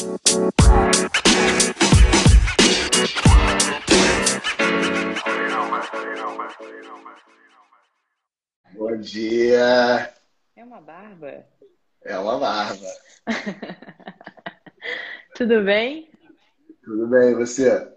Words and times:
Bom 0.00 0.16
dia. 8.96 10.14
É 10.56 10.64
uma 10.64 10.80
barba. 10.80 11.46
É 12.00 12.16
uma 12.16 12.38
barba. 12.38 12.86
Tudo 15.36 15.62
bem? 15.64 16.10
Tudo 16.82 17.06
bem, 17.06 17.34
você? 17.34 17.94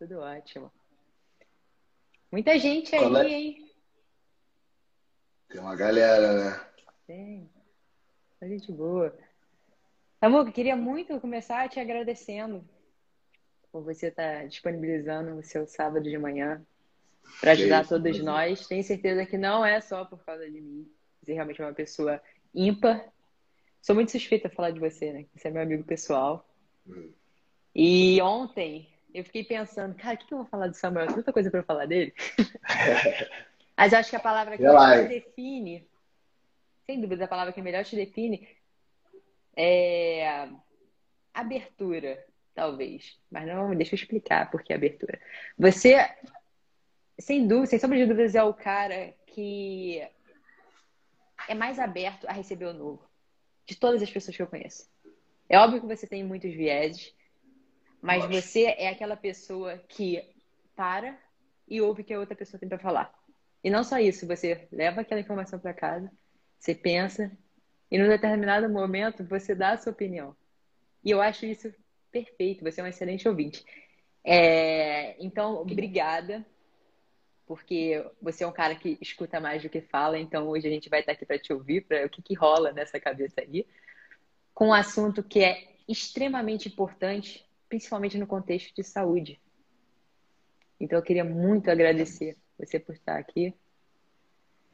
Tudo 0.00 0.18
ótimo. 0.18 0.72
Muita 2.32 2.58
gente 2.58 2.96
aí, 2.96 3.14
é? 3.14 3.28
hein? 3.28 3.70
Tem 5.48 5.60
uma 5.60 5.76
galera, 5.76 6.32
né? 6.32 6.60
Tem. 7.06 7.48
Muita 8.32 8.48
gente 8.48 8.72
boa. 8.72 9.16
Amor, 10.20 10.46
eu 10.46 10.52
queria 10.52 10.74
muito 10.74 11.20
começar 11.20 11.68
te 11.68 11.78
agradecendo 11.78 12.64
por 13.70 13.82
você 13.82 14.06
estar 14.06 14.48
disponibilizando 14.48 15.36
o 15.36 15.42
seu 15.42 15.66
sábado 15.66 16.08
de 16.08 16.16
manhã 16.16 16.64
para 17.38 17.52
ajudar 17.52 17.82
isso, 17.82 17.90
todos 17.90 18.18
nós. 18.20 18.66
Tenho 18.66 18.82
certeza 18.82 19.26
que 19.26 19.36
não 19.36 19.64
é 19.64 19.78
só 19.80 20.06
por 20.06 20.24
causa 20.24 20.50
de 20.50 20.58
mim. 20.58 20.90
Você 21.22 21.34
realmente 21.34 21.60
é 21.60 21.66
uma 21.66 21.74
pessoa 21.74 22.20
ímpar. 22.54 23.12
Sou 23.82 23.94
muito 23.94 24.10
suspeita 24.10 24.48
a 24.48 24.50
falar 24.50 24.70
de 24.70 24.80
você, 24.80 25.12
né? 25.12 25.26
Você 25.34 25.48
é 25.48 25.50
meu 25.50 25.62
amigo 25.62 25.84
pessoal. 25.84 26.48
Hum. 26.88 27.12
E 27.74 28.20
ontem 28.22 28.88
eu 29.12 29.22
fiquei 29.22 29.44
pensando, 29.44 29.94
cara, 29.96 30.14
o 30.14 30.18
que 30.18 30.26
que 30.26 30.32
eu 30.32 30.38
vou 30.38 30.46
falar 30.46 30.68
do 30.68 30.74
Samuel? 30.74 31.08
Tanta 31.08 31.32
coisa 31.32 31.50
para 31.50 31.60
eu 31.60 31.64
falar 31.64 31.86
dele. 31.86 32.14
Mas 33.76 33.92
acho 33.92 34.08
que 34.08 34.16
a 34.16 34.20
palavra 34.20 34.56
que 34.56 34.62
melhor 34.62 35.02
te 35.02 35.08
define, 35.08 35.86
sem 36.86 37.02
dúvida, 37.02 37.26
a 37.26 37.28
palavra 37.28 37.52
que 37.52 37.60
melhor 37.60 37.84
te 37.84 37.94
define 37.94 38.48
é 39.56 40.48
abertura, 41.32 42.24
talvez. 42.54 43.18
Mas 43.30 43.46
não, 43.46 43.74
deixa 43.74 43.94
eu 43.94 43.98
explicar 43.98 44.50
por 44.50 44.62
que 44.62 44.72
abertura. 44.72 45.20
Você, 45.58 45.96
sem 47.18 47.46
dúvida, 47.46 47.66
sem 47.66 47.78
sombra 47.78 47.98
de 47.98 48.06
dúvidas, 48.06 48.34
é 48.34 48.42
o 48.42 48.54
cara 48.54 49.14
que 49.26 50.06
é 51.48 51.54
mais 51.54 51.78
aberto 51.78 52.26
a 52.28 52.32
receber 52.32 52.66
o 52.66 52.74
novo. 52.74 53.02
De 53.64 53.76
todas 53.76 54.02
as 54.02 54.10
pessoas 54.10 54.36
que 54.36 54.42
eu 54.42 54.46
conheço. 54.46 54.88
É 55.48 55.58
óbvio 55.58 55.80
que 55.80 55.86
você 55.86 56.06
tem 56.06 56.24
muitos 56.24 56.52
vieses, 56.52 57.14
mas 58.00 58.22
Lógico. 58.22 58.42
você 58.42 58.64
é 58.64 58.88
aquela 58.88 59.16
pessoa 59.16 59.78
que 59.88 60.22
para 60.74 61.18
e 61.68 61.80
ouve 61.80 62.02
o 62.02 62.04
que 62.04 62.14
a 62.14 62.20
outra 62.20 62.36
pessoa 62.36 62.60
tem 62.60 62.68
para 62.68 62.78
falar. 62.78 63.12
E 63.62 63.70
não 63.70 63.82
só 63.82 63.98
isso, 63.98 64.26
você 64.26 64.68
leva 64.70 65.00
aquela 65.00 65.20
informação 65.20 65.58
para 65.58 65.74
casa, 65.74 66.10
você 66.58 66.74
pensa, 66.74 67.36
e 67.90 67.98
num 67.98 68.08
determinado 68.08 68.68
momento 68.68 69.24
você 69.24 69.54
dá 69.54 69.72
a 69.72 69.76
sua 69.76 69.92
opinião. 69.92 70.36
E 71.04 71.10
eu 71.10 71.20
acho 71.20 71.46
isso 71.46 71.72
perfeito, 72.10 72.64
você 72.64 72.80
é 72.80 72.84
um 72.84 72.88
excelente 72.88 73.28
ouvinte. 73.28 73.64
É, 74.24 75.16
então, 75.22 75.56
obrigada, 75.56 76.44
porque 77.46 78.04
você 78.20 78.42
é 78.42 78.46
um 78.46 78.52
cara 78.52 78.74
que 78.74 78.98
escuta 79.00 79.38
mais 79.38 79.62
do 79.62 79.68
que 79.68 79.80
fala, 79.80 80.18
então 80.18 80.48
hoje 80.48 80.66
a 80.66 80.70
gente 80.70 80.88
vai 80.88 81.00
estar 81.00 81.12
aqui 81.12 81.24
para 81.24 81.38
te 81.38 81.52
ouvir, 81.52 81.82
para 81.82 82.06
o 82.06 82.08
que, 82.08 82.20
que 82.20 82.34
rola 82.34 82.72
nessa 82.72 82.98
cabeça 82.98 83.40
aí, 83.40 83.64
com 84.52 84.68
um 84.68 84.74
assunto 84.74 85.22
que 85.22 85.44
é 85.44 85.68
extremamente 85.86 86.68
importante, 86.68 87.46
principalmente 87.68 88.18
no 88.18 88.26
contexto 88.26 88.74
de 88.74 88.82
saúde. 88.82 89.40
Então, 90.80 90.98
eu 90.98 91.02
queria 91.02 91.24
muito 91.24 91.70
agradecer 91.70 92.36
você 92.58 92.78
por 92.78 92.94
estar 92.94 93.16
aqui. 93.16 93.54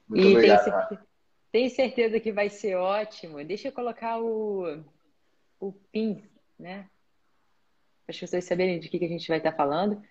Muito 0.09 0.27
e 0.27 0.33
obrigado. 0.33 1.07
Tenho 1.53 1.71
certeza 1.71 2.19
que 2.19 2.33
vai 2.33 2.49
ser 2.49 2.77
ótimo. 2.77 3.45
Deixa 3.45 3.69
eu 3.69 3.73
colocar 3.73 4.19
o, 4.19 4.83
o 5.61 5.73
PIN, 5.93 6.25
né? 6.59 6.89
Para 8.07 8.15
as 8.15 8.19
pessoas 8.19 8.45
saberem 8.45 8.81
de 8.81 8.89
que, 8.89 8.99
que 8.99 9.05
a 9.05 9.09
gente 9.09 9.29
vai 9.29 9.37
estar 9.37 9.53
falando. 9.53 10.03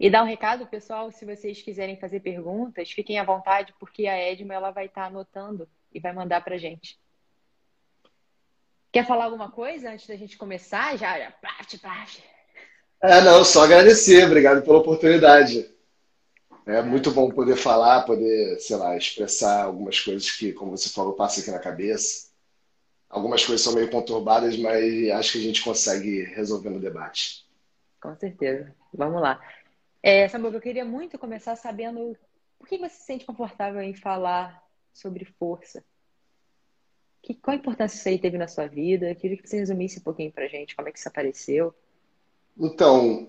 E 0.00 0.08
dar 0.08 0.22
um 0.22 0.26
recado, 0.26 0.66
pessoal, 0.66 1.10
se 1.12 1.26
vocês 1.26 1.60
quiserem 1.60 1.98
fazer 1.98 2.20
perguntas, 2.20 2.90
fiquem 2.90 3.18
à 3.18 3.24
vontade, 3.24 3.74
porque 3.78 4.06
a 4.06 4.16
Edma 4.16 4.54
ela 4.54 4.70
vai 4.70 4.86
estar 4.86 5.04
anotando 5.04 5.68
e 5.92 6.00
vai 6.00 6.12
mandar 6.12 6.42
para 6.42 6.56
gente. 6.56 6.98
Quer 8.90 9.06
falar 9.06 9.26
alguma 9.26 9.50
coisa 9.50 9.90
antes 9.90 10.06
da 10.06 10.16
gente 10.16 10.38
começar? 10.38 10.96
Já, 10.96 11.18
já, 11.18 11.30
parte, 11.32 11.78
parte. 11.78 12.24
É, 13.02 13.20
não, 13.20 13.44
só 13.44 13.64
agradecer, 13.64 14.24
obrigado 14.24 14.62
pela 14.62 14.78
oportunidade. 14.78 15.68
É 16.68 16.82
muito 16.82 17.10
bom 17.10 17.30
poder 17.30 17.56
falar, 17.56 18.02
poder, 18.02 18.60
sei 18.60 18.76
lá, 18.76 18.94
expressar 18.94 19.64
algumas 19.64 19.98
coisas 19.98 20.30
que, 20.30 20.52
como 20.52 20.76
você 20.76 20.90
falou, 20.90 21.14
passam 21.14 21.40
aqui 21.40 21.50
na 21.50 21.58
cabeça. 21.58 22.28
Algumas 23.08 23.42
coisas 23.42 23.64
são 23.64 23.72
meio 23.72 23.90
conturbadas, 23.90 24.54
mas 24.58 25.10
acho 25.12 25.32
que 25.32 25.38
a 25.38 25.42
gente 25.42 25.64
consegue 25.64 26.24
resolver 26.24 26.68
no 26.68 26.78
debate. 26.78 27.46
Com 28.02 28.14
certeza. 28.16 28.74
Vamos 28.92 29.22
lá. 29.22 29.40
É, 30.02 30.28
Samuel, 30.28 30.52
eu 30.52 30.60
queria 30.60 30.84
muito 30.84 31.18
começar 31.18 31.56
sabendo 31.56 32.14
por 32.58 32.68
que 32.68 32.76
você 32.76 32.96
se 32.96 33.06
sente 33.06 33.24
confortável 33.24 33.80
em 33.80 33.94
falar 33.94 34.62
sobre 34.92 35.24
força? 35.24 35.82
Que, 37.22 37.32
qual 37.32 37.56
a 37.56 37.58
importância 37.58 37.96
isso 37.96 38.08
aí 38.10 38.18
teve 38.18 38.36
na 38.36 38.46
sua 38.46 38.66
vida? 38.66 39.08
Eu 39.08 39.16
queria 39.16 39.38
que 39.38 39.48
você 39.48 39.56
resumisse 39.56 40.00
um 40.00 40.02
pouquinho 40.02 40.30
pra 40.30 40.46
gente 40.46 40.76
como 40.76 40.86
é 40.86 40.92
que 40.92 40.98
isso 40.98 41.08
apareceu. 41.08 41.74
Então, 42.58 43.26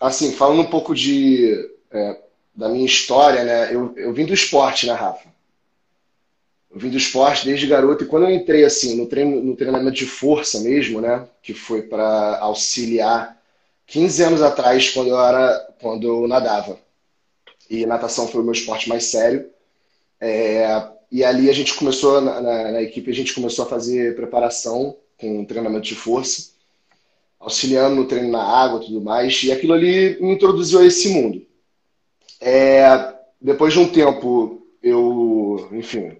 assim, 0.00 0.32
falando 0.32 0.62
um 0.62 0.70
pouco 0.70 0.96
de, 0.96 1.70
é, 1.92 2.31
da 2.54 2.68
minha 2.68 2.86
história, 2.86 3.44
né? 3.44 3.74
Eu, 3.74 3.94
eu 3.96 4.12
vim 4.12 4.26
do 4.26 4.34
esporte, 4.34 4.86
né, 4.86 4.92
Rafa? 4.92 5.32
Eu 6.72 6.80
vim 6.80 6.88
do 6.88 6.96
esporte 6.96 7.44
desde 7.44 7.66
garoto 7.66 8.04
e 8.04 8.06
quando 8.06 8.24
eu 8.24 8.30
entrei 8.30 8.64
assim 8.64 8.96
no 8.96 9.06
treino, 9.06 9.42
no 9.42 9.54
treinamento 9.54 9.96
de 9.96 10.06
força 10.06 10.58
mesmo, 10.60 11.02
né, 11.02 11.28
que 11.42 11.52
foi 11.52 11.82
para 11.82 12.38
auxiliar 12.38 13.38
15 13.86 14.22
anos 14.22 14.42
atrás 14.42 14.88
quando 14.88 15.08
eu 15.08 15.20
era 15.20 15.74
quando 15.80 16.06
eu 16.06 16.26
nadava. 16.26 16.78
E 17.68 17.84
natação 17.84 18.26
foi 18.26 18.40
o 18.40 18.44
meu 18.44 18.52
esporte 18.52 18.88
mais 18.88 19.04
sério. 19.04 19.50
É, 20.18 20.88
e 21.10 21.22
ali 21.22 21.50
a 21.50 21.52
gente 21.52 21.74
começou 21.74 22.22
na, 22.22 22.40
na, 22.40 22.72
na 22.72 22.82
equipe 22.82 23.10
a 23.10 23.14
gente 23.14 23.34
começou 23.34 23.66
a 23.66 23.68
fazer 23.68 24.16
preparação 24.16 24.96
com 25.18 25.44
treinamento 25.44 25.86
de 25.86 25.94
força, 25.94 26.52
auxiliando 27.38 27.96
no 27.96 28.06
treino 28.06 28.30
na 28.30 28.42
água, 28.42 28.80
tudo 28.80 29.00
mais. 29.00 29.42
E 29.42 29.52
aquilo 29.52 29.74
ali 29.74 30.18
me 30.22 30.32
introduziu 30.32 30.80
a 30.80 30.86
esse 30.86 31.08
mundo. 31.10 31.44
É, 32.44 33.14
depois 33.40 33.72
de 33.72 33.78
um 33.78 33.88
tempo 33.88 34.66
eu, 34.82 35.68
enfim, 35.70 36.18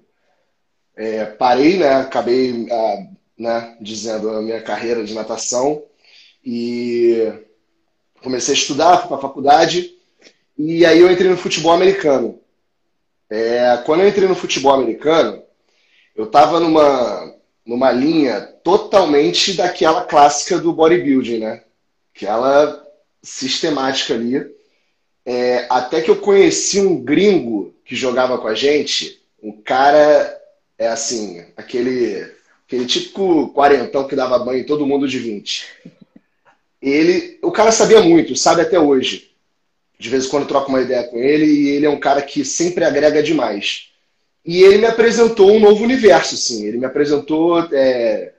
é, 0.95 1.25
parei, 1.25 1.79
né? 1.79 1.97
Acabei 1.97 2.69
ah, 2.71 3.07
né, 3.37 3.77
dizendo 3.81 4.31
a 4.31 4.41
minha 4.41 4.63
carreira 4.63 5.05
de 5.05 5.15
natação 5.15 5.83
e 6.45 7.33
comecei 8.23 8.55
a 8.55 8.57
estudar, 8.57 8.99
fui 8.99 9.09
para 9.09 9.17
a 9.17 9.21
faculdade 9.21 9.97
e 10.57 10.87
aí 10.87 11.01
eu 11.01 11.11
entrei 11.11 11.29
no 11.29 11.37
futebol 11.37 11.73
americano. 11.73 12.41
É, 13.29 13.83
quando 13.85 14.03
eu 14.03 14.09
entrei 14.09 14.29
no 14.29 14.37
futebol 14.37 14.75
americano, 14.75 15.43
eu 16.15 16.27
estava 16.27 16.61
numa, 16.61 17.35
numa 17.67 17.91
linha 17.91 18.41
totalmente 18.63 19.55
daquela 19.55 20.05
clássica 20.05 20.59
do 20.59 20.73
bodybuilding, 20.73 21.39
né? 21.41 21.65
Aquela 22.15 22.81
sistemática 23.21 24.15
ali. 24.15 24.62
É, 25.25 25.67
até 25.71 26.01
que 26.01 26.11
eu 26.11 26.17
conheci 26.17 26.81
um 26.81 27.03
gringo 27.03 27.75
que 27.85 27.95
jogava 27.95 28.39
com 28.39 28.49
a 28.49 28.55
gente, 28.55 29.21
um 29.43 29.53
cara 29.53 30.39
é 30.79 30.89
assim, 30.89 31.45
aquele, 31.57 32.27
aquele 32.67 32.87
típico 32.87 33.49
quarentão 33.53 34.07
que 34.07 34.17
dava 34.17 34.39
banho 34.39 34.61
em 34.61 34.67
todo 34.67 34.87
mundo 34.87 35.07
de 35.07 35.19
20. 35.19 35.67
Ele, 36.81 37.39
o 37.43 37.53
cara 37.53 37.71
sabia 37.71 38.01
muito, 38.01 38.35
sabe 38.35 38.63
até 38.63 38.79
hoje. 38.79 39.31
De 39.99 40.09
vez 40.09 40.27
em 40.27 40.29
quando 40.29 40.49
troco 40.49 40.69
uma 40.69 40.83
ideia 40.83 41.05
com 41.05 41.19
ele 41.19 41.47
e 41.47 41.69
ele 41.71 41.87
é 41.87 41.91
um 41.91 42.01
cara 42.01 42.21
que 42.21 42.45
sempre 42.45 42.85
agrega 42.85 43.23
demais. 43.23 43.91
E 44.45 44.63
ele 44.63 44.79
me 44.79 44.87
apresentou 44.87 45.53
um 45.53 45.61
novo 45.61 45.85
universo, 45.85 46.35
assim. 46.35 46.67
Ele 46.67 46.79
me 46.79 46.85
apresentou 46.85 47.61
é, 47.73 48.33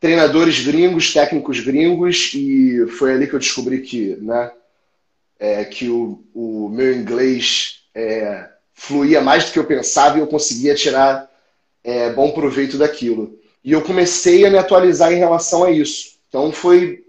treinadores 0.00 0.64
gringos, 0.64 1.12
técnicos 1.12 1.58
gringos 1.58 2.32
e 2.34 2.86
foi 2.86 3.12
ali 3.12 3.26
que 3.26 3.34
eu 3.34 3.40
descobri 3.40 3.80
que, 3.80 4.16
né, 4.20 4.52
é, 5.38 5.64
que 5.64 5.88
o, 5.88 6.24
o 6.34 6.68
meu 6.68 6.92
inglês 6.94 7.82
é, 7.94 8.48
fluía 8.74 9.20
mais 9.20 9.46
do 9.46 9.52
que 9.52 9.58
eu 9.58 9.66
pensava 9.66 10.18
e 10.18 10.20
eu 10.20 10.26
conseguia 10.26 10.74
tirar 10.74 11.30
é, 11.84 12.10
bom 12.10 12.32
proveito 12.32 12.76
daquilo. 12.76 13.38
E 13.62 13.72
eu 13.72 13.82
comecei 13.82 14.44
a 14.44 14.50
me 14.50 14.58
atualizar 14.58 15.12
em 15.12 15.18
relação 15.18 15.64
a 15.64 15.70
isso. 15.70 16.18
Então 16.28 16.52
foi 16.52 17.04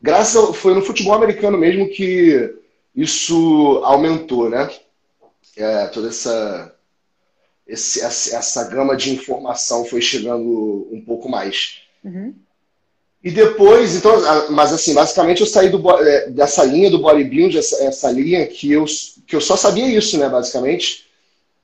graças 0.00 0.36
ao, 0.36 0.52
foi 0.52 0.74
no 0.74 0.82
futebol 0.82 1.14
americano 1.14 1.58
mesmo 1.58 1.88
que 1.88 2.54
isso 2.94 3.80
aumentou, 3.84 4.48
né? 4.48 4.70
É, 5.56 5.86
toda 5.86 6.08
essa, 6.08 6.74
esse, 7.66 8.00
essa 8.00 8.36
essa 8.36 8.64
gama 8.68 8.96
de 8.96 9.12
informação 9.12 9.84
foi 9.84 10.00
chegando 10.00 10.88
um 10.90 11.00
pouco 11.04 11.28
mais. 11.28 11.82
Uhum. 12.04 12.34
E 13.22 13.30
depois, 13.32 13.96
então, 13.96 14.12
mas 14.50 14.72
assim, 14.72 14.94
basicamente 14.94 15.40
eu 15.40 15.46
saí 15.46 15.68
do, 15.68 15.90
é, 15.90 16.30
dessa 16.30 16.64
linha 16.64 16.88
do 16.88 17.00
bodybuilding, 17.00 17.58
essa, 17.58 17.82
essa 17.82 18.10
linha 18.10 18.46
que 18.46 18.70
eu, 18.70 18.84
que 19.26 19.34
eu 19.34 19.40
só 19.40 19.56
sabia 19.56 19.88
isso, 19.88 20.16
né, 20.16 20.28
basicamente, 20.28 21.06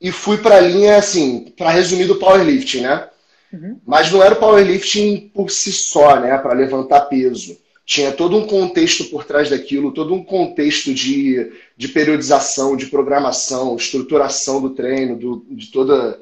e 0.01 0.11
fui 0.11 0.39
para 0.39 0.57
a 0.57 0.61
linha, 0.61 0.97
assim, 0.97 1.53
para 1.57 1.71
resumir, 1.71 2.07
do 2.07 2.17
powerlifting, 2.17 2.81
né? 2.81 3.09
Uhum. 3.53 3.81
Mas 3.87 4.11
não 4.11 4.23
era 4.23 4.35
o 4.35 4.39
powerlifting 4.39 5.31
por 5.33 5.49
si 5.49 5.73
só, 5.73 6.19
né, 6.19 6.37
para 6.39 6.55
levantar 6.55 7.03
peso. 7.03 7.57
tinha 7.87 8.11
todo 8.11 8.37
um 8.37 8.47
contexto 8.47 9.05
por 9.05 9.25
trás 9.25 9.49
daquilo, 9.49 9.93
todo 9.93 10.13
um 10.13 10.25
contexto 10.25 10.93
de, 10.93 11.53
de 11.77 11.87
periodização, 11.87 12.77
de 12.77 12.87
programação, 12.87 13.77
estruturação 13.77 14.61
do 14.61 14.71
treino, 14.71 15.17
do, 15.17 15.47
de 15.51 15.71
toda, 15.71 16.19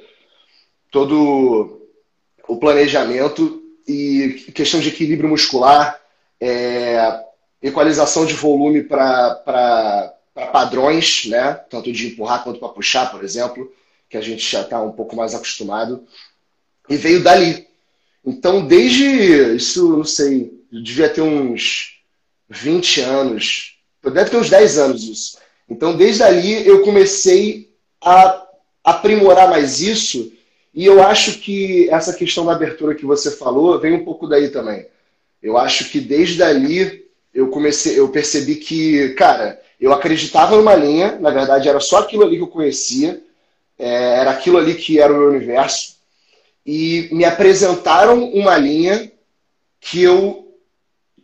todo 0.90 1.80
o 2.46 2.56
planejamento 2.58 3.61
e 3.86 4.50
questão 4.54 4.80
de 4.80 4.88
equilíbrio 4.88 5.28
muscular, 5.28 6.00
é, 6.40 7.20
equalização 7.62 8.26
de 8.26 8.34
volume 8.34 8.82
para 8.82 10.14
padrões, 10.52 11.26
né? 11.26 11.54
tanto 11.70 11.92
de 11.92 12.08
empurrar 12.08 12.42
quanto 12.42 12.58
para 12.58 12.68
puxar, 12.68 13.10
por 13.10 13.22
exemplo, 13.22 13.72
que 14.08 14.16
a 14.16 14.20
gente 14.20 14.50
já 14.50 14.62
está 14.62 14.80
um 14.80 14.92
pouco 14.92 15.14
mais 15.14 15.34
acostumado. 15.34 16.04
E 16.88 16.96
veio 16.96 17.22
dali. 17.22 17.66
Então, 18.24 18.66
desde 18.66 19.04
isso, 19.56 19.96
não 19.96 20.04
sei, 20.04 20.52
devia 20.70 21.08
ter 21.08 21.22
uns 21.22 22.00
20 22.48 23.00
anos, 23.00 23.78
deve 24.02 24.30
ter 24.30 24.36
uns 24.36 24.50
10 24.50 24.78
anos 24.78 25.02
isso. 25.04 25.38
Então, 25.68 25.96
desde 25.96 26.22
ali, 26.22 26.66
eu 26.66 26.82
comecei 26.82 27.72
a 28.00 28.46
aprimorar 28.84 29.48
mais 29.48 29.80
isso. 29.80 30.32
E 30.74 30.86
eu 30.86 31.02
acho 31.02 31.38
que 31.38 31.88
essa 31.90 32.14
questão 32.14 32.46
da 32.46 32.52
abertura 32.52 32.94
que 32.94 33.04
você 33.04 33.30
falou 33.30 33.78
vem 33.78 33.92
um 33.92 34.04
pouco 34.04 34.26
daí 34.26 34.48
também. 34.48 34.86
Eu 35.42 35.58
acho 35.58 35.90
que 35.90 36.00
desde 36.00 36.42
ali 36.42 37.04
eu 37.34 37.48
comecei, 37.48 37.98
eu 37.98 38.08
percebi 38.08 38.56
que, 38.56 39.10
cara, 39.10 39.60
eu 39.80 39.92
acreditava 39.92 40.56
numa 40.56 40.74
linha, 40.74 41.18
na 41.20 41.30
verdade 41.30 41.68
era 41.68 41.80
só 41.80 41.98
aquilo 41.98 42.24
ali 42.24 42.36
que 42.36 42.42
eu 42.42 42.48
conhecia, 42.48 43.22
é, 43.78 44.20
era 44.20 44.30
aquilo 44.30 44.58
ali 44.58 44.74
que 44.74 45.00
era 45.00 45.12
o 45.12 45.18
meu 45.18 45.28
universo, 45.28 45.96
e 46.64 47.08
me 47.10 47.24
apresentaram 47.24 48.24
uma 48.24 48.56
linha 48.56 49.10
que 49.80 50.02
eu 50.02 50.38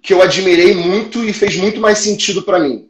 que 0.01 0.15
eu 0.15 0.23
admirei 0.23 0.75
muito 0.75 1.25
e 1.25 1.33
fez 1.33 1.56
muito 1.56 1.81
mais 1.81 1.99
sentido 1.99 2.43
para 2.43 2.59
mim. 2.59 2.89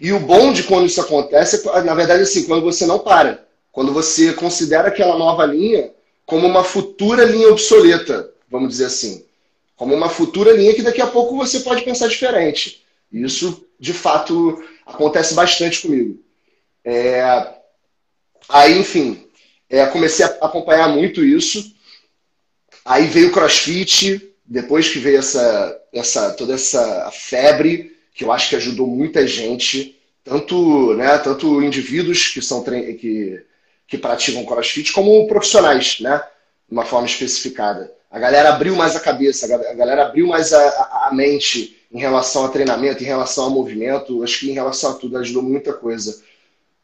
E 0.00 0.12
o 0.12 0.20
bom 0.20 0.52
de 0.52 0.64
quando 0.64 0.86
isso 0.86 1.00
acontece 1.00 1.68
é, 1.68 1.80
na 1.82 1.94
verdade, 1.94 2.22
assim, 2.22 2.44
quando 2.44 2.62
você 2.62 2.84
não 2.86 2.98
para. 2.98 3.47
Quando 3.78 3.92
você 3.92 4.32
considera 4.32 4.88
aquela 4.88 5.16
nova 5.16 5.46
linha 5.46 5.92
como 6.26 6.48
uma 6.48 6.64
futura 6.64 7.22
linha 7.22 7.48
obsoleta, 7.48 8.28
vamos 8.50 8.70
dizer 8.70 8.86
assim 8.86 9.24
como 9.76 9.94
uma 9.94 10.08
futura 10.08 10.50
linha 10.50 10.74
que 10.74 10.82
daqui 10.82 11.00
a 11.00 11.06
pouco 11.06 11.36
você 11.36 11.60
pode 11.60 11.84
pensar 11.84 12.08
diferente. 12.08 12.84
Isso, 13.12 13.64
de 13.78 13.92
fato, 13.92 14.60
acontece 14.84 15.32
bastante 15.32 15.82
comigo. 15.82 16.20
É... 16.84 17.54
Aí, 18.48 18.80
enfim, 18.80 19.24
é, 19.70 19.86
comecei 19.86 20.24
a 20.24 20.28
acompanhar 20.28 20.88
muito 20.88 21.24
isso. 21.24 21.72
Aí 22.84 23.06
veio 23.06 23.28
o 23.28 23.32
CrossFit, 23.32 24.34
depois 24.44 24.88
que 24.88 24.98
veio 24.98 25.18
essa, 25.20 25.80
essa 25.92 26.32
toda 26.32 26.54
essa 26.54 27.12
febre, 27.12 27.96
que 28.12 28.24
eu 28.24 28.32
acho 28.32 28.48
que 28.48 28.56
ajudou 28.56 28.88
muita 28.88 29.24
gente, 29.24 29.96
tanto, 30.24 30.94
né, 30.94 31.16
tanto 31.18 31.62
indivíduos 31.62 32.26
que 32.26 32.42
são 32.42 32.64
que, 32.64 33.46
que 33.88 33.96
praticam 33.96 34.44
CrossFit, 34.44 34.92
como 34.92 35.26
profissionais, 35.26 35.98
né, 35.98 36.22
de 36.68 36.72
uma 36.72 36.84
forma 36.84 37.06
especificada. 37.06 37.90
A 38.10 38.18
galera 38.18 38.50
abriu 38.50 38.76
mais 38.76 38.94
a 38.94 39.00
cabeça, 39.00 39.46
a 39.46 39.74
galera 39.74 40.04
abriu 40.06 40.26
mais 40.26 40.52
a, 40.52 41.08
a 41.08 41.10
mente 41.12 41.76
em 41.90 41.98
relação 41.98 42.44
a 42.44 42.48
treinamento, 42.48 43.02
em 43.02 43.06
relação 43.06 43.44
ao 43.44 43.50
movimento. 43.50 44.22
Acho 44.22 44.40
que 44.40 44.50
em 44.50 44.54
relação 44.54 44.92
a 44.92 44.94
tudo 44.94 45.16
ajudou 45.18 45.42
muita 45.42 45.72
coisa. 45.72 46.22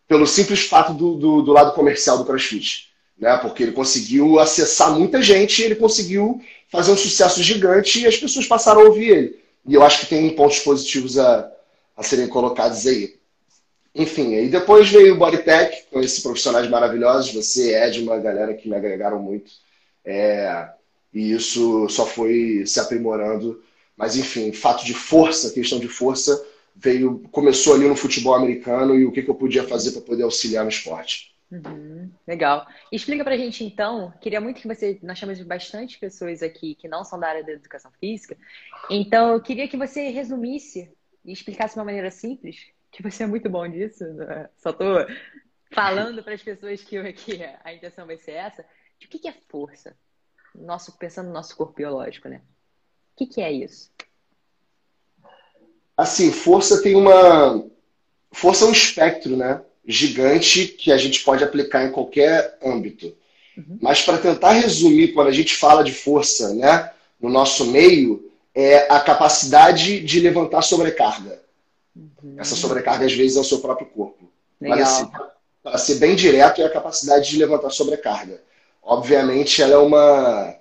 Pelo 0.08 0.26
simples 0.26 0.66
fato 0.66 0.92
do, 0.92 1.14
do, 1.14 1.42
do 1.42 1.52
lado 1.52 1.72
comercial 1.72 2.18
do 2.18 2.24
CrossFit. 2.24 2.90
Né? 3.18 3.36
Porque 3.38 3.62
ele 3.62 3.72
conseguiu 3.72 4.38
acessar 4.38 4.92
muita 4.92 5.22
gente, 5.22 5.62
ele 5.62 5.76
conseguiu 5.76 6.42
fazer 6.68 6.90
um 6.90 6.96
sucesso 6.96 7.42
gigante 7.42 8.00
e 8.00 8.06
as 8.06 8.16
pessoas 8.16 8.46
passaram 8.46 8.80
a 8.80 8.84
ouvir 8.84 9.08
ele. 9.08 9.40
E 9.66 9.74
eu 9.74 9.82
acho 9.82 10.00
que 10.00 10.06
tem 10.06 10.34
pontos 10.34 10.58
positivos 10.60 11.18
a, 11.18 11.50
a 11.96 12.02
serem 12.02 12.28
colocados 12.28 12.86
aí. 12.86 13.14
Enfim, 13.94 14.34
aí 14.34 14.48
depois 14.48 14.90
veio 14.90 15.14
o 15.14 15.18
Bodytech, 15.18 15.84
com 15.90 16.00
esses 16.00 16.20
profissionais 16.20 16.68
maravilhosos, 16.68 17.32
você, 17.32 17.76
Ed, 17.76 18.02
uma 18.02 18.18
galera 18.18 18.54
que 18.54 18.68
me 18.68 18.74
agregaram 18.74 19.22
muito. 19.22 19.52
É, 20.04 20.68
e 21.12 21.32
isso 21.32 21.88
só 21.88 22.04
foi 22.04 22.64
se 22.66 22.80
aprimorando. 22.80 23.62
Mas, 23.96 24.16
enfim, 24.16 24.52
fato 24.52 24.84
de 24.84 24.92
força, 24.92 25.52
questão 25.52 25.78
de 25.78 25.86
força, 25.86 26.44
veio 26.74 27.20
começou 27.30 27.74
ali 27.74 27.86
no 27.86 27.94
futebol 27.94 28.34
americano 28.34 28.96
e 28.96 29.06
o 29.06 29.12
que, 29.12 29.22
que 29.22 29.30
eu 29.30 29.34
podia 29.36 29.62
fazer 29.62 29.92
para 29.92 30.02
poder 30.02 30.24
auxiliar 30.24 30.64
no 30.64 30.70
esporte. 30.70 31.32
Uhum, 31.52 32.10
legal. 32.26 32.66
Explica 32.90 33.22
pra 33.22 33.36
gente 33.36 33.64
então, 33.64 34.12
queria 34.20 34.40
muito 34.40 34.60
que 34.60 34.66
você, 34.66 34.98
nós 35.02 35.16
chamamos 35.16 35.38
de 35.38 35.44
bastante 35.44 35.98
pessoas 35.98 36.42
aqui 36.42 36.74
que 36.74 36.88
não 36.88 37.04
são 37.04 37.20
da 37.20 37.28
área 37.28 37.44
da 37.44 37.52
educação 37.52 37.92
física, 38.00 38.36
então 38.90 39.32
eu 39.32 39.40
queria 39.40 39.68
que 39.68 39.76
você 39.76 40.08
resumisse 40.08 40.90
e 41.24 41.32
explicasse 41.32 41.74
de 41.74 41.78
uma 41.78 41.84
maneira 41.84 42.10
simples, 42.10 42.56
que 42.94 43.02
você 43.02 43.24
é 43.24 43.26
muito 43.26 43.50
bom 43.50 43.68
disso, 43.68 44.04
né? 44.14 44.48
só 44.56 44.72
tô 44.72 44.84
falando 45.72 46.22
para 46.22 46.34
as 46.34 46.42
pessoas 46.42 46.82
que, 46.82 47.12
que 47.12 47.40
a 47.64 47.74
intenção 47.74 48.06
vai 48.06 48.16
ser 48.16 48.32
essa, 48.32 48.64
de 48.98 49.06
o 49.06 49.08
que 49.10 49.28
é 49.28 49.34
força? 49.48 49.96
nosso, 50.54 50.92
pensando 50.92 51.26
no 51.26 51.32
nosso 51.32 51.56
corpo 51.56 51.74
biológico, 51.74 52.28
né? 52.28 52.40
O 53.12 53.16
que, 53.16 53.26
que 53.26 53.40
é 53.40 53.52
isso? 53.52 53.90
Assim, 55.96 56.32
força 56.32 56.82
tem 56.82 56.94
uma. 56.94 57.64
Força 58.32 58.64
é 58.64 58.68
um 58.68 58.72
espectro, 58.72 59.36
né? 59.36 59.60
Gigante 59.86 60.66
que 60.66 60.90
a 60.90 60.96
gente 60.96 61.22
pode 61.22 61.44
aplicar 61.44 61.84
em 61.84 61.92
qualquer 61.92 62.58
âmbito. 62.64 63.14
Uhum. 63.56 63.78
Mas 63.80 64.02
para 64.02 64.18
tentar 64.18 64.52
resumir, 64.52 65.12
quando 65.12 65.28
a 65.28 65.32
gente 65.32 65.54
fala 65.54 65.84
de 65.84 65.92
força, 65.92 66.52
né, 66.54 66.90
no 67.20 67.28
nosso 67.28 67.66
meio, 67.66 68.32
é 68.54 68.92
a 68.92 68.98
capacidade 68.98 70.00
de 70.00 70.20
levantar 70.20 70.62
sobrecarga. 70.62 71.40
Uhum. 71.96 72.36
Essa 72.38 72.56
sobrecarga, 72.56 73.06
às 73.06 73.12
vezes, 73.12 73.36
é 73.36 73.40
o 73.40 73.44
seu 73.44 73.60
próprio 73.60 73.86
corpo. 73.88 74.28
Legal. 74.60 74.78
Mas, 74.78 74.88
assim, 74.88 75.10
para 75.62 75.78
ser 75.78 75.94
bem 75.96 76.14
direto, 76.14 76.60
é 76.60 76.66
a 76.66 76.70
capacidade 76.70 77.28
de 77.28 77.38
levantar 77.38 77.70
sobrecarga. 77.70 78.40
Obviamente, 78.82 79.62
ela 79.62 79.74
é 79.74 79.78
uma. 79.78 80.54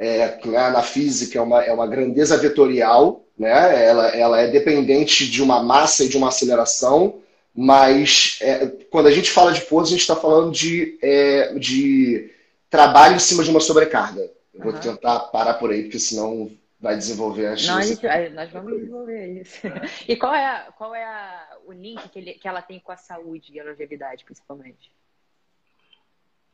É, 0.00 0.38
na 0.70 0.82
física, 0.82 1.38
é 1.38 1.42
uma, 1.42 1.64
é 1.64 1.72
uma 1.72 1.86
grandeza 1.86 2.36
vetorial, 2.36 3.24
né? 3.36 3.84
ela, 3.84 4.06
ela 4.08 4.40
é 4.40 4.46
dependente 4.46 5.28
de 5.28 5.42
uma 5.42 5.60
massa 5.60 6.04
e 6.04 6.08
de 6.08 6.16
uma 6.16 6.28
aceleração, 6.28 7.16
mas 7.52 8.38
é, 8.40 8.64
quando 8.90 9.08
a 9.08 9.10
gente 9.10 9.28
fala 9.28 9.52
de 9.52 9.60
força, 9.60 9.88
a 9.88 9.90
gente 9.90 10.02
está 10.02 10.14
falando 10.14 10.52
de, 10.52 10.96
é, 11.02 11.52
de 11.54 12.30
trabalho 12.70 13.16
em 13.16 13.18
cima 13.18 13.42
de 13.42 13.50
uma 13.50 13.58
sobrecarga. 13.58 14.30
Eu 14.54 14.62
vou 14.62 14.72
uhum. 14.72 14.78
tentar 14.78 15.18
parar 15.18 15.54
por 15.54 15.72
aí, 15.72 15.82
porque 15.82 15.98
senão 15.98 16.48
vai 16.80 16.96
desenvolver 16.96 17.46
a 17.46 17.56
Não, 17.56 17.78
a 17.78 17.82
gente, 17.82 18.06
nós 18.34 18.50
vamos 18.50 18.78
desenvolver 18.78 19.40
isso. 19.40 19.58
E 20.08 20.16
qual 20.16 20.34
é, 20.34 20.46
a, 20.46 20.72
qual 20.76 20.94
é 20.94 21.04
a, 21.04 21.48
o 21.66 21.72
link 21.72 22.08
que, 22.08 22.18
ele, 22.18 22.32
que 22.34 22.46
ela 22.46 22.62
tem 22.62 22.78
com 22.78 22.92
a 22.92 22.96
saúde 22.96 23.52
e 23.52 23.60
a 23.60 23.64
longevidade, 23.64 24.24
principalmente? 24.24 24.90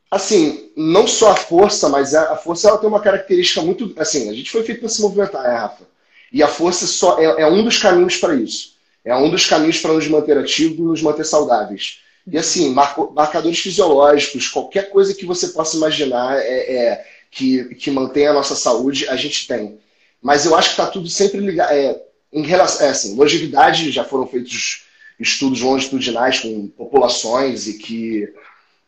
assim, 0.09 0.71
não 0.75 1.07
só 1.07 1.31
a 1.31 1.35
força, 1.35 1.89
mas 1.89 2.15
a, 2.15 2.35
força 2.37 2.69
ela 2.69 2.77
tem 2.77 2.87
uma 2.87 3.01
característica 3.01 3.61
muito. 3.61 3.93
Assim, 3.97 4.29
a 4.29 4.33
gente 4.33 4.51
foi 4.51 4.63
feito 4.63 4.79
para 4.79 4.89
se 4.89 5.01
movimentar, 5.01 5.43
né, 5.43 5.55
Rafa? 5.55 5.83
E 6.31 6.41
a 6.41 6.47
força 6.47 6.87
só 6.87 7.19
é, 7.19 7.41
é 7.41 7.47
um 7.47 7.63
dos 7.63 7.77
caminhos 7.77 8.17
para 8.17 8.35
isso. 8.35 8.75
É 9.03 9.15
um 9.15 9.29
dos 9.29 9.45
caminhos 9.45 9.79
para 9.79 9.93
nos 9.93 10.07
manter 10.07 10.37
ativos 10.37 10.79
e 10.79 10.81
nos 10.81 11.01
manter 11.01 11.25
saudáveis. 11.25 11.99
E 12.25 12.37
assim, 12.37 12.73
marcadores 12.73 13.59
fisiológicos, 13.59 14.47
qualquer 14.47 14.89
coisa 14.89 15.13
que 15.13 15.25
você 15.25 15.49
possa 15.49 15.77
imaginar 15.77 16.37
é, 16.39 16.75
é 16.75 17.07
que, 17.29 17.75
que 17.75 17.91
mantenha 17.91 18.31
a 18.31 18.33
nossa 18.33 18.55
saúde, 18.55 19.07
a 19.07 19.15
gente 19.15 19.47
tem. 19.47 19.79
Mas 20.25 20.43
eu 20.43 20.55
acho 20.55 20.69
que 20.69 20.81
está 20.81 20.87
tudo 20.87 21.07
sempre 21.07 21.39
ligado. 21.39 21.71
É, 21.71 22.01
em 22.33 22.41
relação, 22.41 22.87
é, 22.87 22.89
assim, 22.89 23.15
longevidade, 23.15 23.91
já 23.91 24.03
foram 24.03 24.25
feitos 24.25 24.83
estudos 25.19 25.61
longitudinais 25.61 26.39
com 26.39 26.67
populações 26.69 27.67
e 27.67 27.77
que 27.77 28.27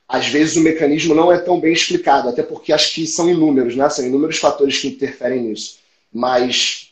às 0.07 0.25
vezes 0.25 0.55
o 0.55 0.61
mecanismo 0.61 1.13
não 1.13 1.31
é 1.31 1.37
tão 1.37 1.59
bem 1.59 1.71
explicado, 1.71 2.27
até 2.27 2.41
porque 2.41 2.73
acho 2.73 2.91
que 2.91 3.05
são 3.05 3.29
inúmeros, 3.29 3.75
né? 3.75 3.87
São 3.87 4.03
inúmeros 4.03 4.39
fatores 4.39 4.79
que 4.79 4.87
interferem 4.87 5.43
nisso. 5.43 5.77
Mas 6.11 6.91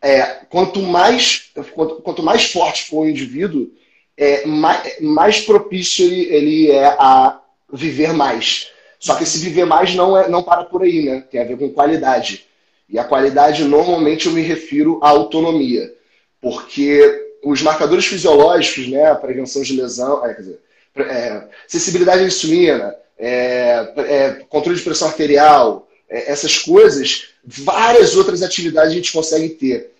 é, 0.00 0.22
quanto, 0.48 0.80
mais, 0.80 1.50
quanto, 1.74 1.96
quanto, 1.96 2.22
mais 2.22 2.50
forte 2.50 2.86
for 2.86 3.00
o 3.00 3.08
indivíduo, 3.10 3.70
é, 4.16 4.46
mais, 4.46 4.98
mais 4.98 5.40
propício 5.42 6.06
ele, 6.06 6.22
ele 6.34 6.70
é 6.70 6.86
a 6.86 7.38
viver 7.70 8.14
mais. 8.14 8.70
Só 8.98 9.14
que 9.14 9.24
esse 9.24 9.38
viver 9.40 9.66
mais 9.66 9.94
não, 9.94 10.16
é, 10.16 10.26
não 10.26 10.42
para 10.42 10.64
por 10.64 10.84
aí, 10.84 11.02
né? 11.04 11.20
Tem 11.30 11.38
a 11.38 11.44
ver 11.44 11.58
com 11.58 11.68
qualidade. 11.68 12.47
E 12.88 12.98
a 12.98 13.04
qualidade, 13.04 13.64
normalmente, 13.64 14.26
eu 14.26 14.32
me 14.32 14.42
refiro 14.42 14.98
à 15.02 15.10
autonomia. 15.10 15.92
Porque 16.40 17.26
os 17.42 17.62
marcadores 17.62 18.06
fisiológicos, 18.06 18.88
né? 18.88 19.14
Prevenção 19.14 19.62
de 19.62 19.78
lesão, 19.78 20.24
é, 20.24 20.34
dizer, 20.34 20.60
é, 20.96 21.48
sensibilidade 21.66 22.22
à 22.22 22.26
insulina, 22.26 22.94
é, 23.18 23.92
é, 23.96 24.30
controle 24.48 24.78
de 24.78 24.84
pressão 24.84 25.08
arterial, 25.08 25.88
é, 26.08 26.30
essas 26.30 26.58
coisas, 26.58 27.28
várias 27.44 28.16
outras 28.16 28.42
atividades 28.42 28.92
a 28.92 28.94
gente 28.94 29.12
consegue 29.12 29.50
ter. 29.50 29.92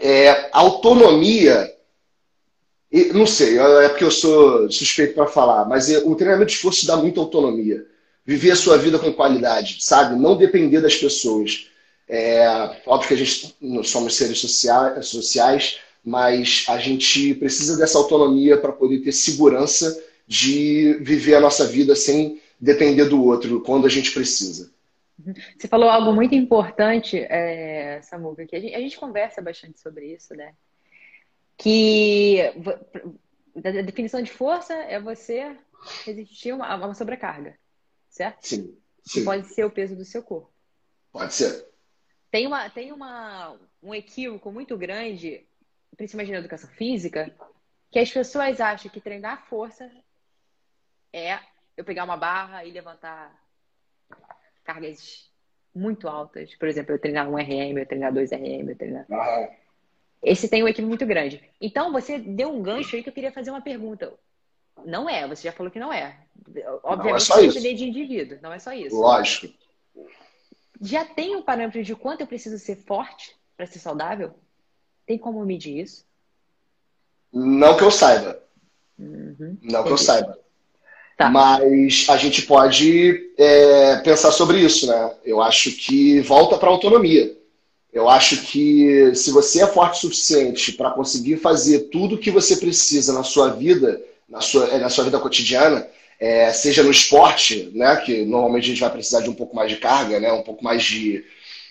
É, 0.00 0.50
autonomia, 0.52 1.72
não 3.14 3.26
sei, 3.26 3.58
é 3.58 3.88
porque 3.88 4.04
eu 4.04 4.10
sou 4.10 4.70
suspeito 4.70 5.14
para 5.14 5.26
falar, 5.26 5.64
mas 5.64 5.88
o 5.88 6.14
treinamento 6.14 6.50
de 6.50 6.56
esforço 6.56 6.86
dá 6.86 6.96
muita 6.96 7.20
autonomia. 7.20 7.84
Viver 8.24 8.50
a 8.50 8.56
sua 8.56 8.76
vida 8.76 8.98
com 8.98 9.12
qualidade, 9.12 9.78
sabe? 9.80 10.20
Não 10.20 10.36
depender 10.36 10.80
das 10.80 10.96
pessoas. 10.96 11.68
É, 12.08 12.46
óbvio 12.86 13.08
que 13.08 13.14
a 13.14 13.16
gente 13.16 13.56
somos 13.84 14.14
seres 14.14 14.38
sociais, 14.38 15.06
sociais, 15.06 15.80
mas 16.04 16.64
a 16.68 16.78
gente 16.78 17.34
precisa 17.34 17.76
dessa 17.76 17.98
autonomia 17.98 18.56
para 18.56 18.72
poder 18.72 19.00
ter 19.00 19.12
segurança 19.12 20.04
de 20.26 20.94
viver 21.00 21.34
a 21.34 21.40
nossa 21.40 21.66
vida 21.66 21.96
sem 21.96 22.40
depender 22.60 23.06
do 23.06 23.22
outro 23.24 23.60
quando 23.62 23.86
a 23.86 23.90
gente 23.90 24.12
precisa. 24.12 24.70
Você 25.58 25.66
falou 25.66 25.88
algo 25.88 26.12
muito 26.12 26.34
importante, 26.34 27.18
é, 27.18 28.00
Samuca, 28.02 28.46
que 28.46 28.54
a 28.54 28.60
gente, 28.60 28.74
a 28.74 28.80
gente 28.80 28.98
conversa 28.98 29.40
bastante 29.40 29.80
sobre 29.80 30.14
isso, 30.14 30.34
né? 30.34 30.54
Que 31.56 32.52
a 33.56 33.82
definição 33.82 34.20
de 34.22 34.30
força 34.30 34.74
é 34.74 35.00
você 35.00 35.56
resistir 36.04 36.50
a 36.50 36.76
uma 36.76 36.94
sobrecarga, 36.94 37.56
certo? 38.10 38.46
Sim. 38.46 38.76
sim. 39.04 39.24
Pode 39.24 39.46
ser 39.48 39.64
o 39.64 39.70
peso 39.70 39.96
do 39.96 40.04
seu 40.04 40.22
corpo. 40.22 40.50
Pode 41.10 41.32
ser. 41.32 41.66
Tem, 42.30 42.46
uma, 42.46 42.68
tem 42.70 42.92
uma, 42.92 43.56
um 43.82 43.94
equívoco 43.94 44.50
muito 44.50 44.76
grande, 44.76 45.46
principalmente 45.96 46.32
na 46.32 46.38
educação 46.38 46.68
física, 46.70 47.34
que 47.90 47.98
as 47.98 48.10
pessoas 48.10 48.60
acham 48.60 48.90
que 48.90 49.00
treinar 49.00 49.46
força 49.46 49.90
é 51.12 51.38
eu 51.76 51.84
pegar 51.84 52.04
uma 52.04 52.16
barra 52.16 52.64
e 52.64 52.70
levantar 52.70 53.34
cargas 54.64 55.30
muito 55.74 56.08
altas. 56.08 56.54
Por 56.56 56.68
exemplo, 56.68 56.94
eu 56.94 56.98
treinar 56.98 57.28
um 57.28 57.36
RM, 57.36 57.78
eu 57.78 57.86
treinar 57.86 58.12
dois 58.12 58.32
RM, 58.32 58.68
eu 58.68 58.76
treinar. 58.76 59.06
Ah. 59.10 59.48
Esse 60.22 60.48
tem 60.48 60.64
um 60.64 60.68
equívoco 60.68 60.88
muito 60.88 61.06
grande. 61.06 61.42
Então, 61.60 61.92
você 61.92 62.18
deu 62.18 62.50
um 62.50 62.62
gancho 62.62 62.96
aí 62.96 63.02
que 63.02 63.08
eu 63.08 63.12
queria 63.12 63.30
fazer 63.30 63.50
uma 63.50 63.60
pergunta. 63.60 64.12
Não 64.84 65.08
é, 65.08 65.26
você 65.26 65.44
já 65.44 65.52
falou 65.52 65.70
que 65.70 65.78
não 65.78 65.92
é. 65.92 66.18
Obviamente, 66.82 67.08
não 67.10 67.16
é 67.16 67.20
só 67.20 67.40
isso. 67.40 67.60
de 67.60 67.84
indivíduo, 67.84 68.38
não 68.42 68.52
é 68.52 68.58
só 68.58 68.72
isso. 68.72 68.96
Lógico. 68.96 69.54
Já 70.80 71.04
tem 71.04 71.36
um 71.36 71.42
parâmetro 71.42 71.82
de 71.82 71.94
quanto 71.94 72.20
eu 72.20 72.26
preciso 72.26 72.58
ser 72.58 72.76
forte 72.76 73.34
para 73.56 73.66
ser 73.66 73.78
saudável? 73.78 74.34
Tem 75.06 75.16
como 75.18 75.44
medir 75.44 75.78
isso? 75.78 76.04
Não 77.32 77.76
que 77.76 77.84
eu 77.84 77.90
saiba. 77.90 78.40
Uhum. 78.98 79.56
Não 79.62 79.84
que 79.84 79.90
eu 79.90 79.98
saiba. 79.98 80.38
Tá. 81.16 81.30
Mas 81.30 82.06
a 82.08 82.16
gente 82.16 82.42
pode 82.42 83.32
é, 83.38 83.96
pensar 83.96 84.32
sobre 84.32 84.58
isso, 84.58 84.86
né? 84.86 85.14
Eu 85.24 85.40
acho 85.40 85.72
que 85.72 86.20
volta 86.20 86.58
para 86.58 86.68
a 86.68 86.72
autonomia. 86.72 87.34
Eu 87.90 88.10
acho 88.10 88.42
que 88.42 89.14
se 89.14 89.30
você 89.30 89.62
é 89.62 89.66
forte 89.66 89.96
o 89.96 90.00
suficiente 90.10 90.72
para 90.72 90.90
conseguir 90.90 91.38
fazer 91.38 91.88
tudo 91.90 92.16
o 92.16 92.18
que 92.18 92.30
você 92.30 92.56
precisa 92.56 93.14
na 93.14 93.22
sua 93.22 93.48
vida, 93.48 93.98
na 94.28 94.42
sua, 94.42 94.66
é, 94.66 94.78
na 94.78 94.90
sua 94.90 95.04
vida 95.04 95.18
cotidiana, 95.18 95.88
é, 96.18 96.52
seja 96.52 96.82
no 96.82 96.90
esporte, 96.90 97.70
né, 97.74 97.96
que 97.96 98.24
normalmente 98.24 98.64
a 98.64 98.68
gente 98.68 98.80
vai 98.80 98.90
precisar 98.90 99.20
de 99.20 99.30
um 99.30 99.34
pouco 99.34 99.54
mais 99.54 99.70
de 99.70 99.76
carga, 99.76 100.18
né, 100.18 100.32
um 100.32 100.42
pouco 100.42 100.64
mais 100.64 100.82
de, 100.82 101.24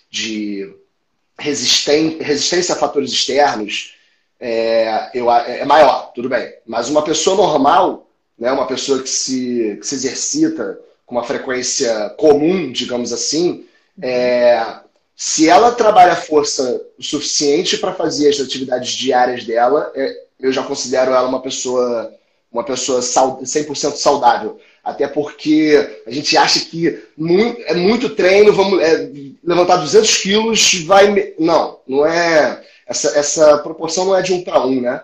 de 0.09 0.73
resistência, 1.37 2.75
a 2.75 2.77
fatores 2.77 3.11
externos, 3.11 3.95
é, 4.39 5.09
eu, 5.13 5.31
é 5.31 5.65
maior, 5.65 6.11
tudo 6.13 6.29
bem. 6.29 6.53
Mas 6.65 6.89
uma 6.89 7.03
pessoa 7.03 7.35
normal, 7.35 8.07
né, 8.37 8.51
uma 8.51 8.67
pessoa 8.67 9.01
que 9.01 9.09
se, 9.09 9.77
que 9.79 9.87
se 9.87 9.95
exercita 9.95 10.79
com 11.05 11.15
uma 11.15 11.23
frequência 11.23 12.09
comum, 12.11 12.71
digamos 12.71 13.11
assim, 13.11 13.65
é, 14.01 14.79
se 15.15 15.49
ela 15.49 15.71
trabalha 15.71 16.15
força 16.15 16.81
o 16.97 17.03
suficiente 17.03 17.77
para 17.77 17.93
fazer 17.93 18.29
as 18.29 18.39
atividades 18.39 18.91
diárias 18.91 19.45
dela, 19.45 19.91
é, 19.95 20.25
eu 20.39 20.51
já 20.51 20.63
considero 20.63 21.11
ela 21.11 21.27
uma 21.27 21.41
pessoa 21.41 22.13
uma 22.55 22.63
pessoa 22.63 23.01
100% 23.01 23.95
saudável. 23.95 24.59
Até 24.83 25.07
porque 25.07 26.01
a 26.05 26.11
gente 26.11 26.37
acha 26.37 26.59
que 26.59 27.03
muito, 27.17 27.61
é 27.63 27.73
muito 27.73 28.09
treino, 28.09 28.53
vamos 28.53 28.81
é, 28.81 29.09
levantar 29.43 29.77
200 29.77 30.17
quilos, 30.17 30.73
vai. 30.85 31.33
Não, 31.39 31.79
não 31.87 32.05
é. 32.05 32.63
Essa, 32.87 33.17
essa 33.17 33.57
proporção 33.57 34.05
não 34.05 34.15
é 34.15 34.21
de 34.21 34.31
um 34.31 34.43
para 34.43 34.63
um, 34.65 34.79
né? 34.79 35.01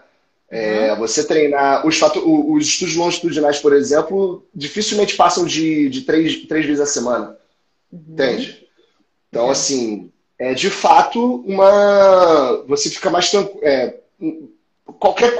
É, 0.51 0.91
uhum. 0.91 0.99
Você 0.99 1.23
treinar. 1.23 1.85
Os, 1.87 1.97
fator, 1.97 2.23
os 2.27 2.67
estudos 2.67 2.95
longitudinais, 2.95 3.59
por 3.59 3.73
exemplo, 3.73 4.45
dificilmente 4.53 5.15
passam 5.15 5.45
de, 5.45 5.89
de 5.89 6.01
três, 6.01 6.45
três 6.45 6.65
vezes 6.65 6.81
a 6.81 6.85
semana. 6.85 7.37
Uhum. 7.91 8.01
Entende? 8.09 8.67
Então, 9.29 9.45
uhum. 9.45 9.51
assim, 9.51 10.11
é 10.37 10.53
de 10.53 10.69
fato 10.69 11.43
uma. 11.45 12.63
Você 12.67 12.89
fica 12.89 13.09
mais 13.09 13.31
tranquilo. 13.31 13.61
É, 13.63 13.95
qualquer. 14.99 15.33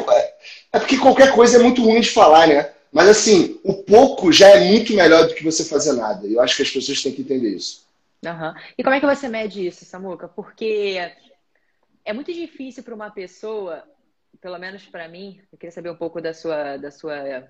É 0.73 0.79
porque 0.79 0.97
qualquer 0.97 1.33
coisa 1.33 1.57
é 1.57 1.61
muito 1.61 1.83
ruim 1.83 2.01
de 2.01 2.09
falar, 2.09 2.47
né? 2.47 2.71
Mas 2.91 3.07
assim, 3.07 3.59
o 3.63 3.83
pouco 3.83 4.31
já 4.31 4.49
é 4.49 4.65
muito 4.69 4.93
melhor 4.93 5.27
do 5.27 5.33
que 5.33 5.43
você 5.43 5.63
fazer 5.63 5.93
nada. 5.93 6.27
Eu 6.27 6.41
acho 6.41 6.55
que 6.55 6.63
as 6.63 6.69
pessoas 6.69 7.01
têm 7.01 7.13
que 7.13 7.21
entender 7.21 7.55
isso. 7.55 7.85
Uhum. 8.23 8.53
E 8.77 8.83
como 8.83 8.95
é 8.95 8.99
que 8.99 9.05
você 9.05 9.27
mede 9.27 9.65
isso, 9.65 9.85
Samuca? 9.85 10.27
Porque 10.27 10.97
é 12.05 12.13
muito 12.13 12.31
difícil 12.33 12.83
para 12.83 12.93
uma 12.93 13.09
pessoa 13.09 13.83
pelo 14.41 14.57
menos 14.57 14.85
para 14.85 15.07
mim, 15.07 15.39
eu 15.51 15.57
queria 15.57 15.71
saber 15.71 15.91
um 15.91 15.95
pouco 15.95 16.19
da 16.19 16.33
sua, 16.33 16.77
da 16.77 16.89
sua, 16.89 17.47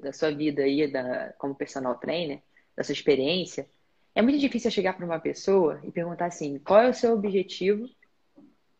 da 0.00 0.12
sua 0.12 0.30
vida 0.30 0.62
aí, 0.62 0.90
da, 0.90 1.32
como 1.38 1.54
personal 1.54 1.96
trainer, 1.96 2.40
da 2.76 2.84
sua 2.84 2.92
experiência. 2.92 3.68
É 4.14 4.22
muito 4.22 4.38
difícil 4.38 4.70
chegar 4.70 4.94
para 4.94 5.04
uma 5.04 5.18
pessoa 5.18 5.80
e 5.84 5.90
perguntar 5.90 6.26
assim, 6.26 6.58
qual 6.60 6.80
é 6.80 6.88
o 6.90 6.94
seu 6.94 7.14
objetivo, 7.14 7.88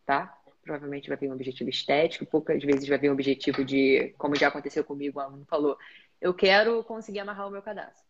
tá? 0.06 0.38
Provavelmente 0.62 1.08
vai 1.08 1.16
vir 1.16 1.30
um 1.30 1.34
objetivo 1.34 1.70
estético, 1.70 2.26
poucas 2.26 2.62
vezes 2.62 2.88
vai 2.88 2.98
vir 2.98 3.10
um 3.10 3.14
objetivo 3.14 3.64
de, 3.64 4.14
como 4.18 4.36
já 4.36 4.48
aconteceu 4.48 4.84
comigo, 4.84 5.18
o 5.18 5.22
aluno 5.22 5.44
falou, 5.46 5.76
eu 6.20 6.34
quero 6.34 6.84
conseguir 6.84 7.20
amarrar 7.20 7.48
o 7.48 7.50
meu 7.50 7.62
cadastro. 7.62 8.04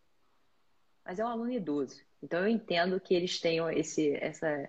Mas 1.04 1.19
é 1.19 1.25
um 1.25 1.28
aluno 1.28 1.52
idoso, 1.52 2.00
então 2.23 2.40
eu 2.40 2.49
entendo 2.49 3.00
que 3.00 3.14
eles 3.14 3.38
tenham 3.40 3.71
esse, 3.71 4.14
essa, 4.16 4.69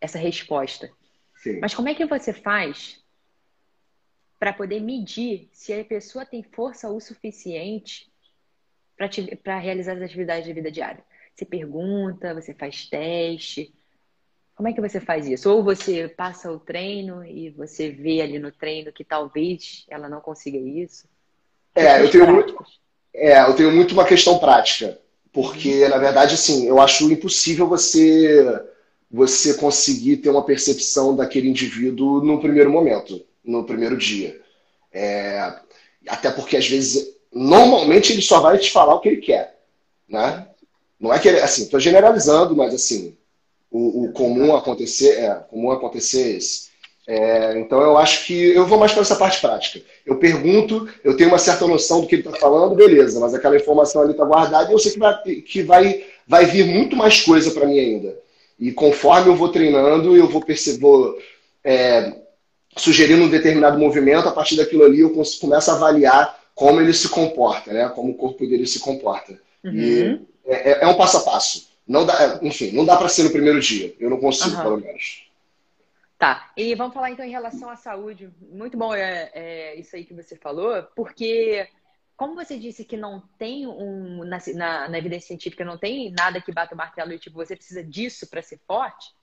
essa 0.00 0.18
resposta. 0.18 0.90
Sim. 1.36 1.60
Mas 1.60 1.74
como 1.74 1.88
é 1.88 1.94
que 1.94 2.06
você 2.06 2.32
faz 2.32 3.04
para 4.38 4.52
poder 4.52 4.80
medir 4.80 5.48
se 5.52 5.72
a 5.72 5.84
pessoa 5.84 6.24
tem 6.24 6.42
força 6.42 6.88
o 6.88 7.00
suficiente 7.00 8.10
para 9.42 9.58
realizar 9.58 9.96
as 9.96 10.02
atividades 10.02 10.46
de 10.46 10.54
vida 10.54 10.70
diária? 10.70 11.04
Você 11.34 11.44
pergunta, 11.44 12.34
você 12.34 12.54
faz 12.54 12.88
teste. 12.88 13.75
Como 14.56 14.68
é 14.68 14.72
que 14.72 14.80
você 14.80 14.98
faz 14.98 15.26
isso? 15.26 15.50
Ou 15.50 15.62
você 15.62 16.08
passa 16.08 16.50
o 16.50 16.58
treino 16.58 17.22
e 17.22 17.50
você 17.50 17.90
vê 17.90 18.22
ali 18.22 18.38
no 18.38 18.50
treino 18.50 18.90
que 18.90 19.04
talvez 19.04 19.84
ela 19.86 20.08
não 20.08 20.18
consiga 20.18 20.56
isso? 20.56 21.04
É, 21.74 22.02
eu 22.02 22.10
tenho, 22.10 22.26
muito, 22.26 22.56
é 23.12 23.38
eu 23.42 23.54
tenho 23.54 23.70
muito 23.70 23.92
uma 23.92 24.06
questão 24.06 24.38
prática. 24.38 24.98
Porque, 25.30 25.84
uhum. 25.84 25.90
na 25.90 25.98
verdade, 25.98 26.34
assim, 26.34 26.66
eu 26.66 26.80
acho 26.80 27.12
impossível 27.12 27.68
você 27.68 28.44
você 29.08 29.54
conseguir 29.54 30.16
ter 30.16 30.30
uma 30.30 30.44
percepção 30.44 31.14
daquele 31.14 31.48
indivíduo 31.48 32.24
no 32.24 32.40
primeiro 32.40 32.70
momento, 32.70 33.24
no 33.44 33.64
primeiro 33.64 33.96
dia. 33.96 34.40
É, 34.90 35.54
até 36.08 36.30
porque, 36.30 36.56
às 36.56 36.66
vezes, 36.66 37.14
normalmente 37.32 38.12
ele 38.12 38.22
só 38.22 38.40
vai 38.40 38.58
te 38.58 38.72
falar 38.72 38.94
o 38.94 39.00
que 39.00 39.08
ele 39.08 39.20
quer. 39.20 39.60
Né? 40.08 40.48
Não 40.98 41.12
é 41.12 41.18
que 41.18 41.28
ele, 41.28 41.40
assim, 41.40 41.64
estou 41.64 41.78
generalizando, 41.78 42.56
mas 42.56 42.74
assim, 42.74 43.16
o, 43.76 44.04
o, 44.04 44.12
comum 44.12 44.54
acontecer 44.54 45.18
é 45.18 45.34
comum 45.50 45.70
acontecer 45.70 46.36
esse. 46.36 46.66
É, 47.06 47.58
então 47.58 47.80
eu 47.80 47.96
acho 47.96 48.26
que 48.26 48.34
eu 48.34 48.66
vou 48.66 48.78
mais 48.78 48.92
para 48.92 49.02
essa 49.02 49.16
parte 49.16 49.40
prática. 49.40 49.80
Eu 50.04 50.16
pergunto, 50.16 50.88
eu 51.04 51.16
tenho 51.16 51.28
uma 51.28 51.38
certa 51.38 51.66
noção 51.66 52.00
do 52.00 52.06
que 52.06 52.16
ele 52.16 52.26
está 52.26 52.38
falando, 52.38 52.74
beleza, 52.74 53.20
mas 53.20 53.34
aquela 53.34 53.56
informação 53.56 54.02
ali 54.02 54.12
está 54.12 54.24
guardada 54.24 54.70
e 54.70 54.72
eu 54.72 54.78
sei 54.78 54.92
que 54.92 54.98
vai, 54.98 55.22
que 55.22 55.62
vai, 55.62 56.04
vai 56.26 56.46
vir 56.46 56.64
muito 56.64 56.96
mais 56.96 57.20
coisa 57.20 57.50
para 57.52 57.66
mim 57.66 57.78
ainda. 57.78 58.18
E 58.58 58.72
conforme 58.72 59.28
eu 59.28 59.36
vou 59.36 59.50
treinando, 59.50 60.16
eu 60.16 60.28
vou 60.28 60.40
perceber, 60.40 61.16
é, 61.62 62.12
sugerindo 62.76 63.24
um 63.24 63.30
determinado 63.30 63.78
movimento, 63.78 64.28
a 64.28 64.32
partir 64.32 64.56
daquilo 64.56 64.84
ali 64.84 65.00
eu 65.00 65.10
começo 65.10 65.70
a 65.70 65.74
avaliar 65.74 66.40
como 66.54 66.80
ele 66.80 66.94
se 66.94 67.08
comporta, 67.08 67.72
né? 67.72 67.88
Como 67.90 68.12
o 68.12 68.14
corpo 68.14 68.46
dele 68.46 68.66
se 68.66 68.80
comporta. 68.80 69.38
Uhum. 69.62 69.72
E 69.74 70.20
é, 70.46 70.70
é, 70.70 70.78
é, 70.82 70.86
um 70.86 70.94
passo 70.94 71.18
a 71.18 71.20
passo. 71.20 71.68
Não 71.86 72.04
dá, 72.04 72.40
enfim, 72.42 72.72
não 72.72 72.84
dá 72.84 72.96
para 72.96 73.08
ser 73.08 73.22
no 73.22 73.30
primeiro 73.30 73.60
dia. 73.60 73.94
Eu 73.98 74.10
não 74.10 74.18
consigo, 74.18 74.56
uhum. 74.56 74.62
pelo 74.62 74.76
menos. 74.78 75.30
Tá. 76.18 76.50
E 76.56 76.74
vamos 76.74 76.94
falar 76.94 77.10
então 77.10 77.24
em 77.24 77.30
relação 77.30 77.68
à 77.68 77.76
saúde. 77.76 78.30
Muito 78.40 78.76
bom 78.76 78.94
é, 78.94 79.30
é 79.34 79.74
isso 79.78 79.94
aí 79.94 80.04
que 80.04 80.14
você 80.14 80.34
falou, 80.34 80.82
porque 80.96 81.68
como 82.16 82.34
você 82.34 82.58
disse 82.58 82.84
que 82.84 82.96
não 82.96 83.20
tem 83.38 83.66
um 83.66 84.24
na, 84.24 84.38
na, 84.54 84.88
na, 84.88 84.98
evidência 84.98 85.28
científica 85.28 85.64
não 85.64 85.76
tem 85.76 86.10
nada 86.12 86.40
que 86.40 86.50
bata 86.50 86.74
o 86.74 86.78
martelo 86.78 87.12
e 87.12 87.18
tipo 87.18 87.36
você 87.36 87.54
precisa 87.54 87.84
disso 87.84 88.26
para 88.28 88.42
ser 88.42 88.58
forte, 88.66 89.14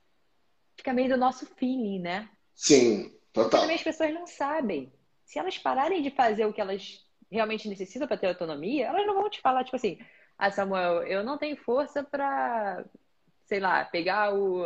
fica 0.77 0.93
meio 0.93 1.10
do 1.10 1.17
nosso 1.17 1.48
feeling, 1.58 2.00
né? 2.00 2.29
Sim, 2.53 3.12
total. 3.34 3.62
também 3.62 3.75
as 3.75 3.84
pessoas 3.84 4.13
não 4.13 4.27
sabem. 4.27 4.93
Se 5.25 5.39
elas 5.39 5.58
pararem 5.58 6.03
de 6.03 6.12
fazer 6.12 6.46
o 6.46 6.53
que 6.53 6.62
elas 6.62 7.03
realmente 7.32 7.67
necessitam 7.67 8.08
para 8.08 8.17
ter 8.17 8.27
autonomia, 8.27 8.86
elas 8.86 9.08
não 9.08 9.15
vão 9.15 9.29
te 9.29 9.41
falar 9.41 9.63
tipo 9.63 9.75
assim, 9.75 9.98
ah 10.37 10.51
Samuel, 10.51 11.03
eu 11.03 11.23
não 11.23 11.37
tenho 11.37 11.55
força 11.57 12.03
para, 12.03 12.83
sei 13.45 13.59
lá, 13.59 13.85
pegar 13.85 14.33
o 14.33 14.65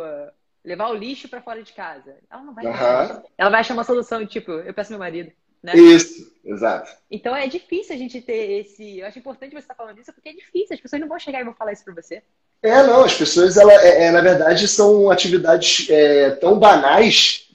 levar 0.64 0.90
o 0.90 0.94
lixo 0.94 1.28
para 1.28 1.42
fora 1.42 1.62
de 1.62 1.72
casa. 1.72 2.16
Ela 2.30 2.42
não 2.42 2.54
vai. 2.54 2.66
Uhum. 2.66 3.22
Ela 3.36 3.50
vai 3.50 3.60
achar 3.60 3.74
uma 3.74 3.84
solução 3.84 4.26
tipo, 4.26 4.52
eu 4.52 4.74
peço 4.74 4.90
meu 4.90 4.98
marido. 4.98 5.32
Né? 5.62 5.76
Isso, 5.76 6.30
exato. 6.44 6.90
Então 7.10 7.34
é 7.34 7.48
difícil 7.48 7.94
a 7.94 7.98
gente 7.98 8.20
ter 8.20 8.60
esse. 8.60 8.98
Eu 8.98 9.06
acho 9.06 9.18
importante 9.18 9.52
você 9.52 9.58
estar 9.58 9.74
falando 9.74 9.98
isso, 9.98 10.12
porque 10.12 10.28
é 10.28 10.32
difícil, 10.32 10.74
as 10.74 10.80
pessoas 10.80 11.00
não 11.00 11.08
vão 11.08 11.18
chegar 11.18 11.40
e 11.40 11.44
vão 11.44 11.54
falar 11.54 11.72
isso 11.72 11.84
pra 11.84 11.94
você. 11.94 12.22
É, 12.62 12.82
não, 12.82 13.04
as 13.04 13.14
pessoas, 13.14 13.56
ela, 13.56 13.72
é, 13.72 14.04
é 14.04 14.10
na 14.10 14.20
verdade, 14.20 14.68
são 14.68 15.10
atividades 15.10 15.88
é, 15.90 16.30
tão 16.32 16.58
banais 16.58 17.48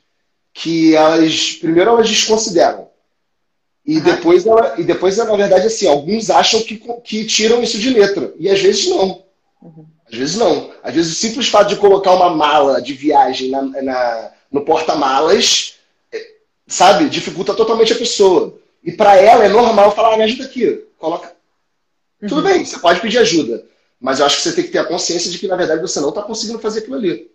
que 0.53 0.95
elas, 0.95 1.53
primeiro, 1.53 1.91
elas 1.91 2.09
desconsideram. 2.09 2.89
E 3.85 3.99
depois, 3.99 4.45
ela, 4.45 4.75
e 4.77 4.83
depois, 4.83 5.17
na 5.17 5.35
verdade, 5.35 5.67
assim, 5.67 5.87
alguns 5.87 6.29
acham 6.29 6.61
que, 6.61 6.77
que 7.03 7.25
tiram 7.25 7.61
isso 7.61 7.77
de 7.77 7.89
letra. 7.89 8.33
E 8.39 8.49
às 8.49 8.61
vezes 8.61 8.87
não. 8.87 9.23
Uhum. 9.61 9.85
Às 10.09 10.17
vezes 10.17 10.35
não. 10.37 10.71
Às 10.81 10.93
vezes 10.93 11.11
o 11.11 11.15
simples 11.15 11.47
fato 11.49 11.69
de 11.69 11.75
colocar 11.75 12.13
uma 12.13 12.29
mala 12.29 12.81
de 12.81 12.93
viagem 12.93 13.49
na, 13.49 13.61
na 13.61 14.31
no 14.49 14.63
porta-malas, 14.63 15.75
é, 16.11 16.35
sabe, 16.67 17.09
dificulta 17.09 17.53
totalmente 17.53 17.91
a 17.91 17.97
pessoa. 17.97 18.57
E 18.83 18.91
para 18.91 19.17
ela 19.17 19.43
é 19.43 19.49
normal 19.49 19.93
falar, 19.93 20.13
ah, 20.13 20.17
me 20.17 20.23
ajuda 20.23 20.45
aqui, 20.45 20.85
coloca. 20.97 21.33
Uhum. 22.21 22.29
Tudo 22.29 22.41
bem, 22.43 22.63
você 22.63 22.79
pode 22.79 23.01
pedir 23.01 23.17
ajuda. 23.17 23.65
Mas 23.99 24.19
eu 24.19 24.25
acho 24.25 24.37
que 24.37 24.43
você 24.43 24.53
tem 24.53 24.63
que 24.63 24.71
ter 24.71 24.79
a 24.79 24.85
consciência 24.85 25.31
de 25.31 25.39
que, 25.39 25.47
na 25.47 25.55
verdade, 25.55 25.81
você 25.81 25.99
não 25.99 26.09
está 26.09 26.21
conseguindo 26.21 26.59
fazer 26.59 26.79
aquilo 26.79 26.95
ali. 26.95 27.31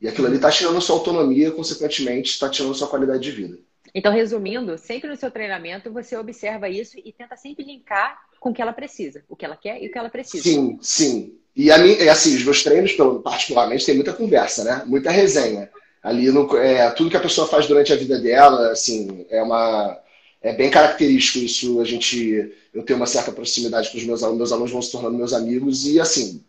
E 0.00 0.08
aquilo 0.08 0.26
ali 0.26 0.36
está 0.36 0.50
tirando 0.50 0.80
sua 0.80 0.96
autonomia, 0.96 1.50
consequentemente, 1.50 2.30
está 2.30 2.48
tirando 2.48 2.74
sua 2.74 2.88
qualidade 2.88 3.22
de 3.22 3.30
vida. 3.30 3.58
Então, 3.94 4.12
resumindo, 4.12 4.76
sempre 4.78 5.08
no 5.08 5.16
seu 5.16 5.30
treinamento 5.30 5.92
você 5.92 6.16
observa 6.16 6.68
isso 6.68 6.98
e 6.98 7.12
tenta 7.12 7.36
sempre 7.36 7.64
linkar 7.64 8.18
com 8.40 8.50
o 8.50 8.54
que 8.54 8.62
ela 8.62 8.72
precisa, 8.72 9.22
o 9.28 9.36
que 9.36 9.44
ela 9.44 9.56
quer 9.56 9.82
e 9.82 9.88
o 9.88 9.92
que 9.92 9.98
ela 9.98 10.10
precisa. 10.10 10.42
Sim, 10.42 10.78
sim. 10.80 11.34
E 11.56 11.70
a 11.70 11.78
é 11.78 12.08
assim, 12.08 12.36
os 12.36 12.44
meus 12.44 12.62
treinos, 12.62 12.92
particularmente, 13.22 13.84
tem 13.84 13.94
muita 13.94 14.12
conversa, 14.12 14.62
né? 14.62 14.82
Muita 14.86 15.10
resenha. 15.10 15.68
Ali, 16.02 16.30
no, 16.30 16.56
é, 16.56 16.88
tudo 16.90 17.10
que 17.10 17.16
a 17.16 17.20
pessoa 17.20 17.48
faz 17.48 17.66
durante 17.66 17.92
a 17.92 17.96
vida 17.96 18.18
dela, 18.20 18.70
assim, 18.70 19.26
é 19.28 19.42
uma 19.42 19.98
é 20.40 20.52
bem 20.52 20.70
característico 20.70 21.38
isso. 21.38 21.80
A 21.80 21.84
gente, 21.84 22.52
eu 22.72 22.82
tenho 22.84 22.98
uma 22.98 23.06
certa 23.06 23.32
proximidade 23.32 23.90
com 23.90 23.98
os 23.98 24.04
meus 24.04 24.22
alunos, 24.22 24.38
meus 24.38 24.52
alunos 24.52 24.70
vão 24.70 24.82
se 24.82 24.92
tornando 24.92 25.16
meus 25.16 25.32
amigos 25.32 25.86
e 25.86 26.00
assim 26.00 26.42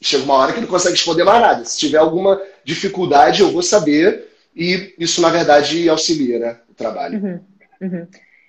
chega 0.00 0.24
uma 0.24 0.34
hora 0.34 0.52
que 0.52 0.60
não 0.60 0.68
consegue 0.68 0.94
responder 0.94 1.24
mais 1.24 1.40
nada. 1.40 1.64
Se 1.64 1.78
tiver 1.78 1.98
alguma 1.98 2.40
dificuldade, 2.64 3.42
eu 3.42 3.50
vou 3.50 3.62
saber 3.62 4.31
e 4.54 4.94
isso 4.98 5.20
na 5.20 5.30
verdade 5.30 5.88
auxilia, 5.88 6.38
né, 6.38 6.60
o 6.68 6.74
trabalho. 6.74 7.18
Uhum, 7.22 7.46
uhum. 7.80 8.08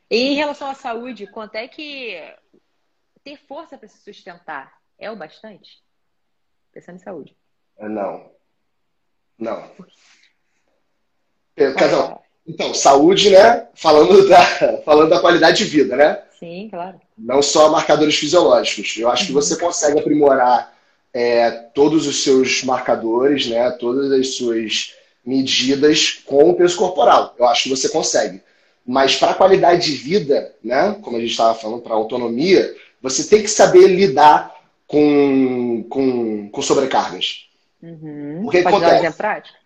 E 0.10 0.18
em 0.18 0.36
relação 0.36 0.70
à 0.70 0.76
saúde, 0.76 1.28
quanto 1.28 1.56
é 1.56 1.68
que 1.68 2.18
ter 3.24 3.38
força 3.48 3.78
para 3.78 3.88
se 3.88 3.98
sustentar 3.98 4.74
é 5.00 5.10
o 5.10 5.16
bastante? 5.16 5.82
Pensando 6.72 6.96
em 6.96 7.04
saúde. 7.04 7.36
Não. 7.80 8.32
Não. 9.38 9.72
Casal, 11.78 12.24
então, 12.46 12.74
saúde, 12.74 13.30
né? 13.30 13.68
Falando 13.74 14.28
da, 14.28 14.44
falando 14.84 15.10
da 15.10 15.20
qualidade 15.20 15.60
de 15.60 15.66
vida, 15.66 15.96
né? 15.96 16.22
Sim, 16.40 16.68
claro. 16.70 17.00
Não 17.18 17.42
só 17.42 17.70
marcadores 17.70 18.16
fisiológicos. 18.16 18.98
Eu 18.98 19.10
acho 19.10 19.24
uhum. 19.24 19.28
que 19.28 19.34
você 19.34 19.58
consegue 19.58 20.00
aprimorar 20.00 20.74
é, 21.14 21.52
todos 21.74 22.06
os 22.06 22.24
seus 22.24 22.64
marcadores, 22.64 23.48
né? 23.48 23.72
Todas 23.72 24.12
as 24.12 24.36
suas 24.36 24.94
medidas 25.26 26.22
com 26.26 26.50
o 26.50 26.56
peso 26.56 26.78
corporal. 26.78 27.36
Eu 27.38 27.46
acho 27.48 27.64
que 27.64 27.70
você 27.70 27.90
consegue. 27.90 28.42
Mas 28.86 29.16
para 29.16 29.32
a 29.32 29.36
qualidade 29.36 29.86
de 29.86 29.96
vida, 29.96 30.54
né? 30.64 30.98
Como 31.02 31.16
a 31.16 31.20
gente 31.20 31.32
estava 31.32 31.56
falando, 31.56 31.82
para 31.82 31.94
autonomia, 31.94 32.76
você 33.02 33.24
tem 33.24 33.42
que 33.42 33.50
saber 33.50 33.88
lidar 33.88 34.54
com, 34.86 35.86
com, 35.90 36.50
com 36.50 36.62
sobrecargas. 36.62 37.48
Uhum. 37.82 38.42
Porque 38.44 38.62
Pode 38.62 38.76
acontece? 38.76 39.04
dar 39.04 39.14
prático? 39.14 39.58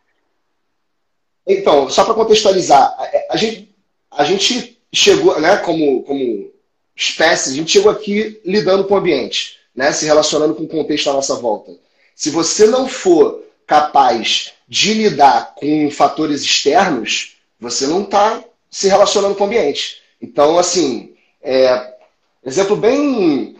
Então, 1.47 1.89
só 1.89 2.03
para 2.03 2.13
contextualizar, 2.13 2.95
a, 2.97 3.33
a, 3.33 3.37
gente, 3.37 3.73
a 4.11 4.23
gente 4.23 4.79
chegou, 4.93 5.39
né, 5.39 5.57
como, 5.57 6.03
como 6.03 6.51
espécie, 6.95 7.51
a 7.51 7.53
gente 7.53 7.71
chegou 7.71 7.91
aqui 7.91 8.41
lidando 8.43 8.83
com 8.85 8.95
o 8.95 8.97
ambiente, 8.97 9.57
né, 9.73 9.91
se 9.91 10.05
relacionando 10.05 10.55
com 10.55 10.63
o 10.63 10.67
contexto 10.67 11.09
à 11.09 11.13
nossa 11.13 11.35
volta. 11.35 11.71
Se 12.15 12.29
você 12.29 12.65
não 12.65 12.87
for 12.87 13.43
capaz 13.65 14.53
de 14.67 14.93
lidar 14.93 15.53
com 15.55 15.89
fatores 15.89 16.41
externos, 16.41 17.37
você 17.59 17.87
não 17.87 18.03
está 18.03 18.43
se 18.69 18.87
relacionando 18.87 19.35
com 19.35 19.43
o 19.43 19.47
ambiente. 19.47 20.01
Então, 20.21 20.57
assim, 20.57 21.13
é, 21.41 21.93
exemplo 22.45 22.75
bem, 22.75 23.55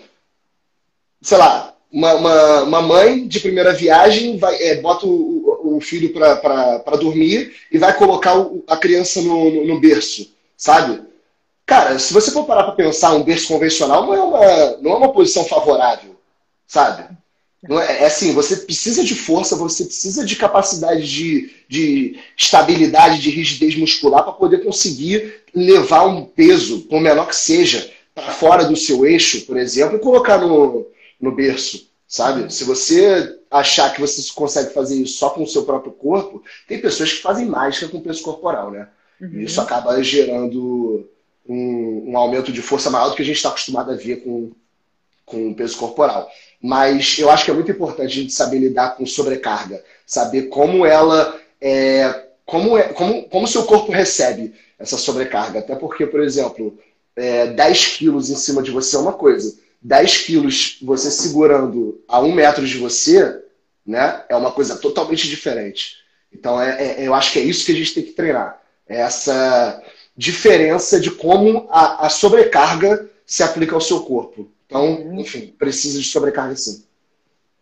sei 1.21 1.37
lá, 1.37 1.73
uma, 1.91 2.13
uma, 2.15 2.63
uma, 2.63 2.81
mãe 2.81 3.27
de 3.27 3.39
primeira 3.39 3.73
viagem 3.73 4.37
vai, 4.37 4.61
é, 4.61 4.81
bota 4.81 5.05
o, 5.05 5.77
o 5.77 5.81
filho 5.81 6.11
para 6.11 6.97
dormir 6.99 7.55
e 7.71 7.77
vai 7.77 7.95
colocar 7.95 8.37
o, 8.37 8.63
a 8.67 8.75
criança 8.75 9.21
no, 9.21 9.49
no, 9.49 9.65
no, 9.67 9.79
berço, 9.79 10.29
sabe? 10.57 11.01
Cara, 11.65 11.97
se 11.99 12.13
você 12.13 12.31
for 12.31 12.45
parar 12.45 12.63
para 12.63 12.75
pensar, 12.75 13.13
um 13.13 13.23
berço 13.23 13.47
convencional 13.47 14.05
não 14.05 14.13
é 14.13 14.21
uma, 14.21 14.77
não 14.81 14.91
é 14.91 14.95
uma 14.95 15.13
posição 15.13 15.45
favorável, 15.45 16.15
sabe? 16.65 17.15
É, 17.69 18.03
é 18.03 18.05
assim, 18.05 18.33
você 18.33 18.55
precisa 18.57 19.03
de 19.03 19.15
força, 19.15 19.55
você 19.55 19.85
precisa 19.85 20.25
de 20.25 20.35
capacidade 20.35 21.07
de, 21.07 21.51
de 21.67 22.19
estabilidade, 22.37 23.21
de 23.21 23.29
rigidez 23.29 23.75
muscular 23.75 24.23
para 24.23 24.33
poder 24.33 24.63
conseguir 24.63 25.41
levar 25.53 26.05
um 26.05 26.23
peso, 26.23 26.81
por 26.81 27.01
menor 27.01 27.27
que 27.27 27.35
seja, 27.35 27.91
para 28.13 28.31
fora 28.31 28.65
do 28.65 28.75
seu 28.75 29.05
eixo, 29.05 29.41
por 29.45 29.57
exemplo, 29.57 29.97
e 29.97 30.01
colocar 30.01 30.37
no, 30.37 30.87
no 31.19 31.31
berço, 31.31 31.87
sabe? 32.07 32.51
Se 32.53 32.63
você 32.63 33.37
achar 33.49 33.93
que 33.93 34.01
você 34.01 34.21
consegue 34.33 34.73
fazer 34.73 34.95
isso 34.95 35.17
só 35.17 35.29
com 35.29 35.43
o 35.43 35.47
seu 35.47 35.63
próprio 35.63 35.91
corpo, 35.91 36.43
tem 36.67 36.79
pessoas 36.79 37.13
que 37.13 37.21
fazem 37.21 37.45
mágica 37.45 37.87
com 37.87 37.97
o 37.97 38.01
peso 38.01 38.21
corporal, 38.21 38.71
né? 38.71 38.87
Uhum. 39.19 39.33
E 39.33 39.43
isso 39.45 39.59
acaba 39.59 40.01
gerando 40.03 41.09
um, 41.47 42.11
um, 42.11 42.17
aumento 42.17 42.51
de 42.51 42.61
força 42.61 42.89
maior 42.89 43.09
do 43.09 43.15
que 43.15 43.21
a 43.21 43.25
gente 43.25 43.37
está 43.37 43.49
acostumado 43.49 43.91
a 43.91 43.95
ver 43.95 44.17
com, 44.17 44.51
com 45.25 45.49
o 45.49 45.55
peso 45.55 45.77
corporal. 45.77 46.29
Mas 46.61 47.17
eu 47.19 47.29
acho 47.29 47.45
que 47.45 47.51
é 47.51 47.53
muito 47.53 47.71
importante 47.71 48.11
a 48.11 48.21
gente 48.21 48.33
saber 48.33 48.59
lidar 48.59 48.95
com 48.95 49.05
sobrecarga, 49.05 49.83
saber 50.05 50.43
como 50.43 50.85
ela 50.85 51.39
é, 51.61 52.27
como, 52.45 52.77
é, 52.77 52.83
como, 52.93 53.23
como 53.29 53.47
seu 53.47 53.65
corpo 53.65 53.91
recebe 53.91 54.53
essa 54.79 54.97
sobrecarga. 54.97 55.59
Até 55.59 55.75
porque, 55.75 56.07
por 56.07 56.21
exemplo, 56.21 56.77
é, 57.15 57.47
10 57.47 57.97
quilos 57.97 58.29
em 58.29 58.35
cima 58.35 58.63
de 58.63 58.71
você 58.71 58.95
é 58.95 58.99
uma 58.99 59.13
coisa. 59.13 59.57
10 59.81 60.17
quilos 60.19 60.79
você 60.81 61.11
segurando 61.11 62.01
a 62.07 62.19
um 62.19 62.31
metro 62.31 62.65
de 62.65 62.77
você, 62.77 63.41
né, 63.85 64.23
é 64.29 64.35
uma 64.35 64.51
coisa 64.51 64.75
totalmente 64.77 65.27
diferente. 65.27 65.97
Então, 66.33 66.61
é, 66.61 67.01
é, 67.01 67.07
eu 67.07 67.13
acho 67.13 67.31
que 67.31 67.39
é 67.39 67.43
isso 67.43 67.65
que 67.65 67.71
a 67.71 67.75
gente 67.75 67.93
tem 67.93 68.03
que 68.03 68.11
treinar. 68.11 68.61
É 68.87 69.01
essa 69.01 69.81
diferença 70.15 70.99
de 70.99 71.11
como 71.11 71.67
a, 71.69 72.05
a, 72.05 72.09
sobrecarga 72.09 73.09
se 73.25 73.43
aplica 73.43 73.75
ao 73.75 73.81
seu 73.81 74.01
corpo. 74.01 74.49
Então, 74.67 75.17
enfim, 75.19 75.47
precisa 75.57 75.97
de 75.97 76.05
sobrecarga 76.05 76.55
sim. 76.55 76.85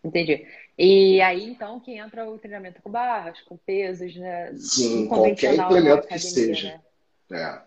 Entendi. 0.03 0.45
E 0.77 1.21
aí, 1.21 1.49
então, 1.49 1.79
que 1.79 1.97
entra 1.97 2.29
o 2.29 2.37
treinamento 2.37 2.81
com 2.81 2.89
barras, 2.89 3.39
com 3.47 3.55
pesos, 3.55 4.13
né? 4.15 4.53
Sim, 4.57 5.07
qualquer 5.07 5.53
implemento 5.53 6.05
academia, 6.05 6.07
que 6.07 6.19
seja. 6.19 6.81
Né? 7.29 7.41
É. 7.41 7.61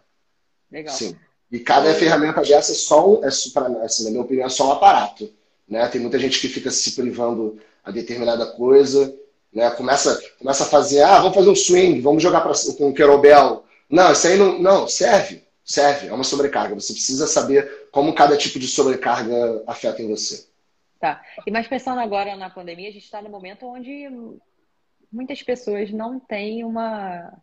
Legal. 0.71 0.95
Sim. 0.95 1.17
E 1.51 1.59
cada 1.59 1.95
ferramenta 1.95 2.43
dessa 2.43 2.73
é 2.73 2.75
só, 2.75 3.11
um, 3.11 3.25
é, 3.25 3.29
pra, 3.55 3.67
assim, 3.85 4.05
na 4.05 4.11
minha 4.11 4.23
opinião, 4.23 4.47
é 4.47 4.51
só 4.51 4.69
um 4.69 4.73
aparato. 4.73 5.33
Né? 5.67 5.87
Tem 5.89 6.01
muita 6.01 6.19
gente 6.19 6.39
que 6.39 6.49
fica 6.49 6.71
se 6.71 6.93
privando 6.93 7.59
a 7.83 7.91
determinada 7.91 8.45
coisa, 8.45 9.15
né? 9.53 9.71
começa, 9.71 10.21
começa 10.39 10.65
a 10.65 10.67
fazer, 10.67 11.01
ah, 11.03 11.21
vamos 11.21 11.35
fazer 11.35 11.49
um 11.49 11.57
swing, 11.57 12.01
vamos 12.01 12.23
jogar 12.23 12.43
pra, 12.43 12.53
com 12.77 12.91
o 12.91 12.95
kettlebell. 12.95 13.65
Não, 13.89 14.13
isso 14.13 14.27
aí 14.27 14.37
não, 14.37 14.59
não, 14.59 14.87
serve, 14.87 15.43
serve, 15.65 16.09
é 16.09 16.13
uma 16.13 16.25
sobrecarga. 16.25 16.75
Você 16.75 16.93
precisa 16.93 17.27
saber 17.27 17.78
como 17.99 18.15
cada 18.15 18.39
tipo 18.39 18.61
de 18.61 18.69
sobrecarga 18.69 19.65
afeta 19.67 20.01
em 20.01 20.07
você. 20.07 20.47
Tá. 21.01 21.21
E 21.45 21.51
mais 21.51 21.67
pensando 21.67 21.99
agora 21.99 22.37
na 22.37 22.49
pandemia, 22.49 22.89
a 22.89 22.93
gente 22.93 23.03
está 23.03 23.21
no 23.21 23.29
momento 23.29 23.67
onde 23.67 24.09
muitas 25.11 25.43
pessoas 25.43 25.91
não 25.91 26.21
têm 26.21 26.63
uma 26.63 27.37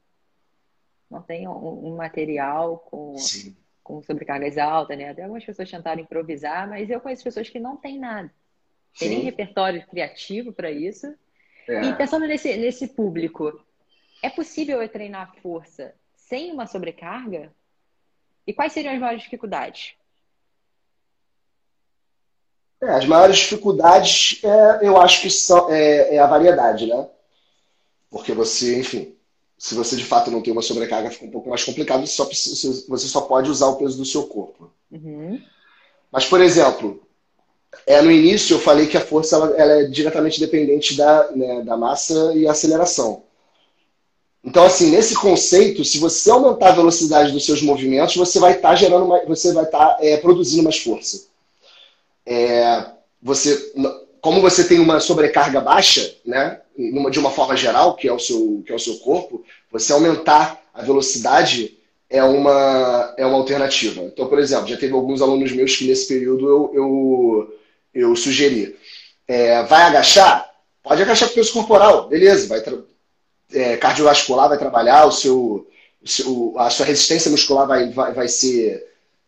não 1.11 1.21
têm 1.21 1.45
um, 1.45 1.97
material 1.97 2.77
com 2.89 3.17
Sim 3.17 3.53
com 3.83 4.01
sobrecargas 4.01 4.57
altas, 4.57 4.97
né? 4.97 5.09
Até 5.09 5.23
algumas 5.23 5.43
pessoas 5.43 5.69
tentaram 5.69 6.01
improvisar, 6.01 6.67
mas 6.69 6.89
eu 6.89 7.01
conheço 7.01 7.23
pessoas 7.23 7.49
que 7.49 7.59
não 7.59 7.75
têm 7.75 7.99
nada. 7.99 8.33
Tem 8.97 9.09
nem 9.09 9.19
repertório 9.19 9.85
criativo 9.85 10.53
para 10.53 10.71
isso. 10.71 11.13
É. 11.67 11.81
E 11.83 11.93
pensando 11.95 12.25
nesse, 12.25 12.55
nesse 12.55 12.87
público, 12.87 13.63
é 14.23 14.29
possível 14.29 14.81
eu 14.81 14.89
treinar 14.89 15.35
força 15.35 15.93
sem 16.15 16.51
uma 16.51 16.65
sobrecarga? 16.65 17.53
E 18.47 18.53
quais 18.53 18.71
seriam 18.71 18.93
as 18.93 18.99
maiores 18.99 19.21
dificuldades? 19.21 19.95
É, 22.81 22.89
as 22.89 23.05
maiores 23.05 23.37
dificuldades, 23.37 24.39
é, 24.43 24.79
eu 24.87 24.99
acho 24.99 25.21
que 25.21 25.29
são, 25.29 25.69
é, 25.71 26.15
é 26.15 26.19
a 26.19 26.27
variedade, 26.27 26.85
né? 26.85 27.07
Porque 28.09 28.33
você, 28.33 28.79
enfim, 28.79 29.15
se 29.57 29.75
você 29.75 29.95
de 29.95 30.03
fato 30.03 30.29
não 30.29 30.41
tem 30.41 30.51
uma 30.51 30.61
sobrecarga, 30.61 31.09
fica 31.09 31.25
um 31.25 31.31
pouco 31.31 31.49
mais 31.49 31.63
complicado, 31.63 32.05
você 32.05 32.13
só, 32.15 32.25
você 32.87 33.07
só 33.07 33.21
pode 33.21 33.49
usar 33.49 33.67
o 33.67 33.77
peso 33.77 33.97
do 33.97 34.05
seu 34.05 34.23
corpo. 34.23 34.69
Uhum. 34.91 35.41
Mas, 36.11 36.25
por 36.25 36.41
exemplo, 36.41 37.01
é, 37.87 38.01
no 38.01 38.11
início 38.11 38.55
eu 38.55 38.59
falei 38.59 38.87
que 38.87 38.97
a 38.97 39.01
força 39.01 39.35
ela, 39.35 39.55
ela 39.57 39.73
é 39.81 39.83
diretamente 39.85 40.39
dependente 40.39 40.95
da, 40.95 41.31
né, 41.31 41.61
da 41.63 41.75
massa 41.75 42.33
e 42.35 42.47
aceleração. 42.47 43.23
Então, 44.43 44.63
assim, 44.63 44.91
nesse 44.91 45.15
conceito, 45.15 45.83
se 45.83 45.97
você 45.97 46.29
aumentar 46.29 46.69
a 46.69 46.75
velocidade 46.75 47.31
dos 47.31 47.45
seus 47.45 47.63
movimentos, 47.63 48.15
você 48.15 48.39
vai 48.39 48.53
estar 48.53 48.69
tá 48.69 48.75
gerando, 48.75 49.07
mais, 49.07 49.27
você 49.27 49.51
vai 49.51 49.65
estar 49.65 49.95
tá, 49.95 49.97
é, 49.99 50.17
produzindo 50.17 50.63
mais 50.63 50.77
força. 50.77 51.25
É, 52.25 52.85
você 53.21 53.73
como 54.21 54.41
você 54.41 54.63
tem 54.63 54.79
uma 54.79 54.99
sobrecarga 54.99 55.61
baixa, 55.61 56.15
né, 56.25 56.59
de 56.75 57.19
uma 57.19 57.29
forma 57.29 57.55
geral, 57.55 57.95
que 57.95 58.07
é 58.07 58.11
o 58.11 58.17
seu, 58.17 58.63
que 58.65 58.71
é 58.71 58.75
o 58.75 58.79
seu 58.79 58.95
corpo, 58.97 59.45
você 59.71 59.93
aumentar 59.93 60.59
a 60.73 60.81
velocidade 60.81 61.77
é 62.09 62.23
uma, 62.23 63.13
é 63.17 63.25
uma 63.25 63.37
alternativa. 63.37 64.01
Então, 64.01 64.27
por 64.27 64.39
exemplo, 64.39 64.67
já 64.67 64.77
teve 64.77 64.93
alguns 64.93 65.21
alunos 65.21 65.51
meus 65.51 65.75
que 65.75 65.87
nesse 65.87 66.07
período 66.07 66.49
eu, 66.49 66.71
eu, 66.73 67.59
eu 67.93 68.15
sugeri. 68.15 68.75
É, 69.27 69.61
vai 69.61 69.83
agachar? 69.83 70.49
Pode 70.81 71.03
agachar 71.03 71.29
com 71.29 71.35
peso 71.35 71.53
corporal, 71.53 72.07
beleza. 72.07 72.47
Vai 72.47 72.61
é, 73.53 73.77
cardiovascular 73.77 74.49
vai 74.49 74.57
trabalhar, 74.57 75.05
o 75.05 75.11
seu, 75.11 75.67
o 76.01 76.07
seu, 76.07 76.53
a 76.57 76.69
sua 76.69 76.85
resistência 76.85 77.29
muscular 77.29 77.67
vai, 77.67 77.89
vai, 77.89 78.11
vai, 78.11 78.27
ser, 78.27 78.85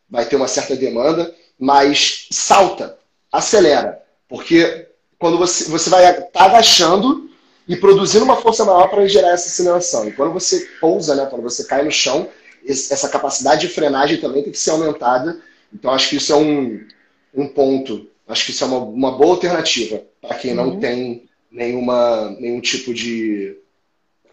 vai 0.09 0.25
ter 0.25 0.35
uma 0.35 0.47
certa 0.47 0.75
demanda, 0.75 1.33
mas 1.59 2.27
salta, 2.31 2.97
acelera. 3.31 4.01
Porque 4.27 4.87
quando 5.17 5.37
você, 5.37 5.69
você 5.69 5.89
vai 5.89 6.09
estar 6.09 6.21
tá 6.23 6.45
agachando 6.45 7.29
e 7.67 7.75
produzindo 7.75 8.25
uma 8.25 8.37
força 8.37 8.63
maior 8.63 8.89
para 8.89 9.07
gerar 9.07 9.31
essa 9.31 9.47
aceleração. 9.47 10.07
E 10.07 10.11
quando 10.11 10.33
você 10.33 10.67
pousa, 10.79 11.15
né, 11.15 11.25
quando 11.25 11.41
você 11.41 11.63
cai 11.63 11.83
no 11.83 11.91
chão, 11.91 12.29
essa 12.65 13.09
capacidade 13.09 13.67
de 13.67 13.73
frenagem 13.73 14.19
também 14.19 14.43
tem 14.43 14.51
que 14.51 14.59
ser 14.59 14.71
aumentada. 14.71 15.41
Então, 15.73 15.91
acho 15.91 16.09
que 16.09 16.17
isso 16.17 16.33
é 16.33 16.35
um, 16.35 16.85
um 17.33 17.47
ponto. 17.47 18.07
Acho 18.27 18.45
que 18.45 18.51
isso 18.51 18.63
é 18.63 18.67
uma, 18.67 18.79
uma 18.79 19.11
boa 19.11 19.31
alternativa 19.31 20.01
para 20.21 20.35
quem 20.35 20.51
uhum. 20.51 20.57
não 20.57 20.79
tem 20.79 21.27
nenhuma, 21.51 22.29
nenhum 22.39 22.59
tipo 22.61 22.93
de, 22.93 23.57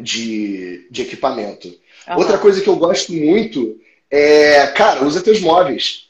de, 0.00 0.86
de 0.90 1.02
equipamento. 1.02 1.68
Uhum. 2.08 2.18
Outra 2.18 2.38
coisa 2.38 2.60
que 2.60 2.68
eu 2.68 2.76
gosto 2.76 3.12
muito 3.12 3.78
é, 4.10 4.66
cara, 4.68 5.04
usa 5.04 5.22
teus 5.22 5.40
móveis. 5.40 6.03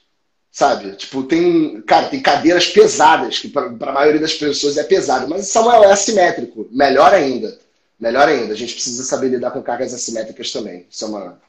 Sabe? 0.54 0.92
Tipo, 0.94 1.24
tem, 1.24 1.82
cara, 1.82 2.08
tem 2.08 2.22
cadeiras 2.22 2.68
pesadas, 2.68 3.40
que 3.40 3.48
para 3.48 3.66
a 3.66 3.92
maioria 3.92 4.20
das 4.20 4.34
pessoas 4.34 4.76
é 4.76 4.84
pesado, 4.84 5.28
mas 5.28 5.48
Samuel 5.48 5.82
é 5.82 5.90
assimétrico. 5.90 6.68
Melhor 6.70 7.12
ainda. 7.12 7.58
Melhor 7.98 8.28
ainda. 8.28 8.52
A 8.52 8.56
gente 8.56 8.72
precisa 8.72 9.02
saber 9.02 9.30
lidar 9.30 9.50
com 9.50 9.60
cargas 9.60 9.92
assimétricas 9.92 10.52
também. 10.52 10.86
Isso 10.88 11.04
é 11.04 11.08
uma, 11.08 11.40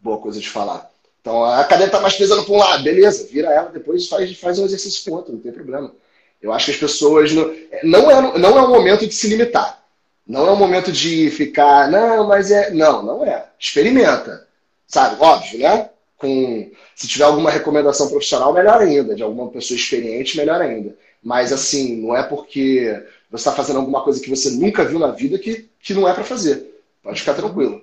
boa 0.00 0.16
coisa 0.16 0.40
de 0.40 0.48
falar. 0.48 0.90
Então 1.20 1.44
a 1.44 1.62
cadeira 1.64 1.90
está 1.90 2.00
mais 2.00 2.14
pesando 2.16 2.42
para 2.42 2.54
um 2.54 2.58
lado, 2.58 2.82
beleza, 2.82 3.28
vira 3.30 3.52
ela, 3.52 3.68
depois 3.68 4.08
faz, 4.08 4.34
faz 4.38 4.58
um 4.58 4.64
exercício 4.64 5.04
com 5.04 5.16
outro, 5.16 5.34
não 5.34 5.40
tem 5.40 5.52
problema. 5.52 5.92
Eu 6.40 6.50
acho 6.50 6.64
que 6.64 6.72
as 6.72 6.78
pessoas. 6.78 7.32
Não, 7.32 7.54
não, 7.82 8.10
é, 8.10 8.38
não 8.38 8.58
é 8.58 8.62
o 8.62 8.68
momento 8.68 9.06
de 9.06 9.14
se 9.14 9.28
limitar. 9.28 9.82
Não 10.26 10.46
é 10.46 10.50
o 10.50 10.56
momento 10.56 10.90
de 10.90 11.30
ficar, 11.30 11.90
não, 11.90 12.26
mas 12.26 12.50
é. 12.50 12.70
Não, 12.70 13.02
não 13.02 13.26
é. 13.26 13.44
Experimenta. 13.58 14.46
Sabe? 14.86 15.16
Óbvio, 15.20 15.58
né? 15.58 15.90
Com, 16.16 16.70
se 16.94 17.08
tiver 17.08 17.24
alguma 17.24 17.50
recomendação 17.50 18.08
profissional, 18.08 18.52
melhor 18.52 18.80
ainda. 18.80 19.14
De 19.14 19.22
alguma 19.22 19.50
pessoa 19.50 19.76
experiente, 19.76 20.36
melhor 20.36 20.60
ainda. 20.60 20.96
Mas 21.22 21.52
assim, 21.52 21.96
não 21.96 22.16
é 22.16 22.22
porque 22.22 23.04
você 23.30 23.48
está 23.48 23.52
fazendo 23.52 23.78
alguma 23.78 24.02
coisa 24.04 24.20
que 24.20 24.30
você 24.30 24.50
nunca 24.50 24.84
viu 24.84 24.98
na 24.98 25.10
vida 25.10 25.38
que, 25.38 25.68
que 25.80 25.94
não 25.94 26.08
é 26.08 26.14
para 26.14 26.24
fazer. 26.24 26.82
Pode 27.02 27.20
ficar 27.20 27.34
tranquilo. 27.34 27.82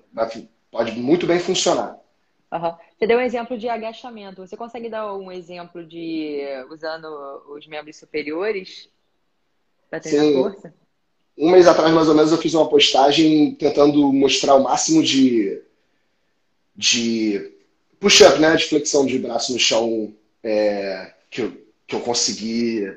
Pode 0.71 0.91
muito 0.93 1.27
bem 1.27 1.39
funcionar. 1.39 1.99
Uhum. 2.51 2.73
Você 2.97 3.07
deu 3.07 3.17
um 3.17 3.21
exemplo 3.21 3.57
de 3.57 3.69
agachamento. 3.69 4.45
Você 4.45 4.57
consegue 4.57 4.89
dar 4.89 5.13
um 5.15 5.31
exemplo 5.31 5.85
de 5.85 6.41
usando 6.69 7.05
os 7.49 7.65
membros 7.65 7.97
superiores 7.97 8.89
para 9.89 9.99
treinar 9.99 10.25
Sim. 10.25 10.33
força? 10.33 10.73
Um 11.37 11.49
mês 11.49 11.67
atrás, 11.67 11.93
mais 11.93 12.07
ou 12.09 12.13
menos, 12.13 12.31
eu 12.31 12.37
fiz 12.37 12.53
uma 12.53 12.69
postagem 12.69 13.55
tentando 13.55 14.11
mostrar 14.11 14.55
o 14.55 14.63
máximo 14.63 15.01
de, 15.01 15.61
de 16.75 17.51
push-up, 18.01 18.37
né? 18.39 18.57
De 18.57 18.65
flexão 18.65 19.05
de 19.05 19.17
braço 19.17 19.53
no 19.53 19.59
chão 19.59 20.13
é, 20.43 21.13
que, 21.29 21.43
eu, 21.43 21.53
que 21.87 21.95
eu 21.95 22.01
consegui 22.01 22.91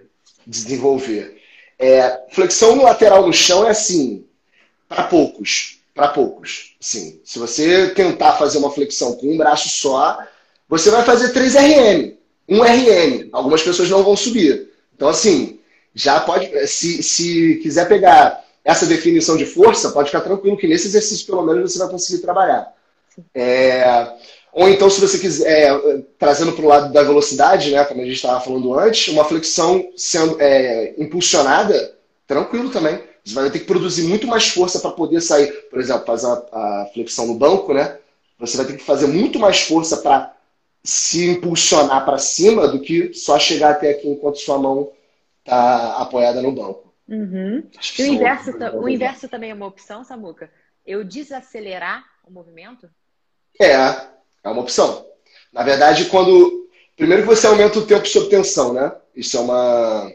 desenvolver. 0.45 1.41
É, 1.79 2.25
flexão 2.33 2.83
lateral 2.83 3.25
no 3.25 3.33
chão 3.33 3.65
é 3.65 3.71
assim, 3.71 4.25
para 4.89 5.05
poucos 5.05 5.79
para 5.95 6.09
poucos. 6.09 6.75
Sim, 6.81 7.21
se 7.25 7.39
você 7.39 7.89
tentar 7.91 8.33
fazer 8.33 8.59
uma 8.59 8.71
flexão 8.71 9.15
com 9.15 9.33
um 9.33 9.39
braço 9.39 9.69
só, 9.69 10.19
você 10.69 10.91
vai 10.91 11.05
fazer 11.05 11.33
3 11.33 11.55
RM, 11.55 12.15
um 12.49 12.63
RM. 12.63 13.29
Algumas 13.33 13.63
pessoas 13.63 13.89
não 13.89 14.03
vão 14.03 14.17
subir. 14.17 14.71
Então, 14.95 15.09
assim, 15.09 15.61
já 15.95 16.21
pode, 16.21 16.67
se, 16.67 17.03
se 17.03 17.57
quiser 17.63 17.89
pegar 17.89 18.45
essa 18.65 18.87
definição 18.87 19.37
de 19.37 19.47
força, 19.47 19.91
pode 19.91 20.09
ficar 20.09 20.23
tranquilo 20.23 20.57
que 20.57 20.67
nesse 20.67 20.89
exercício, 20.89 21.27
pelo 21.27 21.43
menos, 21.43 21.73
você 21.73 21.79
vai 21.79 21.89
conseguir 21.89 22.23
trabalhar. 22.23 22.75
É, 23.33 24.13
ou 24.55 24.69
então, 24.69 24.89
se 24.89 25.01
você 25.01 25.19
quiser, 25.19 25.51
é, 25.51 26.03
trazendo 26.17 26.53
para 26.53 26.65
o 26.65 26.69
lado 26.69 26.93
da 26.93 27.03
velocidade, 27.03 27.73
né, 27.73 27.85
como 27.85 28.01
a 28.01 28.05
gente 28.05 28.15
estava 28.15 28.41
falando 28.41 28.79
antes, 28.79 29.09
uma 29.09 29.25
flexão 29.25 29.85
sendo 29.97 30.41
é, 30.41 30.95
impulsionada, 30.97 31.97
tranquilo 32.25 32.71
também. 32.71 33.03
Você 33.25 33.35
vai 33.35 33.51
ter 33.51 33.59
que 33.59 33.65
produzir 33.65 34.05
muito 34.05 34.29
mais 34.29 34.49
força 34.49 34.79
para 34.79 34.93
poder 34.93 35.21
sair. 35.21 35.51
Por 35.71 35.81
exemplo, 35.81 36.07
fazer 36.07 36.29
a, 36.29 36.31
a 36.33 36.91
flexão 36.95 37.27
no 37.27 37.35
banco, 37.35 37.75
né? 37.75 37.99
Você 38.39 38.57
vai 38.57 38.67
ter 38.67 38.77
que 38.77 38.85
fazer 38.85 39.09
muito 39.09 39.41
mais 39.41 39.63
força 39.63 39.97
para 39.97 40.33
se 40.85 41.31
impulsionar 41.31 42.05
para 42.05 42.19
cima 42.19 42.69
do 42.69 42.81
que 42.81 43.13
só 43.13 43.39
chegar 43.39 43.71
até 43.71 43.91
aqui 43.91 44.09
enquanto 44.09 44.39
sua 44.39 44.59
mão 44.59 44.93
está 45.41 45.97
apoiada 45.97 46.41
no 46.41 46.53
banco. 46.53 46.95
Uhum. 47.09 47.69
E 47.99 48.03
o 48.03 48.07
inverso, 48.07 48.51
o 48.75 48.89
inverso 48.89 49.29
também 49.29 49.51
é 49.51 49.55
uma 49.55 49.67
opção, 49.67 50.05
Samuca? 50.05 50.51
Eu 50.87 51.03
desacelerar 51.03 52.05
o 52.25 52.31
movimento? 52.31 52.89
É, 53.61 54.14
é 54.45 54.49
uma 54.49 54.61
opção. 54.61 55.07
Na 55.53 55.63
verdade, 55.63 56.05
quando. 56.07 56.69
Primeiro 56.97 57.23
que 57.23 57.29
você 57.29 57.47
aumenta 57.47 57.79
o 57.79 57.87
tempo 57.87 58.07
sob 58.07 58.29
tensão, 58.29 58.73
né? 58.73 58.93
Isso 59.17 59.37
é 59.37 59.41
uma, 59.41 60.13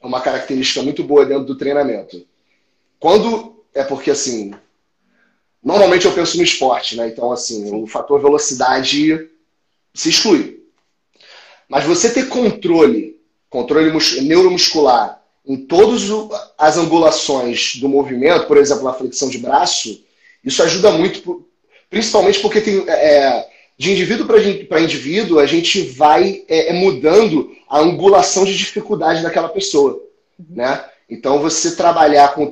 uma 0.00 0.20
característica 0.20 0.82
muito 0.82 1.02
boa 1.02 1.26
dentro 1.26 1.44
do 1.44 1.56
treinamento. 1.56 2.24
Quando 3.00 3.64
é 3.74 3.82
porque 3.82 4.12
assim, 4.12 4.54
normalmente 5.62 6.06
eu 6.06 6.12
penso 6.12 6.36
no 6.36 6.44
esporte, 6.44 6.96
né? 6.96 7.08
Então 7.08 7.32
assim, 7.32 7.74
o 7.74 7.86
fator 7.86 8.20
velocidade 8.20 9.28
se 9.92 10.08
exclui. 10.08 10.62
Mas 11.68 11.84
você 11.84 12.12
ter 12.12 12.28
controle, 12.28 13.20
controle 13.50 13.90
neuromuscular 14.22 15.20
em 15.46 15.56
todas 15.56 16.02
as 16.56 16.76
angulações 16.76 17.76
do 17.76 17.88
movimento, 17.88 18.46
por 18.46 18.56
exemplo, 18.56 18.84
na 18.84 18.94
flexão 18.94 19.28
de 19.28 19.38
braço, 19.38 20.02
isso 20.44 20.62
ajuda 20.62 20.92
muito, 20.92 21.46
principalmente 21.90 22.40
porque 22.40 22.60
tem, 22.60 22.88
é, 22.88 23.48
de 23.76 23.92
indivíduo 23.92 24.26
para 24.26 24.80
indivíduo, 24.80 25.40
a 25.40 25.46
gente 25.46 25.82
vai 25.82 26.44
é, 26.48 26.70
é, 26.70 26.72
mudando 26.72 27.50
a 27.68 27.80
angulação 27.80 28.44
de 28.44 28.56
dificuldade 28.56 29.22
daquela 29.22 29.48
pessoa, 29.48 30.00
uhum. 30.38 30.46
né? 30.50 30.84
Então, 31.10 31.38
você 31.38 31.76
trabalhar 31.76 32.34
com 32.34 32.50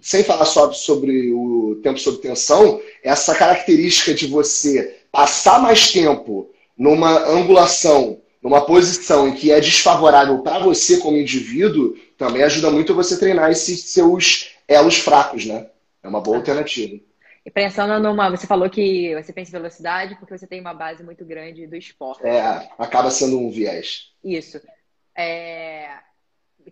sem 0.00 0.22
falar 0.22 0.44
só 0.44 0.72
sobre 0.72 1.32
o 1.32 1.80
tempo 1.82 1.98
sob 1.98 2.18
tensão, 2.18 2.80
essa 3.02 3.34
característica 3.34 4.14
de 4.14 4.26
você 4.26 4.96
passar 5.10 5.60
mais 5.60 5.92
tempo 5.92 6.50
numa 6.78 7.26
angulação, 7.28 8.20
numa 8.40 8.60
posição 8.60 9.28
em 9.28 9.34
que 9.34 9.50
é 9.50 9.58
desfavorável 9.58 10.38
para 10.38 10.60
você 10.60 10.98
como 10.98 11.16
indivíduo, 11.16 11.96
também 12.16 12.42
ajuda 12.42 12.70
muito 12.70 12.94
você 12.94 13.18
treinar 13.18 13.50
esses 13.50 13.90
seus 13.90 14.50
elos 14.68 14.96
fracos, 14.96 15.44
né? 15.44 15.66
É 16.02 16.08
uma 16.08 16.20
boa 16.20 16.36
alternativa. 16.36 17.00
E 17.44 17.50
pensando 17.50 18.00
numa. 18.00 18.30
Você 18.30 18.46
falou 18.46 18.70
que 18.70 19.14
você 19.14 19.32
pensa 19.32 19.50
em 19.50 19.60
velocidade 19.60 20.16
porque 20.16 20.36
você 20.36 20.46
tem 20.46 20.60
uma 20.60 20.72
base 20.72 21.04
muito 21.04 21.24
grande 21.24 21.66
do 21.66 21.76
esporte. 21.76 22.26
É, 22.26 22.70
acaba 22.78 23.10
sendo 23.10 23.38
um 23.38 23.50
viés. 23.50 24.14
Isso. 24.24 24.60
É, 25.14 25.98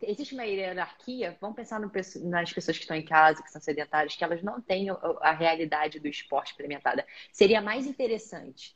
existe 0.02 0.34
uma 0.34 0.44
hierarquia, 0.44 1.36
vamos 1.40 1.56
pensar 1.56 1.78
no, 1.78 1.90
nas 2.22 2.52
pessoas 2.52 2.76
que 2.76 2.84
estão 2.84 2.96
em 2.96 3.04
casa, 3.04 3.42
que 3.42 3.50
são 3.50 3.60
sedentárias, 3.60 4.16
que 4.16 4.24
elas 4.24 4.42
não 4.42 4.60
têm 4.60 4.88
a 5.20 5.32
realidade 5.32 6.00
do 6.00 6.08
esporte 6.08 6.52
implementada. 6.54 7.06
Seria 7.30 7.60
mais 7.60 7.86
interessante 7.86 8.74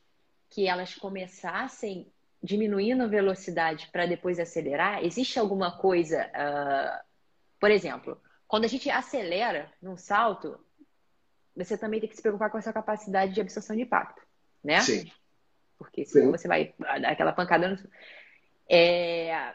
que 0.51 0.69
elas 0.69 0.95
começassem 0.95 2.13
diminuindo 2.43 3.03
a 3.03 3.09
velocidade 3.09 3.89
para 3.91 4.07
depois 4.07 4.39
acelerar? 4.39 5.05
Existe 5.05 5.39
alguma 5.39 5.79
coisa, 5.79 6.27
uh, 6.27 7.05
por 7.59 7.71
exemplo, 7.71 8.21
quando 8.47 8.65
a 8.65 8.69
gente 8.69 8.89
acelera 8.91 9.73
num 9.83 9.97
salto, 9.97 10.61
você 11.57 11.79
também 11.79 12.01
tem 12.01 12.09
que 12.09 12.17
se 12.17 12.23
preocupar 12.23 12.51
com 12.51 12.59
essa 12.59 12.73
capacidade 12.73 13.33
de 13.33 13.41
absorção 13.41 13.75
de 13.75 13.83
impacto, 13.83 14.21
né? 14.63 14.81
Sim. 14.81 15.11
Porque 15.79 16.05
senão 16.05 16.27
Sim. 16.27 16.33
você 16.33 16.49
vai 16.49 16.75
dar 16.79 17.11
aquela 17.11 17.33
pancada 17.33 17.69
no... 17.69 17.79
É, 18.69 19.55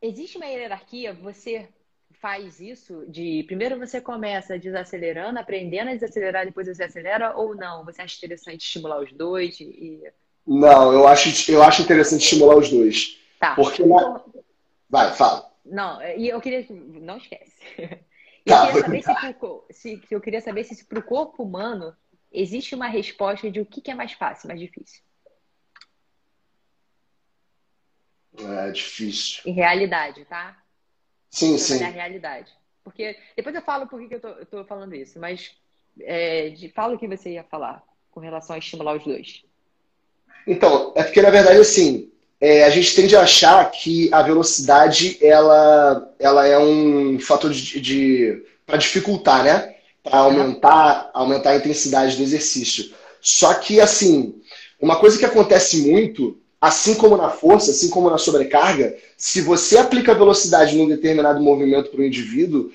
existe 0.00 0.36
uma 0.36 0.46
hierarquia, 0.46 1.12
você 1.14 1.68
faz 2.12 2.60
isso 2.60 3.04
de 3.08 3.42
primeiro 3.46 3.78
você 3.78 4.00
começa 4.00 4.58
desacelerando, 4.58 5.38
aprendendo 5.38 5.90
a 5.90 5.94
desacelerar, 5.94 6.46
depois 6.46 6.66
você 6.66 6.84
acelera 6.84 7.36
ou 7.36 7.54
não? 7.54 7.84
Você 7.84 8.02
acha 8.02 8.16
interessante 8.16 8.62
estimular 8.62 9.00
os 9.00 9.12
dois 9.12 9.58
e 9.60 10.02
Não, 10.46 10.92
eu 10.92 11.06
acho 11.06 11.50
eu 11.50 11.62
acho 11.62 11.82
interessante 11.82 12.22
estimular 12.22 12.56
os 12.56 12.70
dois. 12.70 13.18
Tá. 13.38 13.54
Porque 13.54 13.82
então... 13.82 14.24
vai, 14.88 15.12
fala. 15.14 15.50
Não, 15.64 16.02
e 16.02 16.28
eu 16.28 16.40
queria 16.40 16.64
não 16.70 17.16
esquece. 17.16 17.54
Tá, 18.44 18.70
eu, 18.70 18.84
queria 18.84 19.02
saber 19.02 19.36
se, 19.70 20.02
se, 20.06 20.14
eu 20.14 20.20
queria 20.20 20.40
saber 20.40 20.64
se 20.64 20.84
para 20.84 20.98
o 20.98 21.02
corpo 21.02 21.42
humano 21.42 21.96
existe 22.30 22.74
uma 22.74 22.88
resposta 22.88 23.50
de 23.50 23.60
o 23.60 23.66
que, 23.66 23.80
que 23.80 23.90
é 23.90 23.94
mais 23.94 24.12
fácil, 24.12 24.48
mais 24.48 24.60
difícil. 24.60 25.02
É 28.38 28.70
difícil. 28.70 29.42
Em 29.46 29.52
realidade, 29.52 30.24
tá? 30.24 30.60
sim, 31.30 31.78
sim. 31.78 31.84
a 31.84 31.88
realidade. 31.88 32.52
Porque 32.82 33.18
depois 33.34 33.54
eu 33.54 33.62
falo 33.62 33.86
por 33.86 34.06
que 34.06 34.14
eu 34.14 34.42
estou 34.42 34.64
falando 34.64 34.94
isso, 34.94 35.18
mas 35.18 35.56
é, 36.00 36.50
de, 36.50 36.68
fala 36.68 36.94
o 36.94 36.98
que 36.98 37.08
você 37.08 37.32
ia 37.32 37.44
falar 37.44 37.82
com 38.10 38.20
relação 38.20 38.54
a 38.54 38.58
estimular 38.58 38.96
os 38.96 39.04
dois. 39.04 39.44
Então, 40.46 40.92
é 40.94 41.02
porque 41.02 41.22
na 41.22 41.30
verdade 41.30 41.58
assim, 41.58 42.12
é, 42.44 42.62
a 42.64 42.68
gente 42.68 42.94
tende 42.94 43.16
a 43.16 43.22
achar 43.22 43.70
que 43.70 44.12
a 44.12 44.20
velocidade 44.20 45.16
ela, 45.22 46.12
ela 46.18 46.46
é 46.46 46.58
um 46.58 47.18
fator 47.18 47.50
de, 47.50 47.80
de 47.80 48.42
para 48.66 48.76
dificultar, 48.76 49.42
né? 49.42 49.76
Para 50.02 50.18
aumentar, 50.18 51.10
aumentar 51.14 51.52
a 51.52 51.56
intensidade 51.56 52.18
do 52.18 52.22
exercício. 52.22 52.92
Só 53.18 53.54
que 53.54 53.80
assim, 53.80 54.34
uma 54.78 54.96
coisa 54.96 55.18
que 55.18 55.24
acontece 55.24 55.90
muito, 55.90 56.36
assim 56.60 56.94
como 56.96 57.16
na 57.16 57.30
força, 57.30 57.70
assim 57.70 57.88
como 57.88 58.10
na 58.10 58.18
sobrecarga, 58.18 58.94
se 59.16 59.40
você 59.40 59.78
aplica 59.78 60.14
velocidade 60.14 60.76
num 60.76 60.86
determinado 60.86 61.42
movimento 61.42 61.88
para 61.88 62.02
o 62.02 62.04
indivíduo, 62.04 62.70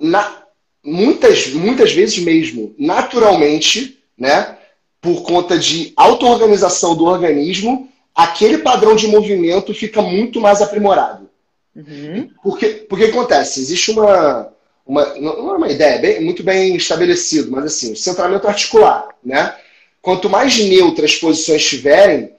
na, 0.00 0.42
muitas, 0.82 1.46
muitas 1.50 1.92
vezes 1.92 2.18
mesmo, 2.18 2.74
naturalmente, 2.76 4.00
né, 4.18 4.58
por 5.00 5.22
conta 5.22 5.56
de 5.56 5.92
auto-organização 5.94 6.96
do 6.96 7.04
organismo, 7.04 7.88
aquele 8.22 8.58
padrão 8.58 8.94
de 8.94 9.06
movimento 9.06 9.74
fica 9.74 10.02
muito 10.02 10.40
mais 10.40 10.60
aprimorado. 10.60 11.28
Uhum. 11.74 12.28
Porque, 12.42 12.68
porque 12.88 13.04
acontece? 13.04 13.60
Existe 13.60 13.92
uma, 13.92 14.52
uma. 14.86 15.14
Não 15.14 15.54
é 15.54 15.56
uma 15.56 15.68
ideia, 15.68 15.98
bem, 15.98 16.20
muito 16.20 16.42
bem 16.42 16.76
estabelecido, 16.76 17.50
mas 17.50 17.64
assim, 17.64 17.92
o 17.92 17.96
centramento 17.96 18.46
articular. 18.46 19.08
Né? 19.24 19.54
Quanto 20.02 20.28
mais 20.28 20.58
neutras 20.58 21.12
as 21.12 21.16
posições 21.18 21.64
tiverem, 21.64 22.32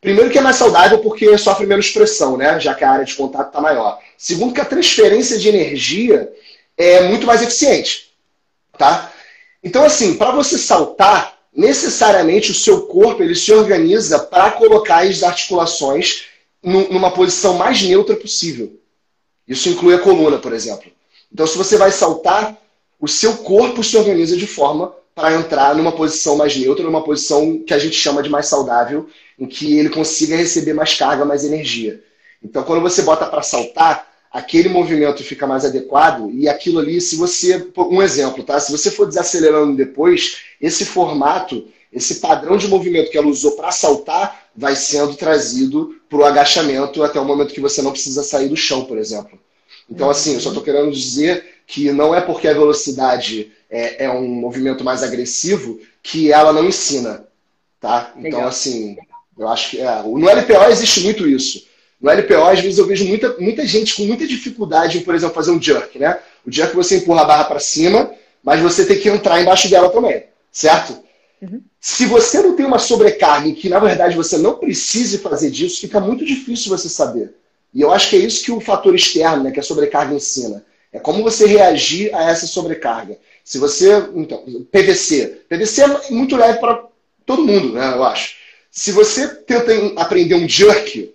primeiro 0.00 0.30
que 0.30 0.38
é 0.38 0.42
mais 0.42 0.56
saudável 0.56 1.00
porque 1.00 1.36
sofre 1.36 1.66
menos 1.66 1.90
pressão, 1.90 2.36
né? 2.36 2.58
já 2.60 2.74
que 2.74 2.84
a 2.84 2.90
área 2.90 3.04
de 3.04 3.14
contato 3.14 3.48
está 3.48 3.60
maior. 3.60 3.98
Segundo 4.16 4.54
que 4.54 4.60
a 4.60 4.64
transferência 4.64 5.38
de 5.38 5.48
energia 5.48 6.32
é 6.76 7.08
muito 7.08 7.26
mais 7.26 7.42
eficiente. 7.42 8.12
Tá? 8.78 9.12
Então, 9.62 9.82
assim, 9.82 10.16
para 10.16 10.30
você 10.30 10.56
saltar, 10.56 11.35
necessariamente 11.56 12.50
o 12.50 12.54
seu 12.54 12.82
corpo 12.82 13.22
ele 13.22 13.34
se 13.34 13.52
organiza 13.52 14.18
para 14.18 14.50
colocar 14.50 15.06
as 15.06 15.22
articulações 15.22 16.26
numa 16.62 17.10
posição 17.10 17.54
mais 17.54 17.82
neutra 17.82 18.14
possível. 18.14 18.78
Isso 19.48 19.68
inclui 19.68 19.94
a 19.94 19.98
coluna, 19.98 20.38
por 20.38 20.52
exemplo. 20.52 20.90
Então, 21.32 21.46
se 21.46 21.56
você 21.56 21.76
vai 21.76 21.90
saltar, 21.90 22.56
o 23.00 23.08
seu 23.08 23.38
corpo 23.38 23.82
se 23.82 23.96
organiza 23.96 24.36
de 24.36 24.46
forma 24.46 24.92
para 25.14 25.32
entrar 25.34 25.74
numa 25.74 25.92
posição 25.92 26.36
mais 26.36 26.54
neutra, 26.56 26.84
numa 26.84 27.02
posição 27.02 27.62
que 27.66 27.72
a 27.72 27.78
gente 27.78 27.96
chama 27.96 28.22
de 28.22 28.28
mais 28.28 28.46
saudável, 28.46 29.08
em 29.38 29.46
que 29.46 29.78
ele 29.78 29.88
consiga 29.88 30.36
receber 30.36 30.74
mais 30.74 30.94
carga, 30.94 31.24
mais 31.24 31.44
energia. 31.44 32.02
Então, 32.42 32.62
quando 32.64 32.82
você 32.82 33.02
bota 33.02 33.26
para 33.26 33.42
saltar, 33.42 34.06
aquele 34.36 34.68
movimento 34.68 35.24
fica 35.24 35.46
mais 35.46 35.64
adequado 35.64 36.30
e 36.30 36.46
aquilo 36.46 36.78
ali, 36.78 37.00
se 37.00 37.16
você. 37.16 37.66
Um 37.74 38.02
exemplo, 38.02 38.44
tá? 38.44 38.60
Se 38.60 38.70
você 38.70 38.90
for 38.90 39.06
desacelerando 39.06 39.74
depois, 39.74 40.40
esse 40.60 40.84
formato, 40.84 41.66
esse 41.90 42.16
padrão 42.16 42.58
de 42.58 42.68
movimento 42.68 43.10
que 43.10 43.16
ela 43.16 43.28
usou 43.28 43.52
para 43.52 43.70
saltar, 43.70 44.48
vai 44.54 44.76
sendo 44.76 45.14
trazido 45.14 45.96
para 46.08 46.18
o 46.18 46.24
agachamento 46.24 47.02
até 47.02 47.18
o 47.18 47.24
momento 47.24 47.54
que 47.54 47.60
você 47.62 47.80
não 47.80 47.92
precisa 47.92 48.22
sair 48.22 48.48
do 48.48 48.56
chão, 48.56 48.84
por 48.84 48.98
exemplo. 48.98 49.38
Então, 49.88 50.10
assim, 50.10 50.34
eu 50.34 50.40
só 50.40 50.50
estou 50.50 50.62
querendo 50.62 50.90
dizer 50.92 51.62
que 51.66 51.90
não 51.90 52.14
é 52.14 52.20
porque 52.20 52.46
a 52.46 52.52
velocidade 52.52 53.50
é, 53.70 54.04
é, 54.04 54.10
um 54.10 54.28
movimento 54.28 54.84
mais 54.84 55.02
agressivo 55.02 55.80
que 56.02 56.30
ela 56.30 56.52
não 56.52 56.66
ensina, 56.66 57.26
tá? 57.80 58.12
Então, 58.16 58.22
Legal. 58.22 58.48
assim, 58.48 58.98
eu 59.38 59.48
acho 59.48 59.70
que 59.70 59.80
é, 59.80 60.02
no 60.02 60.28
LPO 60.28 60.70
existe 60.70 61.00
muito 61.00 61.26
isso. 61.26 61.64
No 62.00 62.10
LPO, 62.10 62.44
às 62.44 62.60
vezes, 62.60 62.78
eu 62.78 62.86
vejo 62.86 63.06
muita, 63.06 63.36
muita 63.38 63.66
gente 63.66 63.94
com 63.94 64.04
muita 64.04 64.26
dificuldade 64.26 64.98
em, 64.98 65.00
por 65.00 65.14
exemplo, 65.14 65.34
fazer 65.34 65.50
um 65.50 65.60
jerk, 65.60 65.98
né? 65.98 66.18
O 66.46 66.52
jerk 66.52 66.74
você 66.74 66.98
empurra 66.98 67.22
a 67.22 67.24
barra 67.24 67.44
para 67.44 67.60
cima, 67.60 68.10
mas 68.44 68.60
você 68.60 68.84
tem 68.84 68.98
que 68.98 69.08
entrar 69.08 69.40
embaixo 69.40 69.68
dela 69.68 69.88
também, 69.88 70.24
certo? 70.52 70.98
Uhum. 71.40 71.62
Se 71.80 72.06
você 72.06 72.40
não 72.42 72.54
tem 72.54 72.66
uma 72.66 72.78
sobrecarga 72.78 73.48
em 73.48 73.54
que, 73.54 73.68
na 73.68 73.78
verdade, 73.78 74.16
você 74.16 74.38
não 74.38 74.54
precise 74.54 75.18
fazer 75.18 75.50
disso, 75.50 75.80
fica 75.80 76.00
muito 76.00 76.24
difícil 76.24 76.70
você 76.70 76.88
saber. 76.88 77.34
E 77.74 77.80
eu 77.80 77.92
acho 77.92 78.10
que 78.10 78.16
é 78.16 78.20
isso 78.20 78.44
que 78.44 78.52
o 78.52 78.60
fator 78.60 78.94
externo, 78.94 79.44
né, 79.44 79.50
que 79.50 79.60
a 79.60 79.62
sobrecarga 79.62 80.14
ensina. 80.14 80.64
É 80.92 80.98
como 80.98 81.22
você 81.22 81.46
reagir 81.46 82.14
a 82.14 82.30
essa 82.30 82.46
sobrecarga. 82.46 83.18
Se 83.44 83.58
você. 83.58 83.90
Então, 84.14 84.42
PVC. 84.70 85.42
PVC 85.48 85.82
é 85.82 86.10
muito 86.10 86.36
leve 86.36 86.58
para 86.58 86.84
todo 87.26 87.44
mundo, 87.44 87.74
né, 87.74 87.92
eu 87.94 88.02
acho. 88.02 88.36
Se 88.70 88.92
você 88.92 89.28
tenta 89.28 89.72
aprender 89.96 90.34
um 90.36 90.48
jerk, 90.48 91.12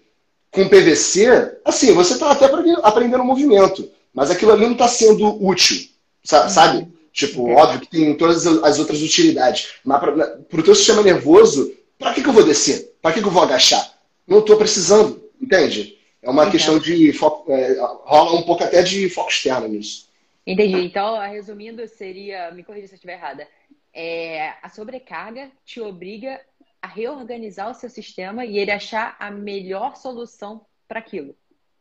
com 0.51 0.67
PVC, 0.67 1.59
assim, 1.63 1.93
você 1.93 2.13
está 2.13 2.31
até 2.31 2.45
aprendendo 2.83 3.23
movimento, 3.23 3.89
mas 4.13 4.29
aquilo 4.29 4.51
ali 4.51 4.65
não 4.65 4.73
está 4.73 4.87
sendo 4.87 5.43
útil, 5.43 5.87
sabe? 6.23 6.79
Uhum. 6.79 6.91
Tipo, 7.13 7.43
okay. 7.43 7.55
óbvio 7.55 7.81
que 7.81 7.87
tem 7.87 8.15
todas 8.15 8.45
as 8.45 8.79
outras 8.79 9.01
utilidades. 9.01 9.73
Mas 9.83 9.99
para 9.99 10.59
o 10.59 10.63
teu 10.63 10.75
sistema 10.75 11.01
nervoso, 11.01 11.73
para 11.97 12.13
que, 12.13 12.21
que 12.21 12.29
eu 12.29 12.33
vou 12.33 12.43
descer? 12.43 12.95
Para 13.01 13.13
que, 13.13 13.21
que 13.21 13.27
eu 13.27 13.31
vou 13.31 13.43
agachar? 13.43 13.97
Não 14.27 14.39
estou 14.39 14.57
precisando, 14.57 15.21
entende? 15.41 15.97
É 16.21 16.29
uma 16.29 16.43
Entendi. 16.43 16.57
questão 16.57 16.79
de 16.79 17.11
foco, 17.13 17.51
é, 17.51 17.77
rola 18.03 18.39
um 18.39 18.43
pouco 18.43 18.63
até 18.63 18.83
de 18.83 19.09
foco 19.09 19.29
externo 19.29 19.67
nisso. 19.67 20.09
Entendi. 20.45 20.77
Então, 20.77 21.19
resumindo, 21.19 21.87
seria, 21.87 22.51
me 22.51 22.63
corrija 22.63 22.87
se 22.87 22.93
eu 22.93 22.95
estiver 22.95 23.13
errada, 23.13 23.47
é, 23.93 24.53
a 24.61 24.69
sobrecarga 24.69 25.49
te 25.65 25.81
obriga 25.81 26.39
a 26.81 26.87
reorganizar 26.87 27.69
o 27.69 27.75
seu 27.75 27.89
sistema 27.89 28.45
e 28.45 28.57
ele 28.57 28.71
achar 28.71 29.15
a 29.19 29.29
melhor 29.29 29.95
solução 29.95 30.65
para 30.87 30.99
aquilo. 30.99 31.35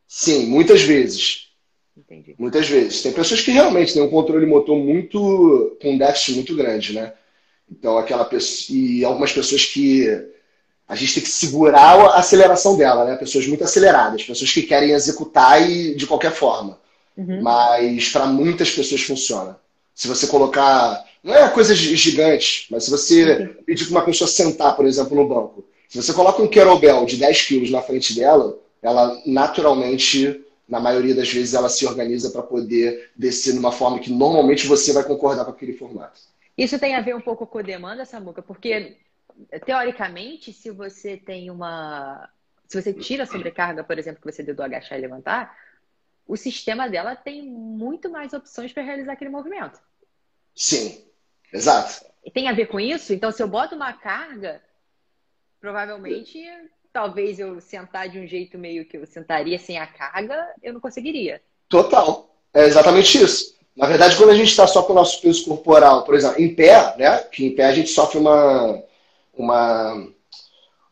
Sim, 0.07 0.47
muitas 0.47 0.83
vezes. 0.83 1.51
Entendi. 1.97 2.35
Muitas 2.39 2.69
vezes. 2.69 3.03
Tem 3.03 3.13
pessoas 3.13 3.41
que 3.41 3.51
realmente 3.51 3.93
têm 3.93 4.03
um 4.03 4.11
controle 4.11 4.47
motor 4.47 4.77
muito 4.77 5.77
com 5.81 5.93
um 5.93 5.99
déficit 5.99 6.35
muito 6.35 6.55
grande, 6.57 6.93
né? 6.93 7.13
Então 7.71 7.97
aquela 7.97 8.25
pessoa 8.25 8.77
e 8.77 9.05
algumas 9.05 9.33
pessoas 9.33 9.65
que 9.65 10.07
a 10.89 10.97
gente 10.97 11.15
tem 11.15 11.23
que 11.23 11.29
segurar 11.29 11.99
a 12.01 12.19
aceleração 12.19 12.77
dela, 12.77 13.05
né? 13.05 13.17
Pessoas 13.17 13.47
muito 13.47 13.63
aceleradas, 13.63 14.25
pessoas 14.25 14.53
que 14.53 14.63
querem 14.63 14.91
executar 14.91 15.69
e 15.71 15.95
de 15.95 16.07
qualquer 16.07 16.33
forma. 16.33 16.81
Uhum. 17.17 17.43
Mas 17.43 18.09
para 18.09 18.27
muitas 18.27 18.71
pessoas 18.71 19.03
funciona. 19.03 19.59
Se 19.95 20.09
você 20.09 20.27
colocar 20.27 21.05
não 21.23 21.35
é 21.35 21.49
coisa 21.51 21.75
gigante, 21.75 22.67
mas 22.71 22.85
se 22.85 22.91
você 22.91 23.55
pedir 23.67 23.85
para 23.85 23.93
uma 23.93 24.05
pessoa 24.05 24.29
sentar, 24.29 24.75
por 24.75 24.87
exemplo, 24.87 25.15
no 25.15 25.29
banco, 25.29 25.65
se 25.89 26.01
você 26.01 26.13
coloca 26.13 26.43
um 26.43 26.49
kettlebell 26.49 27.05
de 27.05 27.17
10 27.17 27.43
quilos 27.43 27.71
na 27.71 27.83
frente 27.83 28.15
dela, 28.15 28.59
ela 28.81 29.21
naturalmente, 29.27 30.45
na 30.69 30.81
maioria 30.81 31.15
das 31.15 31.31
vezes, 31.31 31.53
ela 31.53 31.69
se 31.69 31.85
organiza 31.87 32.31
para 32.31 32.43
poder 32.43 33.11
descer 33.15 33.55
numa 33.55 33.73
forma 33.73 33.99
que 33.99 34.11
normalmente 34.11 34.67
você 34.67 34.93
vai 34.93 35.05
concordar 35.05 35.45
com 35.45 35.51
aquele 35.51 35.75
formato. 35.75 36.21
Isso 36.57 36.79
tem 36.79 36.95
a 36.95 37.01
ver 37.01 37.15
um 37.15 37.21
pouco 37.21 37.47
com 37.47 37.59
a 37.59 37.63
demanda, 37.63 38.05
Samuca, 38.05 38.41
porque 38.41 38.97
teoricamente, 39.65 40.53
se 40.53 40.71
você 40.71 41.17
tem 41.17 41.51
uma. 41.51 42.29
Se 42.69 42.81
você 42.81 42.93
tira 42.93 43.25
a 43.25 43.27
sobrecarga, 43.27 43.83
por 43.83 43.99
exemplo, 43.99 44.21
que 44.21 44.31
você 44.31 44.43
deu 44.43 44.55
do 44.55 44.63
agachar 44.63 44.97
e 44.97 45.03
levantar, 45.03 45.57
o 46.27 46.37
sistema 46.37 46.89
dela 46.89 47.17
tem 47.17 47.43
muito 47.43 48.09
mais 48.09 48.33
opções 48.33 48.73
para 48.73 48.85
realizar 48.85 49.15
aquele 49.15 49.31
movimento. 49.31 49.81
Sim. 50.55 51.10
Exato. 51.53 52.05
Tem 52.33 52.49
a 52.49 52.53
ver 52.53 52.67
com 52.67 52.79
isso? 52.79 53.13
Então, 53.13 53.33
se 53.33 53.43
eu 53.43 53.49
boto 53.49 53.75
uma 53.75 53.93
carga, 53.93 54.61
provavelmente, 55.61 56.43
talvez 56.93 57.39
eu 57.39 57.61
sentar 57.61 58.09
de 58.09 58.19
um 58.19 58.27
jeito 58.27 58.59
meio 58.59 58.85
que 58.85 58.97
eu 58.97 59.07
sentaria 59.07 59.59
sem 59.59 59.79
a 59.79 59.87
carga, 59.87 60.47
eu 60.63 60.73
não 60.73 60.81
conseguiria. 60.81 61.41
Total. 61.69 62.35
É 62.53 62.65
exatamente 62.65 63.23
isso. 63.23 63.55
Na 63.77 63.87
verdade, 63.87 64.17
quando 64.17 64.31
a 64.31 64.35
gente 64.35 64.51
está 64.51 64.67
só 64.67 64.83
com 64.83 64.93
o 64.93 64.97
nosso 64.97 65.21
peso 65.21 65.45
corporal, 65.45 66.05
por 66.05 66.15
exemplo, 66.15 66.43
em 66.43 66.55
pé, 66.55 66.95
né? 66.99 67.19
Que 67.19 67.47
em 67.47 67.55
pé 67.55 67.67
a 67.67 67.73
gente 67.73 67.89
sofre 67.89 68.19
uma, 68.19 68.83
uma, 69.33 70.09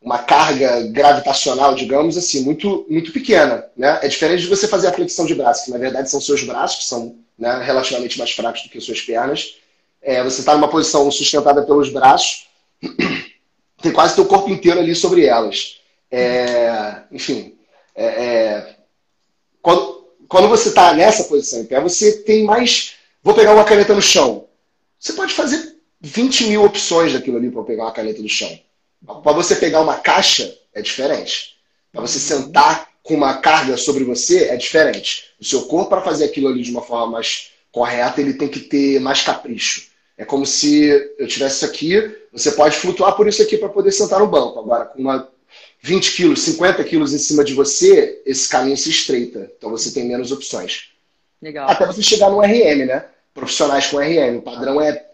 uma 0.00 0.18
carga 0.20 0.82
gravitacional, 0.84 1.74
digamos 1.74 2.16
assim, 2.16 2.42
muito, 2.42 2.86
muito 2.88 3.12
pequena. 3.12 3.66
Né? 3.76 3.98
É 4.02 4.08
diferente 4.08 4.42
de 4.42 4.48
você 4.48 4.68
fazer 4.68 4.86
a 4.88 4.92
flexão 4.92 5.26
de 5.26 5.34
braço, 5.34 5.66
que 5.66 5.70
na 5.70 5.78
verdade 5.78 6.10
são 6.10 6.20
seus 6.20 6.42
braços, 6.44 6.78
que 6.78 6.84
são 6.86 7.16
né, 7.36 7.60
relativamente 7.62 8.16
mais 8.18 8.30
fracos 8.30 8.62
do 8.62 8.68
que 8.68 8.80
suas 8.80 9.00
pernas. 9.00 9.56
É, 10.00 10.22
você 10.22 10.40
está 10.40 10.54
numa 10.54 10.68
posição 10.68 11.10
sustentada 11.10 11.62
pelos 11.62 11.90
braços, 11.90 12.46
tem 13.82 13.92
quase 13.92 14.14
teu 14.14 14.26
corpo 14.26 14.50
inteiro 14.50 14.80
ali 14.80 14.94
sobre 14.94 15.24
elas. 15.24 15.80
É, 16.10 17.02
enfim, 17.12 17.56
é, 17.94 18.04
é 18.04 18.76
quando, 19.60 20.08
quando 20.28 20.48
você 20.48 20.70
está 20.70 20.92
nessa 20.94 21.24
posição 21.24 21.60
em 21.60 21.66
pé, 21.66 21.80
você 21.80 22.22
tem 22.22 22.44
mais. 22.44 22.94
Vou 23.22 23.34
pegar 23.34 23.54
uma 23.54 23.64
caneta 23.64 23.94
no 23.94 24.02
chão. 24.02 24.46
Você 24.98 25.12
pode 25.12 25.34
fazer 25.34 25.76
20 26.00 26.44
mil 26.44 26.64
opções 26.64 27.12
daquilo 27.12 27.36
ali 27.36 27.50
para 27.50 27.62
pegar 27.64 27.84
uma 27.84 27.92
caneta 27.92 28.22
no 28.22 28.28
chão. 28.28 28.58
Para 29.04 29.32
você 29.32 29.56
pegar 29.56 29.80
uma 29.80 29.96
caixa, 29.96 30.56
é 30.74 30.80
diferente. 30.80 31.56
Para 31.92 32.00
você 32.00 32.18
sentar 32.18 32.88
com 33.02 33.14
uma 33.14 33.38
carga 33.38 33.76
sobre 33.76 34.04
você, 34.04 34.44
é 34.44 34.56
diferente. 34.56 35.30
O 35.40 35.44
seu 35.44 35.62
corpo, 35.62 35.90
para 35.90 36.02
fazer 36.02 36.24
aquilo 36.24 36.48
ali 36.48 36.62
de 36.62 36.70
uma 36.70 36.82
forma 36.82 37.12
mais 37.12 37.50
correta, 37.70 38.20
ele 38.20 38.34
tem 38.34 38.48
que 38.48 38.60
ter 38.60 39.00
mais 39.00 39.22
capricho. 39.22 39.87
É 40.18 40.24
como 40.24 40.44
se 40.44 41.14
eu 41.16 41.28
tivesse 41.28 41.56
isso 41.56 41.64
aqui, 41.64 42.18
você 42.32 42.50
pode 42.50 42.76
flutuar 42.76 43.14
por 43.14 43.28
isso 43.28 43.40
aqui 43.40 43.56
para 43.56 43.68
poder 43.68 43.92
sentar 43.92 44.18
no 44.18 44.26
banco. 44.26 44.58
Agora, 44.58 44.84
com 44.86 45.00
uma 45.00 45.30
20 45.80 46.16
quilos, 46.16 46.42
50 46.42 46.82
quilos 46.82 47.14
em 47.14 47.18
cima 47.18 47.44
de 47.44 47.54
você, 47.54 48.20
esse 48.26 48.48
caminho 48.48 48.76
se 48.76 48.90
estreita. 48.90 49.50
Então 49.56 49.70
você 49.70 49.94
tem 49.94 50.08
menos 50.08 50.32
opções. 50.32 50.92
Legal. 51.40 51.70
Até 51.70 51.86
você 51.86 52.02
chegar 52.02 52.30
no 52.30 52.40
RM, 52.40 52.84
né? 52.84 53.08
Profissionais 53.32 53.86
com 53.86 53.98
RM. 53.98 54.38
O 54.38 54.42
padrão 54.42 54.80
é. 54.80 55.06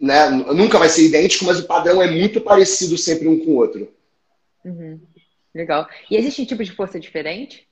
Né? 0.00 0.30
Nunca 0.30 0.78
vai 0.78 0.88
ser 0.88 1.04
idêntico, 1.04 1.44
mas 1.44 1.58
o 1.58 1.66
padrão 1.66 2.00
é 2.00 2.10
muito 2.10 2.40
parecido 2.40 2.96
sempre 2.96 3.28
um 3.28 3.44
com 3.44 3.50
o 3.50 3.56
outro. 3.56 3.92
Uhum. 4.64 4.98
Legal. 5.54 5.86
E 6.10 6.16
existe 6.16 6.46
tipo 6.46 6.64
de 6.64 6.72
força 6.72 6.98
diferente? 6.98 7.68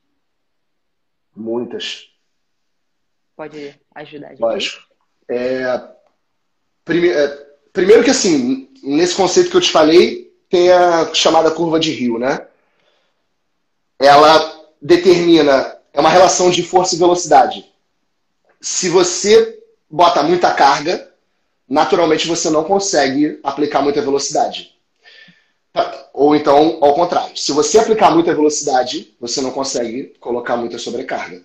Muitas. 1.35 2.11
Pode 3.35 3.75
ajudar 3.95 4.27
a 4.27 4.31
gente? 4.31 4.41
Lógico. 4.41 4.87
É, 5.29 5.96
prime, 6.87 7.11
é, 7.11 7.46
primeiro 7.72 8.03
que 8.03 8.11
assim, 8.11 8.70
nesse 8.83 9.14
conceito 9.14 9.51
que 9.51 9.57
eu 9.57 9.61
te 9.61 9.70
falei, 9.70 10.33
tem 10.49 10.72
a 10.72 11.12
chamada 11.12 11.51
curva 11.51 11.79
de 11.79 11.90
Rio, 11.90 12.18
né? 12.18 12.46
Ela 13.99 14.64
determina, 14.81 15.77
é 15.92 16.01
uma 16.01 16.09
relação 16.09 16.49
de 16.49 16.62
força 16.62 16.94
e 16.94 16.99
velocidade. 16.99 17.70
Se 18.61 18.88
você 18.88 19.59
bota 19.90 20.22
muita 20.22 20.55
carga, 20.55 21.12
naturalmente 21.68 22.29
você 22.29 22.49
não 22.49 22.64
consegue 22.64 23.40
aplicar 23.42 23.83
muita 23.83 24.01
velocidade. 24.01 24.75
Ou 26.14 26.35
então, 26.35 26.79
ao 26.81 26.94
contrário, 26.94 27.37
se 27.37 27.53
você 27.53 27.79
aplicar 27.79 28.11
muita 28.11 28.35
velocidade, 28.35 29.14
você 29.20 29.42
não 29.42 29.51
consegue 29.51 30.14
colocar 30.20 30.57
muita 30.57 30.79
sobrecarga. 30.79 31.42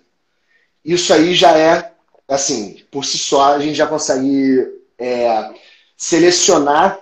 Isso 0.84 1.12
aí 1.12 1.34
já 1.34 1.56
é, 1.58 1.92
assim, 2.28 2.82
por 2.90 3.04
si 3.04 3.18
só, 3.18 3.54
a 3.54 3.58
gente 3.58 3.74
já 3.74 3.86
consegue 3.86 4.81
é, 5.02 5.50
selecionar 5.96 7.00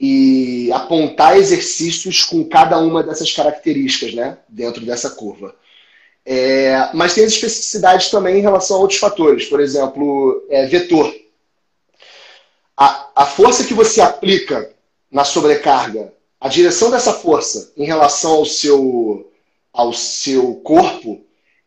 e 0.00 0.72
apontar 0.72 1.36
exercícios 1.36 2.24
com 2.24 2.48
cada 2.48 2.78
uma 2.78 3.02
dessas 3.02 3.30
características, 3.30 4.14
né, 4.14 4.38
dentro 4.48 4.84
dessa 4.84 5.10
curva. 5.10 5.54
É, 6.24 6.88
mas 6.94 7.14
tem 7.14 7.24
as 7.24 7.32
especificidades 7.32 8.10
também 8.10 8.38
em 8.38 8.42
relação 8.42 8.78
a 8.78 8.80
outros 8.80 8.98
fatores, 8.98 9.46
por 9.46 9.60
exemplo, 9.60 10.46
é, 10.48 10.66
vetor. 10.66 11.14
A, 12.76 13.10
a 13.14 13.26
força 13.26 13.64
que 13.64 13.74
você 13.74 14.00
aplica 14.00 14.70
na 15.10 15.24
sobrecarga 15.24 16.12
a 16.40 16.48
direção 16.48 16.90
dessa 16.90 17.12
força 17.12 17.72
em 17.76 17.84
relação 17.84 18.32
ao 18.32 18.46
seu, 18.46 19.30
ao 19.72 19.92
seu 19.92 20.54
corpo, 20.56 21.20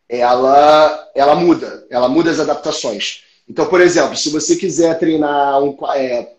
ela, 0.08 1.10
ela 1.14 1.34
muda, 1.36 1.86
ela 1.88 2.08
muda 2.08 2.30
as 2.30 2.40
adaptações. 2.40 3.25
Então, 3.48 3.66
por 3.66 3.80
exemplo, 3.80 4.16
se 4.16 4.30
você 4.30 4.56
quiser 4.56 4.98
treinar 4.98 5.62
um, 5.62 5.76
é, 5.94 6.34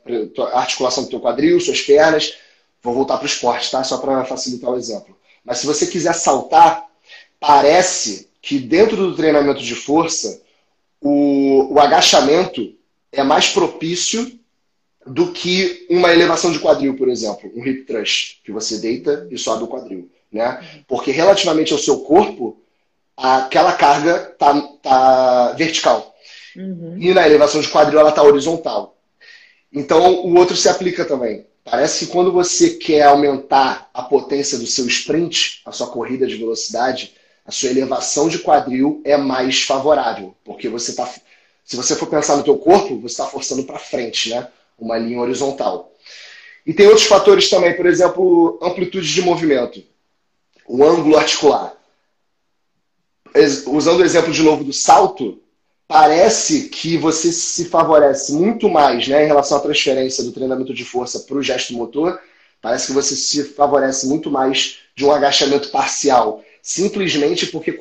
articulação 0.54 1.04
do 1.04 1.10
teu 1.10 1.20
quadril, 1.20 1.60
suas 1.60 1.82
pernas, 1.82 2.34
vou 2.84 2.94
voltar 2.94 3.18
para 3.18 3.24
o 3.24 3.28
esporte, 3.28 3.72
tá? 3.72 3.84
Só 3.84 3.98
para 3.98 4.26
facilitar 4.26 4.72
o 4.72 4.78
exemplo. 4.78 5.16
Mas 5.44 5.60
se 5.60 5.66
você 5.66 5.88
quiser 5.88 6.14
saltar, 6.14 6.86
parece 7.40 8.28
que 8.42 8.60
dentro 8.60 8.98
do 8.98 9.16
treinamento 9.16 9.62
de 9.62 9.76
força, 9.76 10.42
o, 11.02 11.74
o 11.74 11.80
agachamento 11.80 12.74
é 13.12 13.24
mais 13.24 13.48
propício 13.50 14.38
do 15.06 15.32
que 15.32 15.88
uma 15.90 16.12
elevação 16.12 16.52
de 16.52 16.60
quadril, 16.60 16.98
por 16.98 17.08
exemplo, 17.08 17.50
um 17.56 17.66
hip 17.66 17.84
thrust, 17.84 18.42
que 18.44 18.52
você 18.52 18.78
deita 18.78 19.28
e 19.32 19.38
sobe 19.38 19.64
o 19.64 19.68
quadril, 19.68 20.10
né? 20.32 20.84
Porque 20.88 21.12
relativamente 21.12 21.72
ao 21.72 21.80
seu 21.80 22.00
corpo, 22.02 22.62
aquela 23.16 23.72
carga 23.74 24.20
tá, 24.38 24.62
tá 24.82 25.54
vertical. 25.54 26.14
Uhum. 26.58 26.98
E 27.00 27.14
na 27.14 27.26
elevação 27.26 27.62
de 27.62 27.70
quadril 27.70 28.00
ela 28.00 28.12
tá 28.12 28.24
horizontal. 28.24 28.98
Então 29.72 30.26
o 30.26 30.36
outro 30.36 30.56
se 30.56 30.68
aplica 30.68 31.06
também. 31.06 31.46
Parece 31.64 32.06
que 32.06 32.12
quando 32.12 32.32
você 32.32 32.72
quer 32.72 33.04
aumentar 33.04 33.90
a 33.94 34.02
potência 34.02 34.58
do 34.58 34.66
seu 34.66 34.88
sprint, 34.88 35.62
a 35.66 35.72
sua 35.72 35.88
corrida 35.88 36.26
de 36.26 36.36
velocidade, 36.36 37.14
a 37.46 37.52
sua 37.52 37.70
elevação 37.70 38.28
de 38.28 38.40
quadril 38.40 39.02
é 39.06 39.16
mais 39.18 39.64
favorável, 39.64 40.36
porque 40.44 40.68
você 40.68 40.94
tá 40.94 41.06
se 41.64 41.76
você 41.76 41.98
for 41.98 42.08
pensar 42.08 42.38
no 42.38 42.44
teu 42.44 42.58
corpo, 42.58 42.98
você 42.98 43.08
está 43.08 43.26
forçando 43.26 43.64
para 43.66 43.78
frente, 43.78 44.30
né? 44.30 44.48
uma 44.80 44.98
linha 44.98 45.20
horizontal. 45.20 45.92
E 46.66 46.74
tem 46.74 46.88
outros 46.88 47.06
fatores 47.06 47.50
também, 47.50 47.76
por 47.76 47.86
exemplo, 47.86 48.58
amplitude 48.62 49.14
de 49.14 49.22
movimento, 49.22 49.84
o 50.66 50.84
ângulo 50.86 51.18
articular. 51.18 51.74
Usando 53.68 54.00
o 54.00 54.06
exemplo 54.06 54.32
de 54.32 54.42
novo 54.42 54.64
do 54.64 54.72
salto, 54.72 55.42
parece 55.88 56.70
que 56.70 56.98
você 56.98 57.32
se 57.32 57.66
favorece 57.66 58.34
muito 58.34 58.70
mais 58.70 59.08
né, 59.08 59.24
em 59.24 59.28
relação 59.28 59.58
à 59.58 59.62
transferência 59.62 60.24
do 60.24 60.32
treinamento 60.32 60.74
de 60.74 60.84
força 60.84 61.22
para 61.22 61.38
o 61.38 61.44
gesto 61.44 61.74
motor, 61.74 62.20
parece 62.62 62.88
que 62.88 62.94
você 62.94 63.16
se 63.16 63.44
favorece 63.44 64.08
muito 64.08 64.30
mais 64.30 64.80
de 64.96 65.06
um 65.06 65.12
agachamento 65.12 65.70
parcial, 65.70 66.44
simplesmente 66.62 67.46
porque 67.48 67.78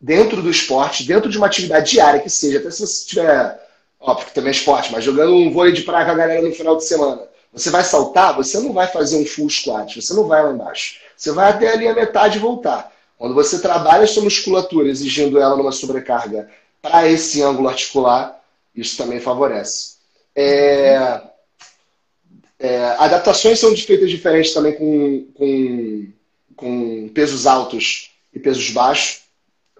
dentro 0.00 0.42
do 0.42 0.50
esporte, 0.50 1.04
dentro 1.04 1.28
de 1.28 1.38
uma 1.38 1.46
atividade 1.46 1.90
diária 1.90 2.20
que 2.20 2.30
seja, 2.30 2.58
até 2.58 2.70
se 2.70 2.86
você 2.86 3.06
tiver 3.06 3.60
Ó, 4.00 4.14
porque 4.14 4.32
também 4.32 4.48
é 4.48 4.52
esporte, 4.52 4.90
mas 4.90 5.04
jogando 5.04 5.34
um 5.34 5.52
vôlei 5.52 5.72
de 5.72 5.82
praia 5.82 6.06
com 6.06 6.12
a 6.12 6.14
galera 6.14 6.40
no 6.40 6.54
final 6.54 6.76
de 6.76 6.84
semana. 6.84 7.28
Você 7.52 7.68
vai 7.68 7.84
saltar, 7.84 8.34
você 8.34 8.58
não 8.58 8.72
vai 8.72 8.86
fazer 8.86 9.16
um 9.16 9.26
full 9.26 9.50
squat, 9.50 10.00
você 10.00 10.14
não 10.14 10.26
vai 10.26 10.42
lá 10.42 10.52
embaixo. 10.52 10.98
Você 11.16 11.32
vai 11.32 11.50
até 11.50 11.68
ali 11.68 11.86
a 11.86 11.94
metade 11.94 12.38
e 12.38 12.40
voltar. 12.40 12.90
Quando 13.18 13.34
você 13.34 13.60
trabalha 13.60 14.06
sua 14.06 14.22
musculatura, 14.22 14.88
exigindo 14.88 15.38
ela 15.38 15.56
numa 15.56 15.72
sobrecarga 15.72 16.48
para 16.80 17.08
esse 17.08 17.42
ângulo 17.42 17.68
articular, 17.68 18.40
isso 18.74 18.96
também 18.96 19.20
favorece. 19.20 19.96
É... 20.34 21.20
É... 22.58 22.84
adaptações 22.98 23.58
são 23.58 23.74
feitas 23.76 24.10
diferentes 24.10 24.52
também 24.52 24.74
com, 24.74 25.26
com, 25.34 26.12
com 26.56 27.08
pesos 27.08 27.46
altos 27.46 28.10
e 28.32 28.38
pesos 28.38 28.70
baixos, 28.70 29.22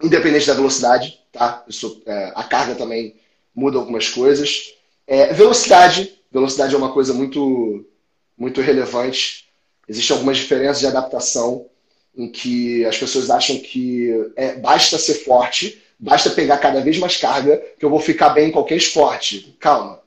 independente 0.01 0.47
da 0.47 0.53
velocidade, 0.53 1.19
tá? 1.31 1.63
Isso, 1.67 2.01
é, 2.05 2.31
a 2.35 2.43
carga 2.43 2.75
também 2.75 3.15
muda 3.55 3.77
algumas 3.77 4.09
coisas. 4.09 4.73
É, 5.07 5.33
velocidade. 5.33 6.13
Velocidade 6.31 6.73
é 6.73 6.77
uma 6.77 6.93
coisa 6.93 7.13
muito, 7.13 7.85
muito 8.37 8.61
relevante. 8.61 9.49
Existem 9.87 10.15
algumas 10.15 10.37
diferenças 10.37 10.79
de 10.79 10.87
adaptação 10.87 11.65
em 12.15 12.29
que 12.29 12.85
as 12.85 12.97
pessoas 12.97 13.29
acham 13.29 13.57
que 13.59 14.09
é, 14.35 14.55
basta 14.55 14.97
ser 14.97 15.15
forte, 15.15 15.81
basta 16.01 16.31
pegar 16.31 16.57
cada 16.57 16.81
vez 16.81 16.97
mais 16.97 17.15
carga, 17.15 17.61
que 17.77 17.85
eu 17.85 17.89
vou 17.89 17.99
ficar 17.99 18.29
bem 18.29 18.49
em 18.49 18.51
qualquer 18.51 18.75
esporte. 18.75 19.55
Calma. 19.59 19.99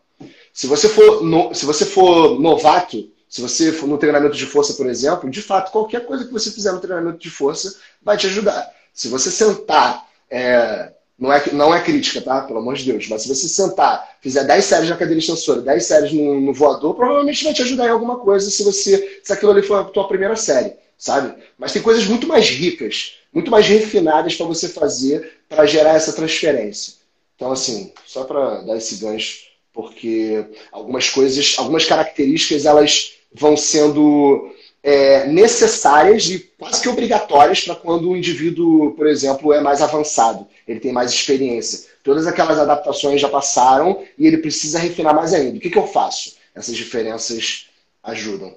Se 0.53 0.67
você 0.67 0.89
for, 0.89 1.23
no, 1.23 1.55
se 1.55 1.65
você 1.65 1.87
for 1.87 2.41
novato, 2.41 3.09
se 3.29 3.41
você 3.41 3.73
for 3.73 3.87
no 3.87 3.99
treinamento 3.99 4.37
de 4.37 4.47
força, 4.47 4.75
por 4.75 4.87
exemplo, 4.87 5.31
de 5.31 5.41
fato, 5.41 5.73
qualquer 5.73 6.05
coisa 6.05 6.25
que 6.25 6.33
você 6.33 6.51
fizer 6.51 6.73
no 6.73 6.81
treinamento 6.81 7.19
de 7.19 7.31
força 7.31 7.77
vai 8.03 8.17
te 8.17 8.27
ajudar. 8.27 8.71
Se 8.93 9.09
você 9.09 9.31
sentar 9.31 10.07
é, 10.31 10.93
não 11.19 11.33
é, 11.33 11.43
não 11.53 11.75
é 11.75 11.81
crítica, 11.81 12.21
tá? 12.21 12.43
Pelo 12.43 12.59
amor 12.59 12.75
de 12.75 12.85
Deus. 12.85 13.09
Mas 13.09 13.23
se 13.23 13.29
você 13.29 13.49
sentar, 13.49 14.17
fizer 14.21 14.45
10 14.45 14.65
séries 14.65 14.91
na 14.91 14.97
cadeira 14.97 15.19
extensora, 15.19 15.61
10 15.61 15.85
séries 15.85 16.13
no, 16.13 16.41
no, 16.41 16.53
voador, 16.53 16.95
provavelmente 16.95 17.45
vai 17.45 17.55
te 17.55 17.63
ajudar 17.63 17.87
em 17.87 17.91
alguma 17.91 18.19
coisa 18.19 18.51
se 18.51 18.63
você 18.63 19.21
se 19.23 19.33
aquilo 19.33 19.53
ali 19.53 19.63
for 19.63 19.81
a 19.81 19.85
tua 19.85 20.09
primeira 20.09 20.37
série, 20.37 20.75
sabe? 20.99 21.35
Mas 21.57 21.73
tem 21.73 21.83
coisas 21.83 22.05
muito 22.07 22.27
mais 22.27 22.49
ricas, 22.49 23.15
muito 23.33 23.51
mais 23.51 23.67
refinadas 23.67 24.35
para 24.35 24.47
você 24.47 24.69
fazer 24.69 25.34
para 25.49 25.67
gerar 25.67 25.95
essa 25.95 26.13
transferência. 26.13 26.95
Então, 27.37 27.53
assim, 27.53 27.93
só 28.07 28.25
para 28.25 28.61
dar 28.63 28.77
esse 28.77 28.97
gancho, 28.97 29.45
porque 29.73 30.45
algumas 30.71 31.11
coisas, 31.11 31.57
algumas 31.59 31.85
características, 31.85 32.65
elas 32.65 33.15
vão 33.33 33.57
sendo 33.57 34.55
é, 34.83 35.27
necessárias 35.27 36.27
e 36.27 36.41
quase 36.59 36.83
que 36.83 36.89
obrigatórias 36.89 37.63
para 37.63 37.75
quando 37.75 38.11
o 38.11 38.17
indivíduo, 38.17 38.93
por 38.93 39.07
exemplo, 39.07 39.53
é 39.53 39.61
mais 39.61 39.83
avançado, 39.83 40.47
ele 40.69 40.79
tem 40.79 40.93
mais 40.93 41.11
experiência. 41.11 41.91
Todas 42.03 42.27
aquelas 42.27 42.59
adaptações 42.59 43.21
já 43.21 43.29
passaram 43.29 44.07
e 44.19 44.27
ele 44.27 44.39
precisa 44.39 44.79
refinar 44.79 45.15
mais 45.15 45.33
ainda. 45.33 45.57
O 45.57 45.61
que, 45.61 45.71
que 45.71 45.79
eu 45.79 45.87
faço? 45.87 46.37
Essas 46.55 46.77
diferenças 46.77 47.69
ajudam. 48.03 48.55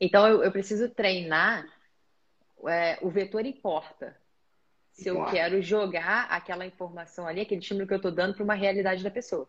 Então 0.00 0.26
eu, 0.26 0.42
eu 0.42 0.50
preciso 0.50 0.88
treinar 0.88 1.66
é, 2.68 2.98
o 3.00 3.08
vetor 3.08 3.46
importa. 3.46 4.16
Se 5.02 5.08
eu 5.08 5.24
quero 5.26 5.62
jogar 5.62 6.26
aquela 6.30 6.66
informação 6.66 7.26
ali, 7.26 7.40
aquele 7.40 7.60
estímulo 7.60 7.86
que 7.86 7.92
eu 7.92 7.96
estou 7.96 8.12
dando 8.12 8.34
para 8.34 8.44
uma 8.44 8.54
realidade 8.54 9.02
da 9.02 9.10
pessoa. 9.10 9.48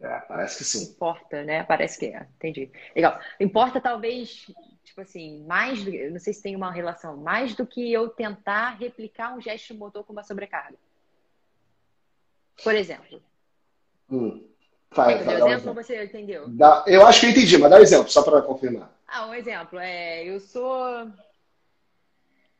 É, 0.00 0.18
parece 0.20 0.58
que 0.58 0.64
sim. 0.64 0.92
Importa, 0.92 1.42
né? 1.42 1.62
Parece 1.64 1.98
que 1.98 2.06
é. 2.06 2.26
Entendi. 2.36 2.70
Legal. 2.94 3.18
Importa 3.40 3.80
talvez 3.80 4.46
tipo 4.86 5.00
assim, 5.00 5.44
mais 5.44 5.84
do, 5.84 5.90
não 6.10 6.18
sei 6.18 6.32
se 6.32 6.42
tem 6.42 6.56
uma 6.56 6.70
relação, 6.70 7.16
mais 7.16 7.54
do 7.54 7.66
que 7.66 7.92
eu 7.92 8.08
tentar 8.08 8.70
replicar 8.78 9.36
um 9.36 9.40
gesto 9.40 9.74
motor 9.74 10.04
com 10.04 10.12
uma 10.12 10.22
sobrecarga. 10.22 10.78
Por 12.62 12.74
exemplo. 12.74 13.20
Hum. 14.10 14.48
Vai, 14.90 15.22
vai, 15.22 15.34
exemplo, 15.34 15.52
exemplo. 15.52 15.74
você 15.74 16.04
entendeu? 16.04 16.48
Dá, 16.48 16.84
eu 16.86 17.04
acho 17.04 17.20
que 17.20 17.26
eu 17.26 17.30
entendi, 17.30 17.58
mas 17.58 17.70
dá 17.70 17.76
um 17.76 17.82
exemplo, 17.82 18.08
só 18.08 18.22
para 18.22 18.40
confirmar. 18.40 18.90
Ah, 19.06 19.26
um 19.26 19.34
exemplo. 19.34 19.78
É, 19.78 20.24
eu 20.24 20.40
sou. 20.40 21.10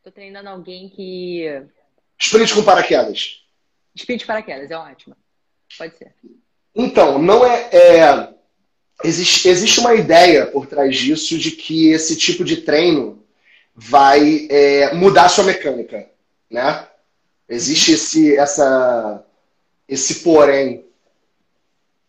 Tô 0.03 0.11
treinando 0.11 0.49
alguém 0.49 0.89
que. 0.89 1.65
Sprint 2.19 2.53
com 2.53 2.63
paraquedas. 2.63 3.43
Sprint 3.95 4.25
paraquedas, 4.25 4.71
é 4.71 4.77
ótimo. 4.77 5.15
Pode 5.77 5.97
ser. 5.97 6.13
Então, 6.75 7.19
não 7.19 7.45
é, 7.45 7.69
é 7.71 8.29
existe, 9.03 9.47
existe 9.47 9.79
uma 9.79 9.93
ideia 9.93 10.47
por 10.47 10.65
trás 10.65 10.95
disso 10.95 11.37
de 11.37 11.51
que 11.51 11.89
esse 11.89 12.15
tipo 12.15 12.43
de 12.43 12.57
treino 12.57 13.23
vai 13.75 14.47
é, 14.49 14.93
mudar 14.93 15.25
a 15.25 15.29
sua 15.29 15.43
mecânica, 15.43 16.09
né? 16.49 16.87
Existe 17.47 17.93
esse, 17.93 18.35
essa, 18.35 19.23
esse 19.87 20.15
porém. 20.15 20.85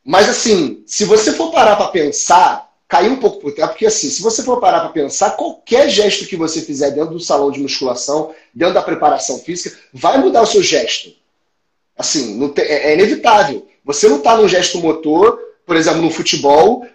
Mas 0.05 0.29
assim, 0.29 0.83
se 0.87 1.05
você 1.05 1.33
for 1.33 1.53
parar 1.53 1.77
para 1.77 1.89
pensar, 1.89 2.68
cair 2.89 3.11
um 3.11 3.17
pouco 3.17 3.39
por 3.39 3.53
terra, 3.53 3.69
porque 3.69 3.87
assim, 3.87 4.09
se 4.09 4.23
você 4.23 4.43
for 4.43 4.59
parar 4.59 4.81
para 4.81 4.89
pensar, 4.89 5.33
qualquer 5.33 5.91
gesto 5.91 6.27
que 6.27 6.37
você 6.37 6.63
fizer 6.63 6.91
dentro 6.91 7.13
do 7.13 7.21
salão 7.21 7.51
de 7.51 7.61
musculação, 7.61 8.35
dentro 8.55 8.75
da 8.75 8.83
preparação 8.83 9.39
física, 9.41 9.77
vai 9.93 10.17
mudar 10.17 10.41
o 10.41 10.47
seu 10.47 10.63
gesto. 10.63 11.13
Assim, 11.97 12.53
é, 12.57 12.91
é 12.91 12.95
inevitável. 12.95 13.69
Você 13.85 14.09
não 14.09 14.17
está 14.17 14.37
num 14.37 14.49
gesto 14.49 14.79
motor, 14.79 15.39
por 15.67 15.77
exemplo, 15.77 16.01
no 16.01 16.11
futebol, 16.11 16.87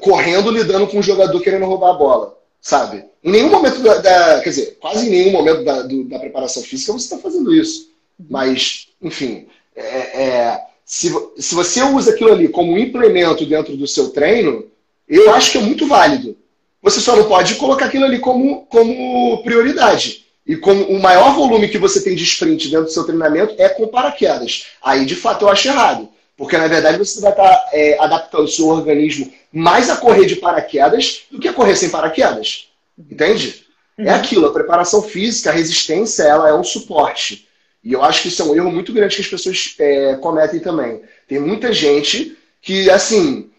correndo, 0.00 0.50
lidando 0.50 0.86
com 0.86 0.98
um 0.98 1.02
jogador 1.02 1.38
querendo 1.40 1.66
roubar 1.66 1.90
a 1.90 1.98
bola, 1.98 2.38
sabe? 2.58 3.04
Em 3.22 3.30
nenhum 3.30 3.50
momento 3.50 3.80
da, 3.80 3.98
da 3.98 4.40
quer 4.40 4.50
dizer, 4.50 4.78
quase 4.80 5.06
em 5.06 5.10
nenhum 5.10 5.32
momento 5.32 5.64
da, 5.64 5.82
do, 5.82 6.04
da 6.04 6.18
preparação 6.18 6.62
física 6.62 6.92
você 6.92 7.04
está 7.04 7.18
fazendo 7.18 7.54
isso. 7.54 7.90
Mas, 8.30 8.88
enfim, 9.02 9.46
é, 9.76 10.22
é, 10.22 10.60
se, 10.84 11.12
se 11.36 11.54
você 11.54 11.82
usa 11.82 12.12
aquilo 12.12 12.32
ali 12.32 12.48
como 12.48 12.72
um 12.72 12.78
implemento 12.78 13.44
dentro 13.44 13.76
do 13.76 13.86
seu 13.86 14.10
treino, 14.10 14.71
eu 15.16 15.34
acho 15.34 15.52
que 15.52 15.58
é 15.58 15.60
muito 15.60 15.86
válido. 15.86 16.36
Você 16.82 17.00
só 17.00 17.14
não 17.14 17.24
pode 17.24 17.54
colocar 17.56 17.86
aquilo 17.86 18.04
ali 18.04 18.18
como, 18.18 18.66
como 18.66 19.42
prioridade. 19.42 20.26
E 20.44 20.56
como 20.56 20.84
o 20.84 21.00
maior 21.00 21.34
volume 21.34 21.68
que 21.68 21.78
você 21.78 22.02
tem 22.02 22.16
de 22.16 22.24
sprint 22.24 22.68
dentro 22.68 22.86
do 22.86 22.92
seu 22.92 23.04
treinamento 23.04 23.54
é 23.58 23.68
com 23.68 23.86
paraquedas. 23.86 24.66
Aí, 24.82 25.04
de 25.04 25.14
fato, 25.14 25.44
eu 25.44 25.48
acho 25.48 25.68
errado. 25.68 26.08
Porque, 26.36 26.58
na 26.58 26.66
verdade, 26.66 26.98
você 26.98 27.20
vai 27.20 27.30
estar 27.30 27.68
é, 27.72 27.96
adaptando 28.00 28.44
o 28.44 28.48
seu 28.48 28.66
organismo 28.66 29.32
mais 29.52 29.88
a 29.88 29.96
correr 29.96 30.26
de 30.26 30.36
paraquedas 30.36 31.22
do 31.30 31.38
que 31.38 31.46
a 31.46 31.52
correr 31.52 31.76
sem 31.76 31.90
paraquedas. 31.90 32.68
Entende? 32.98 33.64
É 33.96 34.10
uhum. 34.10 34.16
Aquilo, 34.16 34.46
a 34.46 34.52
preparação 34.52 35.02
física, 35.02 35.50
a 35.50 35.52
resistência, 35.52 36.24
ela 36.24 36.48
é 36.48 36.54
um 36.54 36.64
suporte. 36.64 37.46
E 37.84 37.92
eu 37.92 38.02
acho 38.02 38.22
que 38.22 38.28
isso 38.28 38.42
é 38.42 38.44
um 38.44 38.54
erro 38.56 38.72
muito 38.72 38.92
grande 38.92 39.14
que 39.14 39.22
as 39.22 39.28
pessoas 39.28 39.74
é, 39.78 40.16
cometem 40.16 40.58
também. 40.58 41.02
Tem 41.28 41.38
muita 41.38 41.72
gente 41.72 42.36
que, 42.60 42.90
assim, 42.90 43.50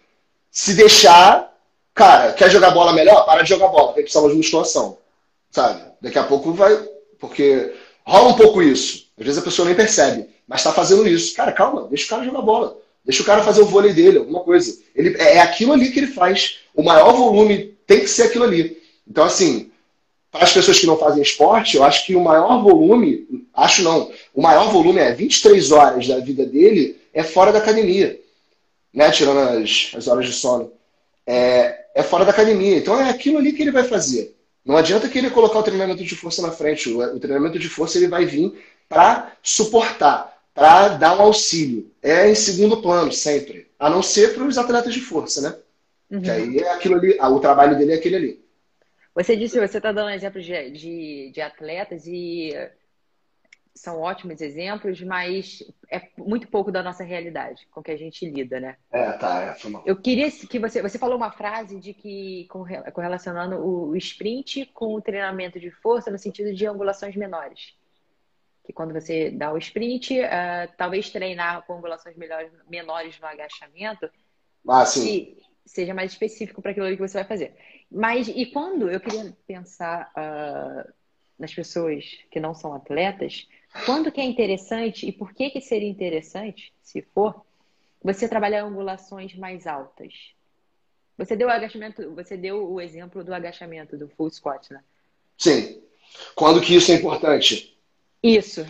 se 0.54 0.76
deixar, 0.76 1.52
cara, 1.96 2.32
quer 2.32 2.52
jogar 2.52 2.70
bola 2.70 2.94
melhor? 2.94 3.26
Para 3.26 3.42
de 3.42 3.50
jogar 3.50 3.70
bola, 3.70 3.88
tem 3.88 4.04
que 4.04 4.12
precisar 4.12 4.30
de 4.30 4.36
musculação. 4.36 5.00
Sabe? 5.50 5.82
Daqui 6.00 6.20
a 6.20 6.24
pouco 6.24 6.54
vai. 6.54 6.80
Porque 7.20 7.74
rola 8.06 8.30
um 8.30 8.36
pouco 8.36 8.62
isso. 8.62 9.08
Às 9.18 9.26
vezes 9.26 9.42
a 9.42 9.44
pessoa 9.44 9.66
nem 9.66 9.76
percebe, 9.76 10.30
mas 10.48 10.60
está 10.60 10.72
fazendo 10.72 11.08
isso. 11.08 11.36
Cara, 11.36 11.52
calma, 11.52 11.88
deixa 11.90 12.06
o 12.06 12.10
cara 12.10 12.24
jogar 12.24 12.42
bola. 12.44 12.78
Deixa 13.04 13.24
o 13.24 13.26
cara 13.26 13.42
fazer 13.44 13.62
o 13.62 13.66
vôlei 13.66 13.94
dele, 13.94 14.20
alguma 14.20 14.42
coisa. 14.42 14.80
Ele, 14.96 15.18
é, 15.18 15.38
é 15.38 15.42
aquilo 15.42 15.74
ali 15.74 15.92
que 15.92 16.00
ele 16.00 16.08
faz. 16.08 16.60
O 16.76 16.84
maior 16.84 17.14
volume 17.14 17.76
tem 17.88 18.02
que 18.02 18.08
ser 18.08 18.24
aquilo 18.24 18.46
ali. 18.46 18.82
Então, 19.08 19.24
assim, 19.24 19.72
para 20.32 20.44
as 20.44 20.54
pessoas 20.54 20.80
que 20.80 20.86
não 20.86 20.98
fazem 20.98 21.22
esporte, 21.22 21.78
eu 21.78 21.84
acho 21.84 22.06
que 22.06 22.16
o 22.16 22.24
maior 22.24 22.62
volume, 22.62 23.48
acho 23.56 23.82
não, 23.82 24.12
o 24.34 24.42
maior 24.42 24.72
volume 24.72 25.00
é 25.00 25.12
23 25.14 25.72
horas 25.72 26.08
da 26.08 26.20
vida 26.20 26.46
dele 26.46 27.02
é 27.14 27.24
fora 27.24 27.52
da 27.52 27.60
academia, 27.60 28.20
né? 28.94 29.12
Tirando 29.12 29.40
as, 29.40 29.92
as 29.96 30.08
horas 30.08 30.26
de 30.26 30.34
sono. 30.34 30.72
É, 31.26 31.86
é 31.96 32.04
fora 32.04 32.26
da 32.26 32.32
academia. 32.32 32.78
Então 32.78 33.00
é 33.00 33.10
aquilo 33.10 33.38
ali 33.38 33.54
que 33.54 33.62
ele 33.62 33.72
vai 33.72 33.84
fazer. 33.84 34.36
Não 34.66 34.78
adianta 34.78 35.10
que 35.10 35.18
ele 35.18 35.30
colocar 35.30 35.60
o 35.60 35.64
treinamento 35.64 36.04
de 36.04 36.16
força 36.16 36.42
na 36.42 36.52
frente. 36.52 36.90
O, 36.90 37.00
o 37.00 37.20
treinamento 37.20 37.60
de 37.60 37.70
força 37.70 37.98
ele 37.98 38.08
vai 38.08 38.26
vir 38.26 38.54
para 38.88 39.34
suportar, 39.42 40.38
para 40.54 40.90
dar 40.90 41.18
um 41.18 41.22
auxílio. 41.22 41.92
É 42.02 42.30
em 42.30 42.36
segundo 42.36 42.82
plano, 42.82 43.12
sempre. 43.12 43.68
A 43.80 43.90
não 43.90 44.02
ser 44.02 44.34
para 44.34 44.44
os 44.44 44.58
atletas 44.58 44.94
de 44.94 45.02
força, 45.02 45.42
né? 45.42 45.56
Uhum. 46.10 46.22
Que 46.22 46.30
aí 46.30 46.58
é 46.60 46.72
aquilo 46.72 46.96
ali, 46.96 47.18
o 47.20 47.40
trabalho 47.40 47.78
dele 47.78 47.94
é 47.94 47.96
aquele 47.96 48.16
ali. 48.16 48.44
Você 49.16 49.36
disse, 49.36 49.60
você 49.60 49.78
está 49.78 49.92
dando 49.92 50.10
exemplos 50.10 50.46
de, 50.46 50.72
de, 50.72 51.32
de, 51.32 51.42
atletas 51.42 52.08
e 52.08 52.52
são 53.76 54.00
ótimos 54.00 54.40
exemplos, 54.40 55.02
mas 55.02 55.64
é 55.90 56.10
muito 56.18 56.48
pouco 56.48 56.72
da 56.72 56.84
nossa 56.84 57.04
realidade 57.04 57.68
com 57.72 57.82
que 57.82 57.92
a 57.92 57.98
gente 57.98 58.30
lida, 58.30 58.60
né? 58.60 58.78
É, 58.92 59.12
tá, 59.14 59.42
é, 59.42 59.54
foi. 59.56 59.74
Eu 59.86 60.00
queria 60.00 60.30
que 60.32 60.60
você, 60.60 60.82
você 60.82 61.00
falou 61.00 61.18
uma 61.18 61.32
frase 61.32 61.80
de 61.80 61.94
que 61.94 62.48
correlacionando 62.94 63.58
o 63.58 63.96
sprint 63.96 64.68
com 64.68 64.94
o 64.94 65.02
treinamento 65.02 65.60
de 65.60 65.72
força 65.72 66.12
no 66.12 66.20
sentido 66.20 66.54
de 66.54 66.68
angulações 66.68 67.16
menores. 67.16 67.76
Que 68.64 68.72
quando 68.72 68.94
você 68.94 69.32
dá 69.32 69.52
o 69.52 69.58
sprint, 69.58 70.20
uh, 70.20 70.72
talvez 70.78 71.10
treinar 71.10 71.66
com 71.66 71.78
angulações 71.78 72.16
melhores, 72.16 72.52
menores 72.70 73.20
no 73.20 73.28
agachamento, 73.28 74.10
ah, 74.68 74.86
sim. 74.86 75.36
seja 75.66 75.94
mais 75.94 76.12
específico 76.12 76.62
para 76.62 76.72
aquilo 76.72 76.88
que 76.88 76.96
você 76.96 77.18
vai 77.18 77.26
fazer. 77.26 77.56
Mas, 77.92 78.28
e 78.28 78.46
quando 78.46 78.90
eu 78.90 79.00
queria 79.00 79.36
pensar 79.46 80.12
uh, 80.16 80.94
nas 81.38 81.54
pessoas 81.54 82.06
que 82.32 82.40
não 82.40 82.54
são 82.54 82.74
atletas, 82.74 83.48
quando 83.86 84.12
que 84.12 84.22
é 84.22 84.24
interessante 84.24 85.08
e 85.08 85.12
por 85.12 85.34
que 85.34 85.50
que 85.50 85.62
seria 85.62 85.90
interessante, 85.90 86.72
se 86.82 87.02
for, 87.02 87.44
você 88.02 88.28
trabalhar 88.28 88.64
angulações 88.64 89.36
mais 89.36 89.66
altas? 89.66 90.14
Você 91.18 91.36
deu 91.36 91.48
o 91.48 91.52
agachamento, 91.52 92.14
você 92.14 92.38
deu 92.38 92.72
o 92.72 92.82
exemplo 92.82 93.24
do 93.24 93.34
agachamento, 93.34 93.98
do 93.98 94.08
full 94.10 94.30
squat, 94.30 94.72
né? 94.72 94.82
Sim. 95.38 95.82
Quando 96.36 96.62
que 96.62 96.76
isso 96.76 96.92
é 96.92 96.96
importante? 96.96 97.78
Isso, 98.22 98.66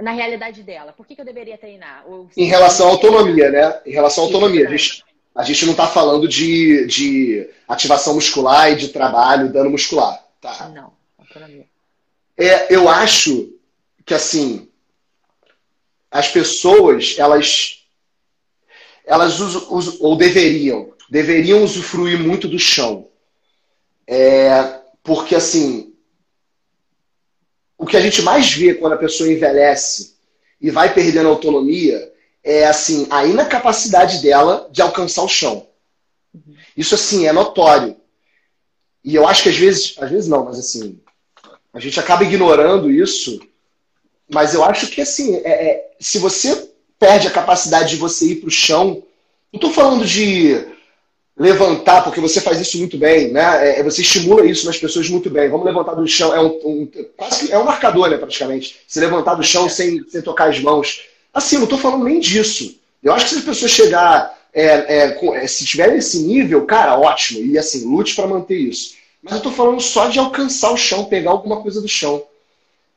na 0.00 0.12
realidade 0.12 0.62
dela. 0.62 0.92
Por 0.92 1.06
que, 1.06 1.14
que 1.14 1.20
eu 1.20 1.24
deveria 1.24 1.56
treinar? 1.56 2.04
Ou, 2.06 2.28
em 2.36 2.44
relação 2.44 2.88
à 2.88 2.90
autonomia, 2.90 3.50
né? 3.50 3.80
Em 3.86 3.92
relação 3.92 4.24
à 4.24 4.26
autonomia. 4.26 4.68
A 4.68 4.70
gente, 4.70 5.04
a 5.34 5.42
gente 5.42 5.64
não 5.64 5.72
está 5.72 5.86
falando 5.86 6.28
de, 6.28 6.86
de 6.86 7.50
ativação 7.66 8.14
muscular 8.14 8.70
e 8.70 8.76
de 8.76 8.88
trabalho, 8.88 9.52
dano 9.52 9.70
muscular. 9.70 10.22
Tá? 10.40 10.68
Não, 10.68 10.92
autonomia. 11.18 11.66
É, 12.36 12.74
eu 12.74 12.88
acho 12.88 13.58
que, 14.10 14.14
assim, 14.14 14.68
as 16.10 16.26
pessoas, 16.26 17.14
elas, 17.16 17.86
elas 19.06 19.38
usam, 19.38 19.98
ou 20.00 20.16
deveriam, 20.16 20.92
deveriam 21.08 21.62
usufruir 21.62 22.18
muito 22.18 22.48
do 22.48 22.58
chão. 22.58 23.06
É, 24.08 24.80
porque, 25.04 25.36
assim, 25.36 25.94
o 27.78 27.86
que 27.86 27.96
a 27.96 28.00
gente 28.00 28.20
mais 28.20 28.52
vê 28.52 28.74
quando 28.74 28.94
a 28.94 28.98
pessoa 28.98 29.30
envelhece 29.30 30.16
e 30.60 30.72
vai 30.72 30.92
perdendo 30.92 31.28
autonomia 31.28 32.12
é 32.42 32.66
assim 32.66 33.06
a 33.10 33.24
inacapacidade 33.24 34.20
dela 34.20 34.68
de 34.72 34.82
alcançar 34.82 35.22
o 35.22 35.28
chão. 35.28 35.68
Isso 36.76 36.96
assim 36.96 37.28
é 37.28 37.32
notório. 37.32 37.96
E 39.04 39.14
eu 39.14 39.24
acho 39.24 39.44
que 39.44 39.50
às 39.50 39.56
vezes, 39.56 39.94
às 39.98 40.10
vezes 40.10 40.28
não, 40.28 40.46
mas 40.46 40.58
assim, 40.58 41.00
a 41.72 41.78
gente 41.78 42.00
acaba 42.00 42.24
ignorando 42.24 42.90
isso. 42.90 43.40
Mas 44.32 44.54
eu 44.54 44.64
acho 44.64 44.86
que 44.88 45.00
assim, 45.00 45.36
é, 45.36 45.50
é, 45.50 45.90
se 45.98 46.18
você 46.18 46.70
perde 46.98 47.26
a 47.26 47.30
capacidade 47.30 47.90
de 47.90 47.96
você 47.96 48.26
ir 48.26 48.36
para 48.36 48.48
o 48.48 48.52
chão, 48.52 49.02
não 49.52 49.58
estou 49.58 49.72
falando 49.72 50.04
de 50.04 50.64
levantar, 51.36 52.04
porque 52.04 52.20
você 52.20 52.40
faz 52.40 52.60
isso 52.60 52.78
muito 52.78 52.98
bem, 52.98 53.32
né? 53.32 53.80
É, 53.80 53.82
você 53.82 54.02
estimula 54.02 54.44
isso 54.44 54.66
nas 54.66 54.76
pessoas 54.76 55.08
muito 55.08 55.30
bem. 55.30 55.48
Vamos 55.48 55.64
levantar 55.64 55.94
do 55.94 56.06
chão, 56.06 56.34
é 56.34 56.40
um, 56.40 56.60
um 56.64 56.88
quase 57.16 57.50
é 57.50 57.58
um 57.58 57.64
marcador, 57.64 58.10
né, 58.10 58.18
praticamente. 58.18 58.76
Se 58.86 59.00
levantar 59.00 59.34
do 59.34 59.42
chão 59.42 59.68
sem, 59.68 60.04
sem 60.08 60.20
tocar 60.20 60.50
as 60.50 60.60
mãos. 60.60 61.06
Assim, 61.32 61.56
não 61.56 61.64
estou 61.64 61.78
falando 61.78 62.04
nem 62.04 62.20
disso. 62.20 62.78
Eu 63.02 63.14
acho 63.14 63.24
que 63.24 63.30
se 63.32 63.38
as 63.38 63.44
pessoas 63.44 63.70
chegar, 63.70 64.38
é, 64.52 64.64
é, 64.66 65.18
é, 65.36 65.46
se 65.46 65.64
tiver 65.64 65.96
esse 65.96 66.20
nível, 66.20 66.66
cara, 66.66 66.98
ótimo. 66.98 67.40
E 67.40 67.56
assim, 67.56 67.86
lute 67.90 68.14
para 68.14 68.26
manter 68.26 68.58
isso. 68.58 68.94
Mas 69.22 69.32
eu 69.32 69.38
estou 69.38 69.52
falando 69.52 69.80
só 69.80 70.08
de 70.08 70.18
alcançar 70.18 70.70
o 70.70 70.76
chão, 70.76 71.06
pegar 71.06 71.30
alguma 71.30 71.62
coisa 71.62 71.80
do 71.80 71.88
chão. 71.88 72.22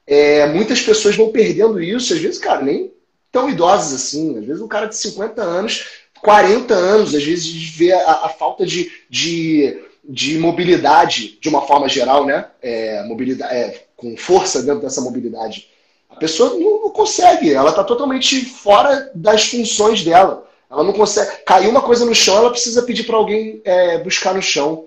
É, 0.06 0.48
muitas 0.48 0.82
pessoas 0.82 1.16
vão 1.16 1.32
perdendo 1.32 1.82
isso, 1.82 2.14
às 2.14 2.20
vezes, 2.20 2.40
cara, 2.40 2.62
nem 2.62 2.94
tão 3.32 3.50
idosas 3.50 3.94
assim. 3.94 4.38
Às 4.38 4.46
vezes 4.46 4.62
um 4.62 4.68
cara 4.68 4.86
de 4.86 4.96
50 4.96 5.42
anos, 5.42 5.86
40 6.22 6.74
anos, 6.74 7.16
às 7.16 7.24
vezes 7.24 7.52
vê 7.70 7.92
a, 7.92 8.12
a 8.26 8.30
falta 8.30 8.66
de, 8.66 8.92
de, 9.10 9.82
de, 10.04 10.38
mobilidade 10.38 11.38
de 11.42 11.50
uma 11.50 11.64
forma 11.64 11.90
geral, 11.90 12.26
né? 12.26 12.46
É, 12.62 13.04
mobilidade, 13.04 13.54
é, 13.54 13.86
com 13.98 14.16
força 14.16 14.62
dentro 14.62 14.82
dessa 14.82 15.02
mobilidade. 15.02 15.70
A 16.10 16.16
pessoa 16.16 16.52
não, 16.52 16.84
não 16.84 16.90
consegue, 16.92 17.52
ela 17.52 17.72
está 17.72 17.84
totalmente 17.84 18.46
fora 18.46 19.12
das 19.16 19.46
funções 19.46 20.04
dela. 20.04 20.48
Ela 20.70 20.84
não 20.84 20.94
consegue. 20.94 21.44
Caiu 21.46 21.70
uma 21.70 21.82
coisa 21.82 22.06
no 22.06 22.14
chão, 22.14 22.38
ela 22.38 22.52
precisa 22.52 22.84
pedir 22.84 23.04
para 23.04 23.16
alguém 23.16 23.62
é, 23.66 23.98
buscar 23.98 24.34
no 24.34 24.42
chão, 24.42 24.86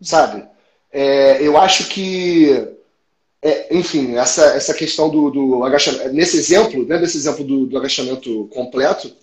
sabe? 0.00 0.44
É, 0.92 1.38
eu 1.40 1.58
acho 1.58 1.88
que, 1.88 2.68
é, 3.46 3.76
enfim, 3.76 4.16
essa, 4.16 4.44
essa 4.56 4.74
questão 4.74 5.08
do, 5.08 5.30
do 5.30 5.62
agachamento, 5.62 6.12
nesse 6.12 6.36
exemplo, 6.36 6.84
né, 6.84 6.98
desse 6.98 7.16
exemplo 7.16 7.44
do, 7.44 7.64
do 7.66 7.78
agachamento 7.78 8.48
completo, 8.48 9.14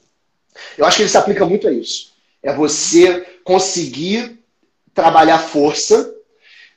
eu 0.78 0.86
acho 0.86 0.96
que 0.96 1.04
ele 1.04 1.10
se 1.10 1.18
aplica 1.18 1.46
muito 1.46 1.68
a 1.68 1.72
isso. 1.74 2.14
É 2.42 2.54
você 2.54 3.20
conseguir 3.44 4.40
trabalhar 4.94 5.40
força 5.40 6.16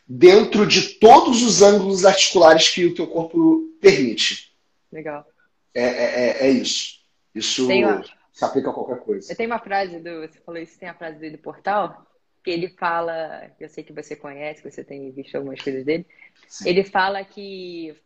dentro 0.08 0.66
de 0.66 0.94
todos 0.94 1.44
os 1.44 1.62
ângulos 1.62 2.04
articulares 2.04 2.68
que 2.68 2.84
o 2.84 2.94
teu 2.94 3.06
corpo 3.06 3.70
permite. 3.80 4.52
Legal. 4.90 5.24
É, 5.72 5.84
é, 5.84 5.86
é, 5.86 6.48
é 6.48 6.50
isso. 6.50 7.00
Isso 7.32 7.70
uma... 7.70 8.02
se 8.32 8.44
aplica 8.44 8.70
a 8.70 8.72
qualquer 8.72 8.98
coisa. 8.98 9.30
Eu 9.32 9.36
tenho 9.36 9.50
uma 9.50 9.60
frase 9.60 10.00
do. 10.00 10.20
Você 10.22 10.40
falou 10.44 10.60
isso, 10.60 10.78
tem 10.78 10.88
a 10.88 10.94
frase 10.94 11.18
dele 11.18 11.36
do 11.36 11.42
portal, 11.42 12.05
que 12.46 12.50
ele 12.52 12.68
fala. 12.68 13.50
Eu 13.58 13.68
sei 13.68 13.82
que 13.82 13.92
você 13.92 14.14
conhece, 14.14 14.62
que 14.62 14.70
você 14.70 14.84
tem 14.84 15.10
visto 15.10 15.34
algumas 15.34 15.60
coisas 15.60 15.84
dele. 15.84 16.06
Sim. 16.46 16.68
Ele 16.68 16.84
fala 16.84 17.24
que 17.24 18.00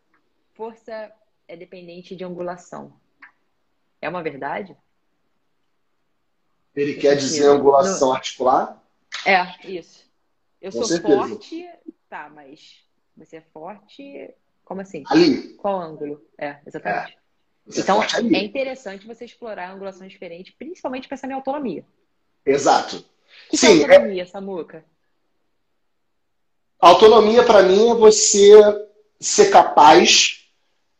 força 0.54 1.12
é 1.46 1.54
dependente 1.54 2.16
de 2.16 2.24
angulação. 2.24 2.90
É 4.00 4.08
uma 4.08 4.22
verdade? 4.22 4.74
Ele 6.74 6.94
quer 6.94 7.16
dizer 7.16 7.48
angulação 7.48 8.08
no... 8.08 8.14
articular? 8.14 8.82
É, 9.26 9.68
isso. 9.68 10.10
Eu 10.58 10.72
Com 10.72 10.78
sou 10.78 10.86
certeza. 10.86 11.14
forte, 11.14 11.68
tá, 12.08 12.30
mas 12.34 12.82
você 13.14 13.36
é 13.36 13.42
forte, 13.52 14.34
como 14.64 14.80
assim? 14.80 15.04
Ali. 15.08 15.52
Qual 15.54 15.78
ângulo? 15.78 16.24
É, 16.38 16.60
exatamente. 16.66 17.12
É. 17.12 17.78
Então, 17.78 18.02
é, 18.02 18.06
é 18.38 18.42
interessante 18.42 19.06
você 19.06 19.26
explorar 19.26 19.70
angulações 19.70 20.10
diferentes, 20.10 20.54
principalmente 20.54 21.08
pensando 21.08 21.32
em 21.32 21.34
autonomia. 21.34 21.84
Exato. 22.46 23.04
Que, 23.48 23.56
Sim, 23.56 23.82
é 23.82 23.94
autonomia, 23.94 24.22
é... 24.22 24.26
Samuca? 24.26 24.84
Autonomia, 26.78 27.42
para 27.42 27.62
mim, 27.62 27.90
é 27.90 27.94
você 27.94 28.52
ser 29.18 29.50
capaz 29.50 30.46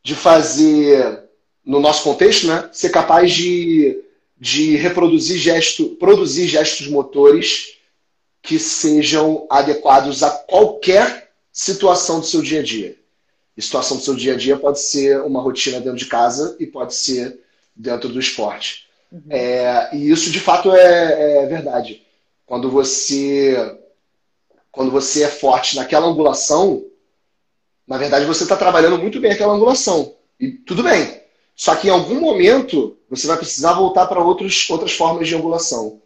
de 0.03 0.15
fazer, 0.15 1.25
no 1.65 1.81
nosso 1.81 2.05
contexto, 2.05 2.47
né? 2.47 2.69
Ser 2.73 2.91
capaz 2.91 3.33
de, 3.33 4.03
de 4.39 4.77
reproduzir 4.77 5.39
gesto, 5.39 5.91
produzir 5.97 6.49
gestos 6.49 6.87
motores 6.87 7.79
que 8.43 8.59
sejam 8.59 9.47
adequados 9.51 10.23
a 10.23 10.31
qualquer 10.31 11.31
situação 11.53 12.21
do 12.21 12.27
seu 12.27 12.43
dia 12.43 12.61
a 12.61 12.63
dia. 12.63 12.97
E 13.57 13.63
situação 13.63 13.97
do 13.97 14.03
seu 14.03 14.15
dia 14.15 14.35
a 14.35 14.37
dia 14.37 14.57
pode 14.57 14.81
ser 14.81 15.21
uma 15.23 15.41
rotina 15.41 15.81
dentro 15.81 15.99
de 15.99 16.07
casa 16.07 16.57
e 16.59 16.67
pode 16.67 16.95
ser 16.95 17.41
dentro 17.75 18.09
do 18.09 18.21
esporte. 18.21 18.89
Uhum. 19.13 19.23
É, 19.29 19.91
e 19.95 20.11
isso 20.11 20.31
de 20.31 20.41
fato 20.41 20.75
é, 20.75 21.43
é 21.43 21.47
verdade. 21.47 22.03
Quando 22.51 22.69
você 22.69 23.79
quando 24.73 24.91
você 24.91 25.23
é 25.23 25.29
forte 25.29 25.77
naquela 25.77 26.09
angulação, 26.09 26.85
na 27.87 27.97
verdade 27.97 28.25
você 28.25 28.43
está 28.43 28.57
trabalhando 28.57 28.99
muito 28.99 29.21
bem 29.21 29.31
aquela 29.31 29.55
angulação. 29.55 30.17
E 30.41 30.49
tudo 30.51 30.83
bem. 30.83 31.23
Só 31.55 31.77
que 31.77 31.87
em 31.87 31.93
algum 31.93 32.19
momento 32.19 32.99
você 33.09 33.29
vai 33.29 33.37
precisar 33.37 33.75
voltar 33.75 34.07
para 34.07 34.21
outras 34.21 34.93
formas 34.97 35.29
de 35.29 35.37
angulação. 35.37 36.03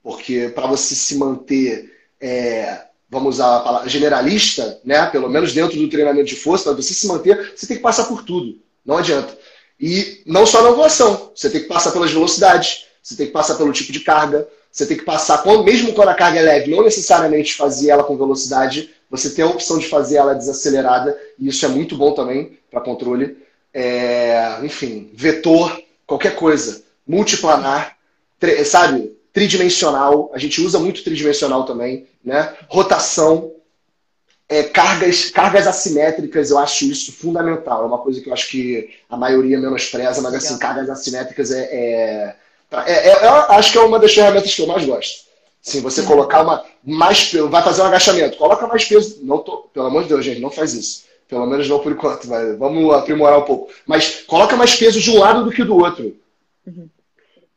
Porque 0.00 0.48
para 0.50 0.68
você 0.68 0.94
se 0.94 1.16
manter, 1.16 1.92
é, 2.20 2.80
vamos 3.10 3.34
usar 3.34 3.56
a 3.56 3.60
palavra 3.60 3.88
generalista, 3.88 4.80
né? 4.84 5.04
pelo 5.06 5.28
menos 5.28 5.52
dentro 5.52 5.76
do 5.76 5.88
treinamento 5.88 6.28
de 6.28 6.36
força, 6.36 6.72
para 6.72 6.80
você 6.80 6.94
se 6.94 7.08
manter, 7.08 7.54
você 7.56 7.66
tem 7.66 7.76
que 7.76 7.82
passar 7.82 8.04
por 8.04 8.22
tudo. 8.22 8.60
Não 8.86 8.98
adianta. 8.98 9.36
E 9.80 10.22
não 10.24 10.46
só 10.46 10.62
na 10.62 10.68
angulação, 10.68 11.32
você 11.34 11.50
tem 11.50 11.62
que 11.62 11.66
passar 11.66 11.90
pelas 11.90 12.12
velocidades, 12.12 12.86
você 13.02 13.16
tem 13.16 13.26
que 13.26 13.32
passar 13.32 13.56
pelo 13.56 13.72
tipo 13.72 13.90
de 13.90 13.98
carga, 13.98 14.46
você 14.78 14.86
tem 14.86 14.96
que 14.96 15.04
passar, 15.04 15.44
mesmo 15.64 15.92
quando 15.92 16.10
a 16.10 16.14
carga 16.14 16.38
é 16.38 16.42
leve, 16.42 16.70
não 16.70 16.84
necessariamente 16.84 17.56
fazer 17.56 17.90
ela 17.90 18.04
com 18.04 18.16
velocidade, 18.16 18.94
você 19.10 19.30
tem 19.30 19.44
a 19.44 19.48
opção 19.48 19.76
de 19.76 19.88
fazer 19.88 20.18
ela 20.18 20.34
desacelerada, 20.34 21.18
e 21.36 21.48
isso 21.48 21.66
é 21.66 21.68
muito 21.68 21.96
bom 21.96 22.12
também 22.12 22.56
para 22.70 22.80
controle. 22.80 23.36
É, 23.74 24.60
enfim, 24.62 25.10
vetor, 25.12 25.82
qualquer 26.06 26.36
coisa, 26.36 26.80
multiplanar, 27.04 27.96
sabe? 28.64 29.16
Tridimensional, 29.32 30.30
a 30.32 30.38
gente 30.38 30.60
usa 30.60 30.78
muito 30.78 31.02
tridimensional 31.02 31.64
também, 31.64 32.06
né? 32.24 32.54
Rotação, 32.68 33.50
é, 34.48 34.62
cargas, 34.62 35.28
cargas 35.30 35.66
assimétricas, 35.66 36.50
eu 36.50 36.58
acho 36.58 36.84
isso 36.84 37.12
fundamental. 37.12 37.82
É 37.82 37.86
uma 37.86 37.98
coisa 37.98 38.20
que 38.20 38.28
eu 38.28 38.32
acho 38.32 38.48
que 38.48 38.90
a 39.10 39.16
maioria 39.16 39.58
menospreza, 39.58 40.22
mas 40.22 40.34
assim, 40.34 40.56
cargas 40.56 40.88
assimétricas 40.88 41.50
é, 41.50 41.64
é 41.64 42.36
é, 42.70 43.08
é, 43.08 43.26
eu 43.26 43.32
acho 43.52 43.72
que 43.72 43.78
é 43.78 43.80
uma 43.80 43.98
das 43.98 44.12
ferramentas 44.12 44.54
que 44.54 44.60
eu 44.60 44.66
mais 44.66 44.84
gosto. 44.84 45.26
Sim, 45.60 45.80
você 45.80 46.02
colocar 46.02 46.42
uma 46.42 46.64
mais 46.84 47.24
peso, 47.24 47.48
vai 47.48 47.62
fazer 47.62 47.82
um 47.82 47.86
agachamento, 47.86 48.38
coloca 48.38 48.66
mais 48.66 48.84
peso. 48.84 49.18
Não 49.22 49.38
tô, 49.38 49.58
pelo 49.72 49.86
amor 49.86 50.02
de 50.02 50.08
Deus, 50.08 50.24
gente, 50.24 50.40
não 50.40 50.50
faz 50.50 50.74
isso. 50.74 51.04
Pelo 51.28 51.46
menos 51.46 51.68
não 51.68 51.78
por 51.78 51.92
enquanto, 51.92 52.26
mas 52.26 52.58
vamos 52.58 52.94
aprimorar 52.94 53.38
um 53.38 53.44
pouco. 53.44 53.70
Mas 53.86 54.22
coloca 54.26 54.56
mais 54.56 54.74
peso 54.76 55.00
de 55.00 55.10
um 55.10 55.18
lado 55.18 55.44
do 55.44 55.50
que 55.50 55.64
do 55.64 55.76
outro. 55.76 56.16
Uhum. 56.66 56.88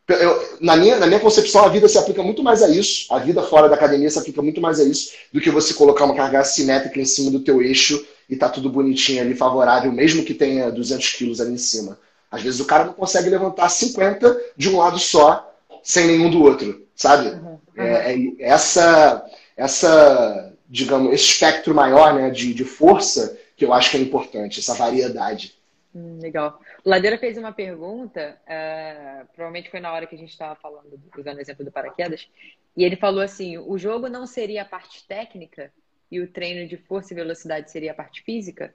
Eu, 0.10 0.58
na, 0.60 0.76
minha, 0.76 0.98
na 0.98 1.08
minha 1.08 1.20
concepção, 1.20 1.64
a 1.64 1.70
vida 1.70 1.88
se 1.88 1.98
aplica 1.98 2.22
muito 2.22 2.44
mais 2.44 2.62
a 2.62 2.70
isso. 2.70 3.14
A 3.14 3.20
vida 3.20 3.42
fora 3.44 3.70
da 3.70 3.76
academia 3.76 4.10
se 4.10 4.20
aplica 4.20 4.42
muito 4.42 4.60
mais 4.60 4.80
a 4.80 4.84
isso 4.84 5.12
do 5.32 5.40
que 5.40 5.50
você 5.50 5.74
colocar 5.74 6.04
uma 6.04 6.16
carga 6.16 6.40
assimétrica 6.40 7.00
em 7.00 7.06
cima 7.06 7.32
do 7.32 7.40
teu 7.40 7.62
eixo 7.62 8.06
e 8.30 8.36
tá 8.36 8.50
tudo 8.50 8.70
bonitinho 8.70 9.22
ali, 9.22 9.36
favorável, 9.36 9.92
mesmo 9.92 10.26
que 10.26 10.34
tenha 10.34 10.70
200 10.70 11.10
quilos 11.14 11.40
ali 11.40 11.54
em 11.54 11.58
cima. 11.58 11.98
Às 12.32 12.42
vezes 12.42 12.60
o 12.62 12.66
cara 12.66 12.86
não 12.86 12.94
consegue 12.94 13.30
levantar 13.30 13.68
50 13.68 14.40
de 14.56 14.70
um 14.70 14.78
lado 14.78 14.98
só, 14.98 15.54
sem 15.84 16.08
nenhum 16.08 16.30
do 16.30 16.42
outro, 16.42 16.88
sabe? 16.96 17.30
Uhum, 17.30 17.60
uhum. 17.78 17.84
É, 17.84 18.14
é, 18.14 18.36
essa, 18.40 19.26
essa, 19.58 20.54
digamos, 20.70 21.14
esse 21.14 21.26
espectro 21.26 21.76
maior 21.76 22.14
né, 22.14 22.30
de, 22.30 22.54
de 22.54 22.64
força 22.64 23.38
que 23.58 23.66
eu 23.66 23.74
acho 23.74 23.92
que 23.92 23.98
é 23.98 24.00
importante, 24.00 24.60
essa 24.60 24.74
variedade. 24.74 25.56
Hum, 25.94 26.20
legal. 26.22 26.60
O 26.86 26.90
Ladeira 26.90 27.18
fez 27.18 27.38
uma 27.38 27.52
pergunta, 27.52 28.38
uh, 28.48 29.28
provavelmente 29.36 29.70
foi 29.70 29.80
na 29.80 29.92
hora 29.92 30.08
que 30.08 30.16
a 30.16 30.18
gente 30.18 30.32
estava 30.32 30.56
falando, 30.56 31.00
usando 31.18 31.38
o 31.38 31.42
exemplo 31.42 31.66
do 31.66 31.72
paraquedas, 31.72 32.28
e 32.76 32.84
ele 32.84 32.96
falou 32.96 33.22
assim: 33.22 33.58
o 33.58 33.78
jogo 33.78 34.08
não 34.08 34.26
seria 34.26 34.62
a 34.62 34.66
parte 34.66 35.06
técnica 35.06 35.72
e 36.10 36.20
o 36.20 36.28
treino 36.28 36.68
de 36.68 36.78
força 36.78 37.14
e 37.14 37.16
velocidade 37.16 37.70
seria 37.70 37.92
a 37.92 37.96
parte 37.96 38.24
física? 38.24 38.74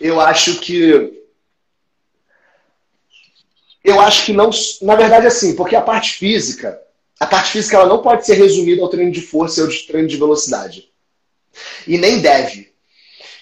Eu 0.00 0.20
acho 0.20 0.60
que. 0.60 1.22
Eu 3.82 4.00
acho 4.00 4.24
que 4.24 4.32
não. 4.32 4.50
Na 4.82 4.96
verdade, 4.96 5.26
assim, 5.26 5.54
porque 5.54 5.76
a 5.76 5.82
parte 5.82 6.12
física, 6.12 6.80
a 7.20 7.26
parte 7.26 7.50
física 7.50 7.76
ela 7.76 7.86
não 7.86 8.02
pode 8.02 8.24
ser 8.24 8.34
resumida 8.34 8.82
ao 8.82 8.88
treino 8.88 9.12
de 9.12 9.20
força 9.20 9.62
ou 9.62 9.68
ao 9.68 9.74
treino 9.86 10.08
de 10.08 10.16
velocidade. 10.16 10.88
E 11.86 11.98
nem 11.98 12.20
deve. 12.20 12.72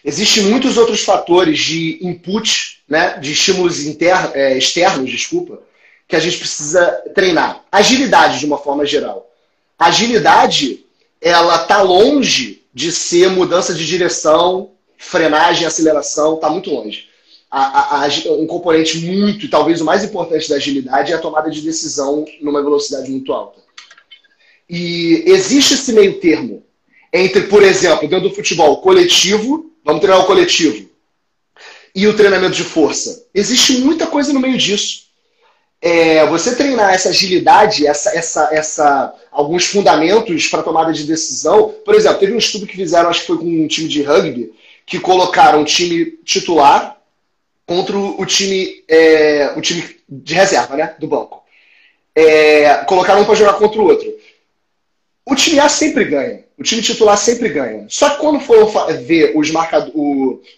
Existem 0.05 0.45
muitos 0.45 0.77
outros 0.77 1.05
fatores 1.05 1.61
de 1.61 1.99
input, 2.03 2.83
né, 2.89 3.19
de 3.19 3.33
estímulos 3.33 3.87
inter, 3.87 4.33
é, 4.35 4.59
externos, 4.59 5.09
desculpa, 5.09 5.61
que 6.09 6.17
a 6.17 6.19
gente 6.19 6.39
precisa 6.39 6.87
treinar. 7.15 7.65
Agilidade, 7.71 8.41
de 8.41 8.47
uma 8.47 8.59
forma 8.59 8.85
geral. 8.85 9.31
agilidade, 9.79 10.85
ela 11.21 11.63
está 11.63 11.83
longe 11.83 12.63
de 12.75 12.91
ser 12.91 13.31
mudança 13.31 13.73
de 13.73 13.87
direção 13.87 14.73
frenagem, 15.03 15.67
aceleração, 15.67 16.37
está 16.37 16.49
muito 16.49 16.71
longe. 16.71 17.09
A, 17.51 18.01
a, 18.01 18.05
a, 18.05 18.33
um 18.33 18.47
componente 18.47 18.99
muito, 18.99 19.51
talvez 19.51 19.81
o 19.81 19.85
mais 19.85 20.03
importante 20.05 20.49
da 20.49 20.57
agilidade 20.57 21.13
é 21.13 21.15
a 21.15 21.21
tomada 21.21 21.51
de 21.51 21.61
decisão 21.61 22.25
numa 22.41 22.63
velocidade 22.63 23.11
muito 23.11 23.33
alta. 23.33 23.61
E 24.71 25.25
existe 25.27 25.75
esse 25.75 25.93
meio 25.93 26.19
termo 26.19 26.63
entre, 27.13 27.43
por 27.43 27.63
exemplo, 27.63 28.09
dentro 28.09 28.29
do 28.29 28.35
futebol, 28.35 28.81
coletivo, 28.81 29.71
vamos 29.85 30.01
treinar 30.01 30.23
o 30.23 30.27
coletivo, 30.27 30.89
e 31.95 32.07
o 32.07 32.17
treinamento 32.17 32.55
de 32.55 32.65
força. 32.65 33.27
Existe 33.35 33.79
muita 33.79 34.07
coisa 34.07 34.33
no 34.33 34.41
meio 34.41 34.57
disso. 34.57 35.03
É, 35.83 36.25
você 36.27 36.55
treinar 36.55 36.95
essa 36.95 37.11
agilidade, 37.11 37.87
essa, 37.87 38.17
essa, 38.17 38.49
essa, 38.53 39.15
alguns 39.31 39.67
fundamentos 39.67 40.47
para 40.47 40.63
tomada 40.63 40.93
de 40.93 41.05
decisão. 41.05 41.75
Por 41.85 41.95
exemplo, 41.95 42.21
teve 42.21 42.33
um 42.33 42.39
estudo 42.39 42.67
que 42.67 42.77
fizeram, 42.77 43.11
acho 43.11 43.23
que 43.23 43.27
foi 43.27 43.39
com 43.39 43.45
um 43.45 43.67
time 43.67 43.89
de 43.89 44.01
rugby, 44.01 44.53
que 44.87 44.99
colocaram 44.99 45.63
o 45.63 45.65
time 45.65 46.19
titular 46.25 46.97
contra 47.67 47.97
o 47.97 48.27
time, 48.27 48.85
é, 48.89 49.53
o 49.57 49.61
time 49.61 49.97
de 50.09 50.35
reserva, 50.35 50.77
né? 50.77 50.95
Do 50.99 51.07
banco. 51.07 51.43
É, 52.15 52.85
colocaram 52.85 53.23
um 53.23 53.25
para 53.25 53.35
jogar 53.35 53.55
contra 53.55 53.81
o 53.81 53.87
outro. 53.87 54.13
O 55.25 55.35
time 55.35 55.59
A 55.61 55.69
sempre 55.69 56.05
ganha. 56.05 56.45
O 56.59 56.63
time 56.63 56.83
titular 56.83 57.17
sempre 57.17 57.49
ganha. 57.49 57.87
Só 57.89 58.11
que 58.11 58.19
quando 58.19 58.41
for 58.41 58.71
ver 59.05 59.33
os, 59.37 59.51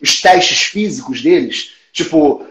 os 0.03 0.20
testes 0.20 0.62
físicos 0.62 1.22
deles, 1.22 1.75
tipo, 1.93 2.45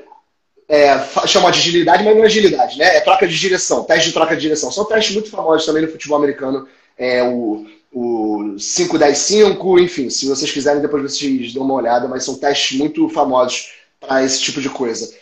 é, 0.70 0.98
chama 1.28 1.52
de 1.52 1.60
agilidade, 1.60 2.04
mas 2.04 2.16
não 2.16 2.24
é 2.24 2.28
agilidade, 2.28 2.78
né? 2.78 2.98
É 2.98 3.02
troca 3.02 3.28
de 3.28 3.38
direção, 3.38 3.84
teste 3.84 4.08
de 4.08 4.14
troca 4.14 4.36
de 4.36 4.42
direção. 4.42 4.72
São 4.72 4.86
testes 4.86 5.14
muito 5.14 5.30
famosos 5.30 5.66
também 5.66 5.82
no 5.84 5.92
futebol 5.92 6.18
americano. 6.18 6.68
É, 6.98 7.24
o, 7.24 7.66
o 7.94 8.56
5-10-5, 8.58 9.82
enfim, 9.82 10.10
se 10.10 10.28
vocês 10.28 10.52
quiserem, 10.52 10.82
depois 10.82 11.04
vocês 11.04 11.54
dão 11.54 11.64
uma 11.64 11.76
olhada, 11.76 12.08
mas 12.08 12.24
são 12.24 12.36
testes 12.36 12.78
muito 12.78 13.08
famosos 13.10 13.72
para 14.00 14.24
esse 14.24 14.42
tipo 14.42 14.60
de 14.60 14.70
coisa. 14.70 15.14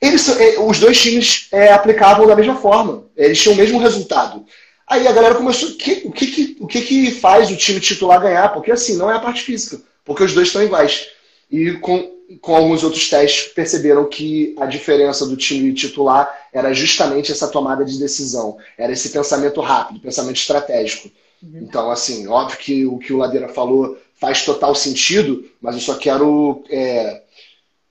Eles, 0.00 0.28
é, 0.28 0.58
os 0.58 0.78
dois 0.78 1.00
times 1.00 1.48
é, 1.52 1.72
aplicavam 1.72 2.26
da 2.26 2.36
mesma 2.36 2.56
forma, 2.56 3.04
eles 3.16 3.40
tinham 3.40 3.54
o 3.54 3.58
mesmo 3.58 3.78
resultado. 3.78 4.44
Aí 4.86 5.06
a 5.06 5.12
galera 5.12 5.34
começou, 5.34 5.72
que, 5.72 6.02
o, 6.04 6.10
que, 6.10 6.26
que, 6.28 6.56
o 6.60 6.66
que, 6.66 6.80
que 6.80 7.10
faz 7.10 7.50
o 7.50 7.56
time 7.56 7.78
titular 7.78 8.20
ganhar? 8.20 8.48
Porque 8.54 8.72
assim, 8.72 8.96
não 8.96 9.10
é 9.10 9.16
a 9.16 9.20
parte 9.20 9.42
física, 9.42 9.80
porque 10.04 10.24
os 10.24 10.32
dois 10.32 10.48
estão 10.48 10.62
iguais. 10.62 11.08
E 11.50 11.72
com, 11.72 12.10
com 12.40 12.56
alguns 12.56 12.82
outros 12.82 13.08
testes 13.10 13.52
perceberam 13.52 14.08
que 14.08 14.54
a 14.58 14.64
diferença 14.64 15.26
do 15.26 15.36
time 15.36 15.74
titular 15.74 16.32
era 16.52 16.72
justamente 16.72 17.30
essa 17.30 17.48
tomada 17.48 17.84
de 17.84 17.98
decisão, 17.98 18.56
era 18.78 18.92
esse 18.92 19.10
pensamento 19.10 19.60
rápido, 19.60 20.00
pensamento 20.00 20.36
estratégico. 20.36 21.10
Uhum. 21.42 21.60
Então, 21.62 21.90
assim, 21.90 22.26
óbvio 22.26 22.58
que 22.58 22.86
o 22.86 22.98
que 22.98 23.12
o 23.12 23.18
Ladeira 23.18 23.48
falou 23.48 23.98
faz 24.20 24.44
total 24.44 24.74
sentido, 24.74 25.44
mas 25.60 25.76
eu 25.76 25.80
só 25.80 25.94
quero 25.94 26.64
é, 26.68 27.22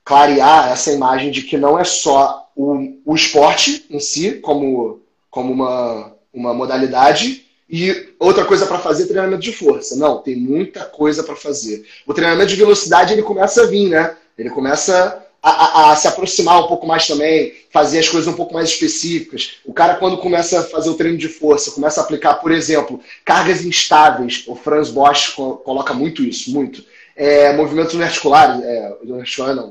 clarear 0.04 0.70
essa 0.70 0.92
imagem 0.92 1.30
de 1.30 1.42
que 1.42 1.56
não 1.56 1.78
é 1.78 1.84
só 1.84 2.50
o, 2.54 2.94
o 3.04 3.14
esporte 3.14 3.86
em 3.90 4.00
si, 4.00 4.32
como, 4.34 5.00
como 5.30 5.52
uma, 5.52 6.12
uma 6.32 6.52
modalidade, 6.52 7.44
e 7.70 8.14
outra 8.18 8.44
coisa 8.44 8.66
para 8.66 8.78
fazer 8.78 9.04
é 9.04 9.06
treinamento 9.06 9.42
de 9.42 9.52
força. 9.52 9.96
Não, 9.96 10.22
tem 10.22 10.36
muita 10.36 10.84
coisa 10.84 11.22
para 11.22 11.36
fazer. 11.36 11.84
O 12.06 12.14
treinamento 12.14 12.48
de 12.48 12.56
velocidade 12.56 13.12
ele 13.12 13.22
começa 13.22 13.62
a 13.62 13.66
vir, 13.66 13.90
né? 13.90 14.16
Ele 14.38 14.48
começa 14.48 15.26
a, 15.42 15.92
a, 15.92 15.96
se 15.96 16.08
aproximar 16.08 16.62
um 16.62 16.66
pouco 16.66 16.86
mais 16.86 17.06
também, 17.06 17.54
fazer 17.70 18.00
as 18.00 18.08
coisas 18.08 18.32
um 18.32 18.36
pouco 18.36 18.52
mais 18.52 18.70
específicas. 18.70 19.54
O 19.64 19.72
cara, 19.72 19.94
quando 19.94 20.18
começa 20.18 20.60
a 20.60 20.64
fazer 20.64 20.90
o 20.90 20.94
treino 20.94 21.16
de 21.16 21.28
força, 21.28 21.70
começa 21.70 22.00
a 22.00 22.04
aplicar, 22.04 22.34
por 22.34 22.50
exemplo, 22.50 23.00
cargas 23.24 23.64
instáveis, 23.64 24.44
o 24.46 24.54
Franz 24.54 24.90
Bosch 24.90 25.34
coloca 25.64 25.94
muito 25.94 26.22
isso, 26.24 26.50
muito. 26.50 26.84
É, 27.16 27.52
movimentos 27.52 27.94
uniarticulares, 27.94 28.62
é, 28.62 28.96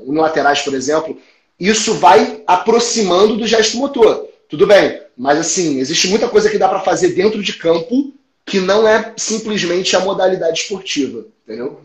unilaterais, 0.04 0.60
por 0.60 0.74
exemplo, 0.74 1.16
isso 1.58 1.94
vai 1.94 2.42
aproximando 2.46 3.36
do 3.36 3.46
gesto 3.46 3.76
motor. 3.78 4.28
Tudo 4.48 4.66
bem, 4.66 5.00
mas 5.16 5.38
assim, 5.38 5.78
existe 5.78 6.08
muita 6.08 6.28
coisa 6.28 6.48
que 6.48 6.58
dá 6.58 6.68
para 6.68 6.80
fazer 6.80 7.08
dentro 7.08 7.42
de 7.42 7.52
campo 7.54 8.12
que 8.46 8.60
não 8.60 8.88
é 8.88 9.12
simplesmente 9.16 9.94
a 9.94 10.00
modalidade 10.00 10.60
esportiva, 10.60 11.26
entendeu? 11.44 11.78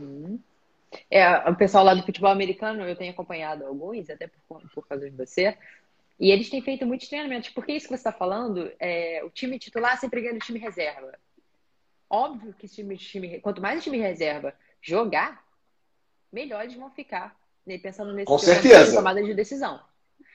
É, 1.15 1.47
o 1.47 1.55
pessoal 1.55 1.83
lá 1.83 1.93
do 1.93 2.01
futebol 2.01 2.31
americano, 2.31 2.81
eu 2.87 2.95
tenho 2.95 3.11
acompanhado 3.11 3.63
alguns, 3.67 4.09
até 4.09 4.27
por, 4.49 4.63
por 4.73 4.87
causa 4.87 5.07
de 5.07 5.15
você, 5.15 5.55
e 6.19 6.31
eles 6.31 6.49
têm 6.49 6.59
feito 6.59 6.87
muitos 6.87 7.07
treinamentos. 7.07 7.51
Porque 7.51 7.71
isso 7.71 7.85
que 7.85 7.89
você 7.89 7.99
está 7.99 8.11
falando, 8.11 8.71
é, 8.79 9.21
o 9.23 9.29
time 9.29 9.59
titular 9.59 9.95
sempre 9.99 10.21
ganha 10.21 10.33
o 10.33 10.39
time 10.39 10.57
reserva. 10.57 11.13
Óbvio 12.09 12.51
que 12.57 12.67
time, 12.67 12.97
time, 12.97 13.39
quanto 13.41 13.61
mais 13.61 13.79
o 13.79 13.83
time 13.83 13.99
reserva 13.99 14.55
jogar, 14.81 15.45
melhor 16.31 16.63
eles 16.63 16.73
vão 16.73 16.89
ficar. 16.89 17.37
Né? 17.63 17.77
Pensando 17.77 18.11
nesse 18.11 18.25
Com 18.25 18.39
certeza. 18.39 18.89
De 18.89 18.95
tomada 18.95 19.21
de 19.21 19.35
decisão. 19.35 19.79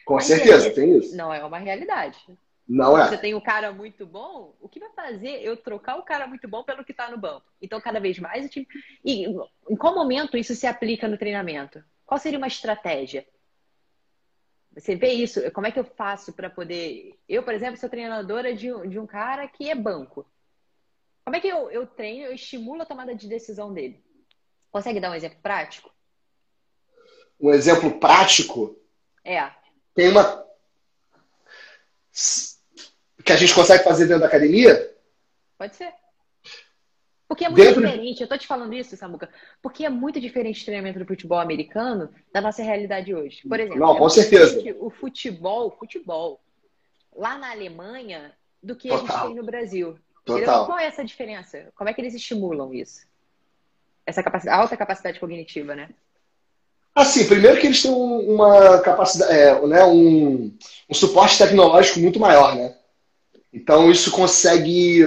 Com 0.05 0.15
Mas 0.15 0.27
certeza, 0.27 0.71
tem 0.71 0.97
isso. 0.97 1.17
Não 1.17 1.35
é 1.35 1.45
uma 1.45 1.59
realidade. 1.59 2.19
Não 2.69 2.99
é. 2.99 3.09
Você 3.09 3.17
tem 3.17 3.35
um 3.35 3.41
cara 3.41 3.73
muito 3.73 4.05
bom, 4.05 4.55
o 4.61 4.69
que 4.69 4.79
vai 4.79 4.91
fazer 4.91 5.43
eu 5.43 5.57
trocar 5.57 5.97
o 5.97 6.03
cara 6.03 6.27
muito 6.27 6.47
bom 6.47 6.63
pelo 6.63 6.85
que 6.85 6.93
está 6.93 7.11
no 7.11 7.17
banco? 7.17 7.47
Então, 7.63 7.81
cada 7.81 7.99
vez 7.99 8.19
mais 8.19 8.45
o 8.45 8.49
time. 8.49 8.69
E 9.03 9.25
em 9.25 9.77
qual 9.77 9.95
momento 9.95 10.37
isso 10.37 10.55
se 10.55 10.67
aplica 10.67 11.09
no 11.09 11.17
treinamento? 11.17 11.83
Qual 12.05 12.21
seria 12.21 12.39
uma 12.39 12.47
estratégia? 12.47 13.27
Você 14.75 14.95
vê 14.95 15.13
isso? 15.13 15.51
Como 15.53 15.67
é 15.67 15.73
que 15.73 15.81
eu 15.81 15.85
faço 15.85 16.33
para 16.35 16.51
poder. 16.51 17.19
Eu, 17.27 17.43
por 17.43 17.55
exemplo, 17.55 17.81
sou 17.81 17.89
treinadora 17.89 18.55
de, 18.55 18.69
de 18.87 18.99
um 18.99 19.07
cara 19.07 19.49
que 19.49 19.71
é 19.71 19.75
banco. 19.75 20.31
Como 21.25 21.37
é 21.37 21.41
que 21.41 21.49
eu, 21.49 21.71
eu 21.71 21.87
treino, 21.87 22.27
eu 22.27 22.35
estimulo 22.35 22.83
a 22.83 22.87
tomada 22.87 23.15
de 23.15 23.27
decisão 23.27 23.73
dele? 23.73 24.05
Consegue 24.71 25.01
dar 25.01 25.11
um 25.11 25.15
exemplo 25.15 25.39
prático? 25.43 25.91
Um 27.41 27.51
exemplo 27.51 27.99
prático? 27.99 28.79
É. 29.25 29.51
Tem 29.95 30.11
uma 30.11 30.47
que 33.29 33.33
a 33.33 33.37
gente 33.37 33.55
consegue 33.55 33.85
fazer 33.85 34.07
dentro 34.07 34.23
da 34.23 34.27
academia? 34.27 34.91
Pode 35.59 35.77
ser. 35.77 35.93
Porque 37.29 37.45
é 37.45 37.49
muito 37.51 37.63
dentro... 37.63 37.83
diferente. 37.83 38.23
Eu 38.23 38.29
tô 38.29 38.39
te 38.39 38.47
falando 38.47 38.73
isso, 38.73 38.97
Samuca, 38.97 39.29
porque 39.61 39.85
é 39.85 39.91
muito 39.91 40.19
diferente 40.19 40.63
o 40.63 40.65
treinamento 40.65 40.99
do 40.99 41.05
futebol 41.05 41.39
americano 41.39 42.09
da 42.33 42.41
nossa 42.41 42.63
realidade 42.63 43.15
hoje. 43.15 43.47
Por 43.47 43.61
exemplo, 43.61 43.79
Não, 43.79 43.97
com 43.97 44.07
é 44.07 44.11
certeza. 44.11 44.59
o 44.81 44.89
futebol, 44.89 45.77
futebol, 45.79 46.41
lá 47.15 47.37
na 47.37 47.51
Alemanha, 47.51 48.33
do 48.63 48.75
que 48.75 48.89
Total. 48.89 49.05
a 49.05 49.11
gente 49.11 49.27
tem 49.27 49.37
no 49.37 49.45
Brasil. 49.45 49.99
Total. 50.25 50.65
Qual 50.65 50.79
é 50.79 50.87
essa 50.87 51.05
diferença? 51.05 51.69
Como 51.77 51.91
é 51.91 51.93
que 51.93 52.01
eles 52.01 52.15
estimulam 52.15 52.73
isso? 52.73 53.07
Essa 54.07 54.23
capacidade, 54.23 54.59
alta 54.59 54.75
capacidade 54.75 55.21
cognitiva, 55.21 55.75
né? 55.75 55.91
Assim, 56.95 57.29
primeiro 57.29 57.61
que 57.61 57.67
eles 57.67 57.83
têm 57.83 57.93
uma 57.93 58.81
capacidade, 58.81 59.33
é, 59.33 59.67
né, 59.67 59.85
um, 59.85 60.57
um 60.89 60.95
suporte 60.95 61.37
tecnológico 61.37 62.01
muito 62.01 62.19
maior, 62.19 62.57
né? 62.57 62.75
Então 63.53 63.91
isso 63.91 64.11
consegue. 64.11 65.01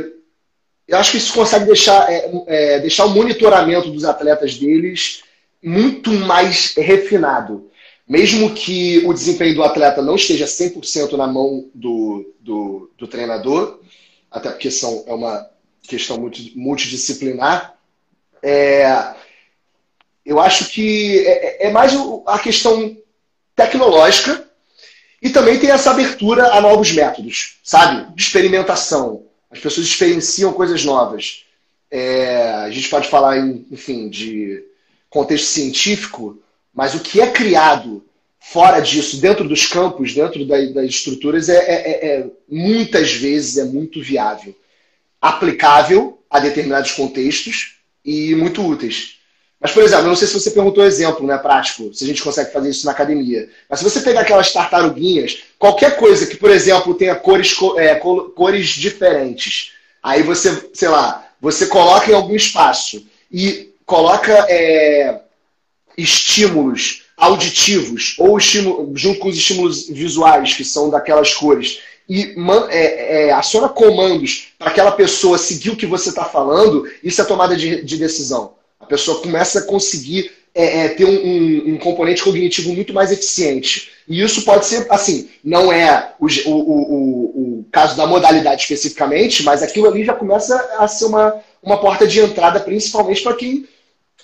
Eu 0.88 0.98
acho 0.98 1.12
que 1.12 1.18
isso 1.18 1.34
consegue 1.34 1.66
deixar, 1.66 2.12
é, 2.12 2.30
é, 2.48 2.80
deixar 2.80 3.06
o 3.06 3.10
monitoramento 3.10 3.89
dos 3.92 4.04
atletas 4.04 4.58
deles 4.58 5.24
muito 5.64 6.12
mais 6.12 6.74
refinado. 6.76 7.70
Mesmo 8.08 8.54
que 8.54 9.02
o 9.06 9.14
desempenho 9.14 9.56
do 9.56 9.64
atleta 9.64 10.02
não 10.02 10.16
esteja 10.16 10.46
100% 10.46 11.14
na 11.14 11.28
mão 11.28 11.70
do, 11.74 12.34
do, 12.42 12.92
do, 12.98 13.08
treinador, 13.08 13.80
até 14.30 14.50
porque 14.50 14.70
são, 14.70 15.06
é 15.08 15.14
uma 15.14 15.48
questão 15.84 16.18
multi, 16.18 16.52
multidisciplinar, 16.56 17.78
é, 18.44 19.14
eu 20.26 20.39
acho 20.39 20.70
que 20.70 21.26
é, 21.26 21.68
é 21.68 21.72
mais 21.72 21.94
a 22.26 22.39
questão 22.39 22.98
tecnológica 23.56 24.51
e 25.22 25.30
também 25.30 25.59
tem 25.59 25.69
essa 25.69 25.91
abertura 25.91 26.53
a 26.53 26.61
novos 26.61 26.91
métodos, 26.91 27.59
sabe? 27.63 28.13
De 28.15 28.24
experimentação. 28.24 29.24
As 29.51 29.59
pessoas 29.59 29.86
experienciam 29.86 30.53
coisas 30.53 30.84
novas. 30.84 31.45
É, 31.91 32.53
a 32.65 32.72
gente 32.72 32.89
pode 32.89 33.07
falar, 33.07 33.38
em, 33.38 33.65
enfim, 33.69 34.09
de 34.09 34.63
contexto 35.09 35.45
científico, 35.45 36.41
mas 36.74 36.95
o 36.95 36.99
que 36.99 37.22
é 37.22 37.30
criado 37.30 38.03
fora 38.39 38.80
disso, 38.80 39.22
dentro 39.22 39.47
dos 39.47 39.67
campos, 39.67 40.13
dentro 40.13 40.43
das, 40.45 40.86
estruturas, 40.86 41.47
é, 41.49 41.57
é, 41.57 42.05
é, 42.05 42.28
muitas 42.49 43.13
vezes 43.13 43.57
é 43.57 43.65
muito 43.65 44.01
viável, 44.01 44.55
aplicável 45.22 46.19
a 46.30 46.39
determinados 46.39 46.91
contextos 46.91 47.78
e 48.03 48.34
muito 48.34 48.65
úteis. 48.65 49.19
Mas, 49.62 49.72
por 49.72 49.84
exemplo, 49.84 50.05
eu 50.05 50.09
não 50.09 50.16
sei 50.16 50.28
se 50.28 50.34
você 50.34 50.49
perguntou 50.49 50.84
exemplo 50.84 51.26
né, 51.26 51.38
prático, 51.38 51.93
se 51.93 52.03
a 52.03 52.07
gente 52.07 52.24
consegue 52.24 52.51
fazer 52.51 52.72
isso 52.72 52.84
na 52.84 52.93
academia. 52.93 53.47
Mas 53.70 53.78
se 53.78 53.86
você 53.86 54.01
pegar 54.01 54.22
aquelas 54.22 54.51
tartaruguinhas, 54.51 55.43
qualquer 55.59 55.97
coisa 55.97 56.26
que, 56.26 56.36
por 56.36 56.49
exemplo, 56.49 56.95
tenha 56.95 57.14
cores, 57.14 57.55
é, 57.78 57.93
cores 57.93 58.70
diferentes, 58.70 59.74
aí 60.01 60.24
você, 60.24 60.72
sei 60.74 60.89
lá, 60.89 61.28
você 61.39 61.68
coloca 61.68 62.09
em 62.09 62.16
algum 62.16 62.36
espaço 62.36 63.05
e 63.32 63.72
coloca 63.86 64.34
é, 64.49 65.20
estímulos 65.95 67.03
auditivos 67.16 68.16
ou 68.18 68.39
estímulo, 68.39 68.91
junto 68.95 69.20
com 69.20 69.30
os 69.30 69.38
estímulos 69.38 69.88
visuais, 69.88 70.55
que 70.55 70.66
são 70.66 70.89
daquelas 70.89 71.36
cores, 71.36 71.80
e 72.09 72.36
é, 72.70 73.28
é, 73.28 73.32
aciona 73.32 73.70
comandos 73.70 74.53
para 74.57 74.72
aquela 74.72 74.91
pessoa 74.91 75.38
seguir 75.38 75.70
o 75.70 75.76
que 75.76 75.86
você 75.86 76.09
está 76.09 76.26
falando, 76.26 76.89
isso 77.03 77.22
é 77.22 77.26
tomada 77.26 77.55
de, 77.55 77.84
de 77.84 77.97
decisão. 77.97 78.55
A 78.82 78.86
pessoa 78.86 79.22
começa 79.22 79.60
a 79.60 79.64
conseguir 79.64 80.32
é, 80.54 80.86
é, 80.86 80.90
ter 80.90 81.06
um, 81.06 81.10
um, 81.10 81.74
um, 81.74 81.78
componente 81.78 82.24
cognitivo 82.24 82.74
muito 82.74 82.94
mais 82.94 83.12
eficiente. 83.12 83.92
E 84.08 84.22
isso 84.22 84.44
pode 84.44 84.66
ser, 84.66 84.86
assim, 84.90 85.30
não 85.44 85.72
é 85.72 86.14
o, 86.20 86.26
o, 86.26 86.52
o, 86.52 87.60
o, 87.60 87.66
caso 87.72 87.96
da 87.96 88.06
modalidade 88.06 88.64
especificamente, 88.64 89.44
mas 89.44 89.64
aquilo 89.64 89.88
ali 89.88 90.04
já 90.04 90.14
começa 90.14 90.58
a 90.78 90.88
ser 90.88 91.06
uma, 91.06 91.42
uma 91.64 91.80
porta 91.80 92.06
de 92.06 92.20
entrada, 92.20 92.60
principalmente 92.60 93.22
para 93.22 93.36
quem, 93.36 93.66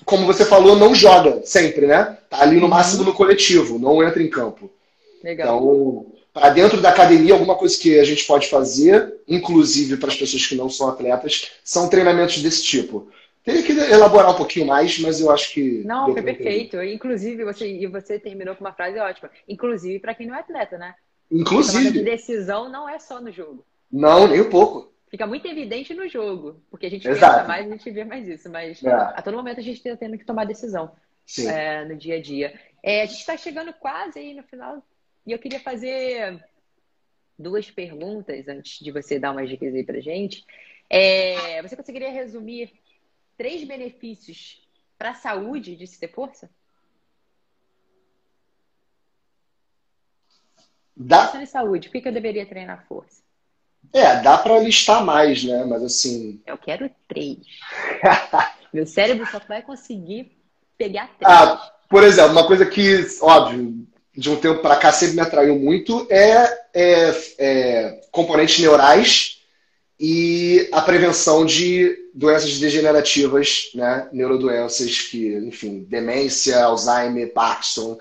como 0.03 0.25
você 0.25 0.43
falou, 0.43 0.75
não 0.75 0.93
joga 0.93 1.41
sempre, 1.45 1.87
né? 1.87 2.17
Tá 2.29 2.41
ali 2.41 2.57
no 2.57 2.63
uhum. 2.63 2.67
máximo 2.69 3.03
no 3.03 3.13
coletivo, 3.13 3.79
não 3.79 4.03
entra 4.03 4.21
em 4.21 4.29
campo. 4.29 4.69
Legal. 5.23 5.57
Então, 5.57 6.05
para 6.33 6.49
dentro 6.49 6.81
da 6.81 6.89
academia, 6.89 7.33
alguma 7.33 7.55
coisa 7.55 7.77
que 7.77 7.99
a 7.99 8.03
gente 8.03 8.25
pode 8.25 8.47
fazer, 8.47 9.11
inclusive 9.27 9.97
para 9.97 10.09
as 10.09 10.15
pessoas 10.15 10.45
que 10.45 10.55
não 10.55 10.69
são 10.69 10.89
atletas, 10.89 11.47
são 11.63 11.89
treinamentos 11.89 12.41
desse 12.43 12.63
tipo. 12.63 13.07
Teria 13.47 13.63
que 13.63 13.71
elaborar 13.71 14.31
um 14.31 14.35
pouquinho 14.35 14.65
mais, 14.65 14.99
mas 14.99 15.21
eu 15.21 15.31
acho 15.31 15.53
que. 15.53 15.81
Não, 15.85 16.11
foi 16.11 16.21
perfeito. 16.21 16.83
Inclusive, 16.83 17.45
você, 17.45 17.65
e 17.65 17.87
você 17.87 18.19
terminou 18.19 18.53
com 18.57 18.65
uma 18.65 18.73
frase 18.73 18.99
ótima. 18.99 19.31
Inclusive 19.47 19.99
para 19.99 20.13
quem 20.13 20.27
não 20.27 20.35
é 20.35 20.39
atleta, 20.39 20.77
né? 20.77 20.93
Inclusive. 21.31 22.01
A 22.01 22.03
decisão 22.03 22.69
não 22.69 22.89
é 22.89 22.99
só 22.99 23.21
no 23.21 23.31
jogo. 23.31 23.65
Não, 23.89 24.27
nem 24.27 24.41
um 24.41 24.49
pouco. 24.49 24.91
Fica 25.09 25.25
muito 25.25 25.47
evidente 25.47 25.93
no 25.93 26.09
jogo, 26.09 26.61
porque 26.69 26.87
a 26.87 26.89
gente 26.89 27.07
Exato. 27.07 27.35
pensa 27.35 27.47
mais, 27.47 27.65
a 27.65 27.69
gente 27.69 27.89
vê 27.89 28.03
mais 28.03 28.27
isso, 28.27 28.49
mas 28.49 28.83
é. 28.83 28.91
a 28.91 29.21
todo 29.21 29.37
momento 29.37 29.61
a 29.61 29.63
gente 29.63 29.77
está 29.77 29.95
tendo 29.95 30.17
que 30.17 30.25
tomar 30.25 30.43
decisão 30.43 30.91
é, 31.47 31.85
no 31.85 31.95
dia 31.95 32.17
a 32.17 32.21
dia. 32.21 32.53
É, 32.83 33.03
a 33.03 33.05
gente 33.05 33.19
está 33.19 33.37
chegando 33.37 33.71
quase 33.71 34.19
aí 34.19 34.33
no 34.33 34.43
final 34.43 34.85
e 35.25 35.31
eu 35.31 35.39
queria 35.39 35.61
fazer 35.61 36.43
duas 37.39 37.71
perguntas 37.71 38.45
antes 38.49 38.83
de 38.83 38.91
você 38.91 39.17
dar 39.17 39.31
umas 39.31 39.47
dicas 39.47 39.73
aí 39.73 39.85
pra 39.85 40.01
gente. 40.01 40.45
É, 40.89 41.61
você 41.61 41.77
conseguiria 41.77 42.11
resumir 42.11 42.73
três 43.37 43.63
benefícios 43.63 44.61
para 44.97 45.11
a 45.11 45.15
saúde 45.15 45.75
de 45.75 45.85
se 45.85 45.99
ter 45.99 46.11
força? 46.11 46.49
Dá... 50.95 51.27
Pensando 51.27 51.43
em 51.43 51.45
saúde, 51.45 51.87
por 51.87 51.93
que, 51.93 52.01
que 52.01 52.07
eu 52.07 52.13
deveria 52.13 52.45
treinar 52.45 52.85
força? 52.87 53.21
É, 53.93 54.21
dá 54.21 54.37
para 54.37 54.59
listar 54.59 55.05
mais, 55.05 55.43
né? 55.43 55.63
Mas 55.63 55.83
assim. 55.83 56.41
Eu 56.45 56.57
quero 56.57 56.89
três. 57.07 57.37
Meu 58.73 58.85
cérebro 58.85 59.25
só 59.27 59.39
vai 59.47 59.61
conseguir 59.61 60.35
pegar 60.77 61.07
três. 61.17 61.31
Ah, 61.31 61.73
por 61.87 62.03
exemplo, 62.03 62.31
uma 62.31 62.47
coisa 62.47 62.65
que, 62.65 63.05
óbvio, 63.21 63.87
de 64.13 64.29
um 64.29 64.35
tempo 64.35 64.61
para 64.61 64.75
cá 64.75 64.91
sempre 64.91 65.15
me 65.15 65.21
atraiu 65.21 65.57
muito 65.57 66.07
é, 66.09 66.67
é, 66.73 67.13
é 67.37 68.01
componentes 68.11 68.59
neurais 68.59 69.41
e 69.99 70.67
a 70.73 70.81
prevenção 70.81 71.45
de 71.45 72.06
doenças 72.17 72.57
degenerativas, 72.57 73.69
né? 73.75 74.09
neurodoenças 74.11 75.01
que, 75.01 75.35
enfim, 75.35 75.85
demência, 75.87 76.63
Alzheimer, 76.63 77.31
Parkinson, 77.31 77.99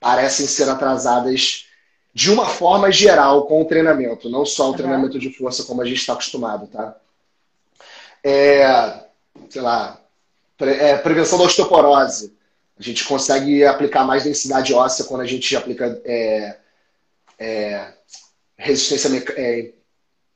parecem 0.00 0.48
ser 0.48 0.68
atrasadas 0.68 1.68
de 2.12 2.28
uma 2.28 2.46
forma 2.46 2.90
geral 2.90 3.46
com 3.46 3.62
o 3.62 3.64
treinamento, 3.64 4.28
não 4.28 4.44
só 4.44 4.64
o 4.64 4.70
uhum. 4.70 4.76
treinamento 4.76 5.16
de 5.16 5.32
força 5.32 5.62
como 5.62 5.80
a 5.80 5.84
gente 5.84 5.98
está 5.98 6.12
acostumado, 6.12 6.66
tá? 6.66 6.96
É, 8.24 9.04
sei 9.48 9.62
lá, 9.62 10.00
pre, 10.58 10.72
é, 10.72 10.98
prevenção 10.98 11.38
da 11.38 11.44
osteoporose, 11.44 12.36
A 12.78 12.82
gente 12.82 13.04
consegue 13.04 13.64
aplicar 13.64 14.04
mais 14.04 14.24
densidade 14.24 14.74
óssea 14.74 15.04
quando 15.04 15.20
a 15.20 15.26
gente 15.26 15.54
aplica 15.56 16.02
é, 16.04 16.56
é, 17.38 17.92
resistência 18.56 19.08
é, 19.36 19.70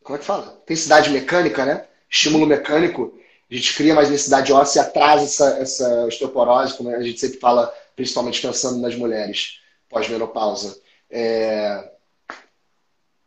como 0.00 0.14
é 0.14 0.20
que 0.20 0.24
fala? 0.24 0.62
Densidade 0.64 1.10
mecânica, 1.10 1.64
né? 1.64 1.84
Estímulo 2.08 2.46
mecânico. 2.46 3.15
A 3.50 3.54
gente 3.54 3.74
cria 3.74 3.94
mais 3.94 4.08
densidade 4.08 4.52
óssea 4.52 4.80
e 4.80 4.84
atrasa 4.84 5.24
essa, 5.24 5.58
essa 5.58 6.04
osteoporose, 6.06 6.74
como 6.74 6.90
a 6.90 7.02
gente 7.02 7.20
sempre 7.20 7.38
fala, 7.38 7.72
principalmente 7.94 8.42
pensando 8.42 8.80
nas 8.80 8.94
mulheres 8.96 9.60
pós-menopausa. 9.88 10.76
É, 11.08 11.90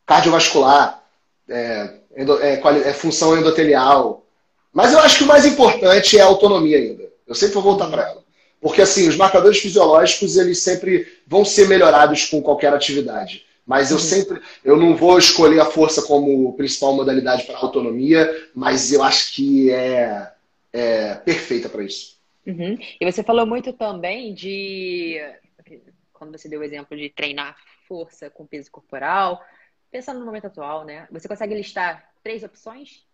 cardiovascular, 0.04 1.02
é, 1.48 1.94
endo, 2.16 2.42
é, 2.42 2.60
é, 2.60 2.92
função 2.92 3.36
endotelial. 3.36 4.26
Mas 4.72 4.92
eu 4.92 5.00
acho 5.00 5.18
que 5.18 5.24
o 5.24 5.26
mais 5.26 5.46
importante 5.46 6.18
é 6.18 6.20
a 6.20 6.26
autonomia 6.26 6.76
ainda. 6.76 7.08
Eu 7.26 7.34
sempre 7.34 7.54
vou 7.54 7.62
voltar 7.62 7.88
para 7.88 8.02
ela. 8.02 8.20
Porque, 8.60 8.82
assim, 8.82 9.08
os 9.08 9.16
marcadores 9.16 9.58
fisiológicos, 9.58 10.36
eles 10.36 10.58
sempre 10.58 11.06
vão 11.26 11.44
ser 11.44 11.66
melhorados 11.66 12.26
com 12.26 12.42
qualquer 12.42 12.74
atividade. 12.74 13.46
Mas 13.70 13.92
eu 13.92 13.98
uhum. 13.98 14.02
sempre, 14.02 14.42
eu 14.64 14.76
não 14.76 14.96
vou 14.96 15.16
escolher 15.16 15.60
a 15.60 15.64
força 15.64 16.02
como 16.02 16.52
principal 16.56 16.92
modalidade 16.92 17.46
para 17.46 17.56
autonomia, 17.56 18.28
mas 18.52 18.92
eu 18.92 19.00
acho 19.00 19.32
que 19.32 19.70
é, 19.70 20.32
é 20.72 21.14
perfeita 21.14 21.68
para 21.68 21.84
isso. 21.84 22.18
Uhum. 22.44 22.76
E 23.00 23.04
você 23.08 23.22
falou 23.22 23.46
muito 23.46 23.72
também 23.72 24.34
de, 24.34 25.20
quando 26.12 26.36
você 26.36 26.48
deu 26.48 26.58
o 26.58 26.64
exemplo 26.64 26.96
de 26.96 27.10
treinar 27.10 27.56
força 27.86 28.28
com 28.28 28.44
peso 28.44 28.72
corporal, 28.72 29.40
pensando 29.88 30.18
no 30.18 30.26
momento 30.26 30.48
atual, 30.48 30.84
né? 30.84 31.06
Você 31.12 31.28
consegue 31.28 31.54
listar 31.54 32.10
três 32.24 32.42
opções? 32.42 33.06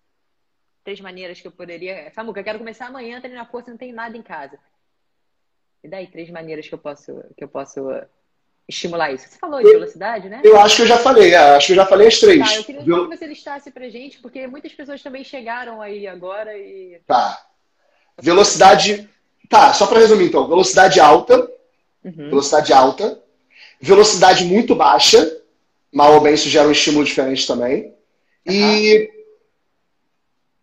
Três 0.83 1.03
maneiras 1.03 1.39
que 1.39 1.47
eu 1.47 1.53
poderia. 1.53 2.11
Samuca, 2.15 2.41
eu 2.41 2.45
quero 2.45 2.59
começar 2.59 2.87
amanhã 2.87 3.19
a 3.19 3.21
treinar 3.21 3.51
força, 3.51 3.71
não 3.71 3.77
tem 3.77 3.93
nada 3.93 4.17
em 4.17 4.23
casa. 4.23 4.59
E 5.85 5.89
daí, 5.89 6.07
três 6.07 6.31
maneiras 6.31 6.67
que 6.67 6.75
eu 6.75 6.79
posso, 6.79 7.23
que 7.37 7.45
eu 7.45 7.49
posso 7.49 7.79
estimular 8.69 9.13
isso? 9.13 9.29
Você 9.29 9.39
falou 9.39 9.63
de 9.63 9.71
velocidade, 9.71 10.29
né? 10.29 10.41
Eu 10.43 10.59
acho 10.61 10.77
que 10.77 10.83
eu 10.83 10.87
já 10.87 10.99
falei, 10.99 11.33
é, 11.33 11.57
acho 11.57 11.67
que 11.67 11.73
eu 11.73 11.77
já 11.77 11.87
falei 11.87 12.09
as 12.09 12.19
três. 12.19 12.49
Tá, 12.49 12.57
eu 12.57 12.65
queria 12.65 12.83
Viu? 12.83 13.09
que 13.09 13.17
você 13.17 13.27
listasse 13.27 13.71
pra 13.71 13.89
gente, 13.89 14.19
porque 14.19 14.47
muitas 14.47 14.73
pessoas 14.73 15.03
também 15.03 15.25
chegaram 15.25 15.81
aí 15.81 16.07
agora 16.07 16.57
e. 16.57 17.01
Tá. 17.07 17.47
Velocidade. 18.21 19.09
Tá, 19.49 19.73
só 19.73 19.87
para 19.87 20.01
resumir 20.01 20.27
então. 20.27 20.49
Velocidade 20.49 20.99
alta. 20.99 21.39
Uhum. 22.05 22.31
Velocidade 22.31 22.73
alta. 22.73 23.23
Velocidade 23.81 24.45
muito 24.45 24.75
baixa 24.75 25.37
mal 25.97 26.13
ou 26.13 26.21
bem 26.21 26.35
isso 26.35 26.51
gera 26.51 26.69
um 26.69 26.73
estímulo 26.73 27.07
diferente 27.07 27.47
também. 27.47 27.91
E 28.45 29.11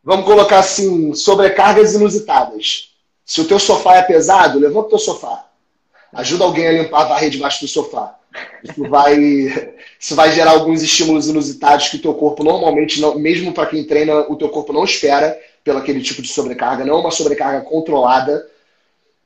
vamos 0.04 0.26
colocar 0.26 0.60
assim, 0.60 1.16
sobrecargas 1.16 1.96
inusitadas. 1.96 2.94
Se 3.26 3.42
o 3.42 3.48
teu 3.48 3.58
sofá 3.58 3.96
é 3.96 4.04
pesado, 4.04 4.60
levanta 4.60 4.88
o 4.88 4.90
teu 4.90 5.00
sofá. 5.00 5.50
Ajuda 6.14 6.44
alguém 6.44 6.68
a 6.68 6.72
limpar 6.72 7.02
a 7.02 7.06
varrer 7.06 7.30
debaixo 7.30 7.62
do 7.62 7.68
sofá. 7.68 8.20
Isso 8.64 8.88
vai, 8.88 9.18
isso 10.00 10.16
vai 10.16 10.32
gerar 10.32 10.52
alguns 10.52 10.82
estímulos 10.82 11.28
inusitados 11.28 11.90
que 11.90 11.98
o 11.98 12.02
teu 12.02 12.14
corpo 12.14 12.44
normalmente, 12.44 13.02
não, 13.02 13.18
mesmo 13.18 13.52
para 13.54 13.66
quem 13.66 13.84
treina, 13.84 14.20
o 14.30 14.36
teu 14.36 14.50
corpo 14.50 14.72
não 14.72 14.84
espera 14.84 15.40
pelo 15.64 15.80
aquele 15.80 16.02
tipo 16.02 16.22
de 16.22 16.28
sobrecarga. 16.28 16.86
Não 16.86 16.98
é 16.98 17.00
uma 17.00 17.12
sobrecarga 17.12 17.62
controlada. 17.62 18.48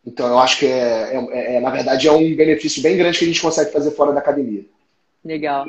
Então 0.06 0.28
eu 0.28 0.40
acho 0.40 0.60
que 0.60 0.66
é, 0.66 1.16
é, 1.32 1.56
é 1.56 1.60
na 1.60 1.70
verdade 1.70 2.08
é 2.08 2.12
um 2.12 2.36
benefício 2.36 2.82
bem 2.82 2.96
grande 2.96 3.20
que 3.20 3.26
a 3.26 3.28
gente 3.28 3.42
consegue 3.42 3.72
fazer 3.72 3.92
fora 3.92 4.14
da 4.14 4.20
academia. 4.20 4.66
Legal. 5.24 5.68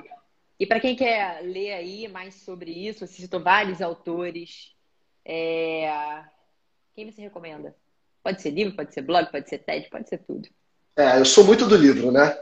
E 0.61 0.67
para 0.67 0.81
quem 0.81 0.95
quer 0.95 1.41
ler 1.43 1.73
aí 1.73 2.09
mais 2.09 2.35
sobre 2.35 2.71
isso, 2.71 3.07
você 3.07 3.27
vários 3.39 3.81
autores. 3.81 4.73
É... 5.25 6.23
Quem 6.95 7.11
você 7.11 7.23
recomenda? 7.23 7.75
Pode 8.23 8.43
ser 8.43 8.51
livro, 8.51 8.75
pode 8.75 8.93
ser 8.93 9.03
blog, 9.03 9.31
pode 9.31 9.49
ser 9.49 9.59
TED, 9.59 9.89
pode 9.89 10.09
ser 10.09 10.19
tudo. 10.19 10.49
É, 10.99 11.21
eu 11.21 11.25
sou 11.25 11.45
muito 11.45 11.65
do 11.65 11.77
livro, 11.77 12.11
né? 12.11 12.37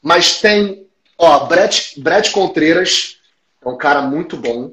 Mas 0.00 0.40
tem, 0.40 0.88
ó, 1.18 1.40
Brett, 1.40 2.00
Brett 2.00 2.30
Contreiras, 2.30 3.18
é 3.62 3.68
um 3.68 3.76
cara 3.76 4.00
muito 4.00 4.38
bom. 4.38 4.72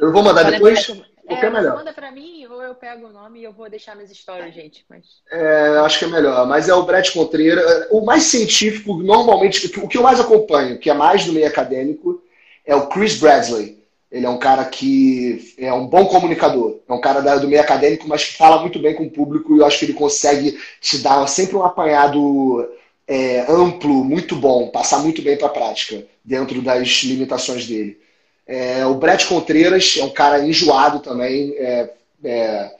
Eu 0.00 0.10
vou 0.10 0.22
mandar 0.22 0.50
depois. 0.50 0.88
É, 1.28 1.34
é 1.34 1.50
melhor. 1.50 1.76
Manda 1.76 1.92
pra 1.92 2.10
mim 2.10 2.46
ou 2.46 2.62
eu 2.62 2.74
pego 2.74 3.08
o 3.08 3.12
nome 3.12 3.40
e 3.40 3.44
eu 3.44 3.52
vou 3.52 3.68
deixar 3.68 3.94
nas 3.94 4.10
histórias, 4.10 4.54
gente. 4.54 4.86
Mas... 4.88 5.04
É, 5.30 5.78
acho 5.84 5.98
que 5.98 6.06
é 6.06 6.08
melhor. 6.08 6.46
Mas 6.46 6.66
é 6.66 6.74
o 6.74 6.82
Brett 6.82 7.12
Contreira. 7.12 7.88
O 7.90 8.00
mais 8.00 8.22
científico, 8.22 8.96
normalmente, 8.96 9.66
o 9.78 9.86
que 9.86 9.98
eu 9.98 10.02
mais 10.02 10.18
acompanho, 10.18 10.78
que 10.78 10.88
é 10.88 10.94
mais 10.94 11.26
do 11.26 11.32
meio 11.34 11.46
acadêmico, 11.46 12.22
é 12.64 12.74
o 12.74 12.88
Chris 12.88 13.18
Bradley. 13.18 13.81
Ele 14.12 14.26
é 14.26 14.28
um 14.28 14.36
cara 14.36 14.62
que 14.66 15.54
é 15.56 15.72
um 15.72 15.86
bom 15.86 16.04
comunicador. 16.04 16.80
É 16.86 16.92
um 16.92 17.00
cara 17.00 17.38
do 17.38 17.48
meio 17.48 17.62
acadêmico, 17.62 18.06
mas 18.06 18.24
que 18.24 18.36
fala 18.36 18.60
muito 18.60 18.78
bem 18.78 18.94
com 18.94 19.04
o 19.04 19.10
público 19.10 19.56
e 19.56 19.60
eu 19.60 19.66
acho 19.66 19.78
que 19.78 19.86
ele 19.86 19.94
consegue 19.94 20.60
te 20.82 20.98
dar 20.98 21.26
sempre 21.26 21.56
um 21.56 21.64
apanhado 21.64 22.68
é, 23.08 23.46
amplo, 23.50 24.04
muito 24.04 24.36
bom, 24.36 24.68
passar 24.68 24.98
muito 24.98 25.22
bem 25.22 25.38
para 25.38 25.46
a 25.46 25.50
prática, 25.50 26.04
dentro 26.22 26.60
das 26.60 27.02
limitações 27.04 27.66
dele. 27.66 27.98
É, 28.46 28.84
o 28.84 28.94
Brett 28.96 29.26
Contreiras 29.26 29.96
é 29.98 30.04
um 30.04 30.10
cara 30.10 30.46
enjoado 30.46 31.00
também. 31.00 31.54
É, 31.56 31.90
é, 32.22 32.70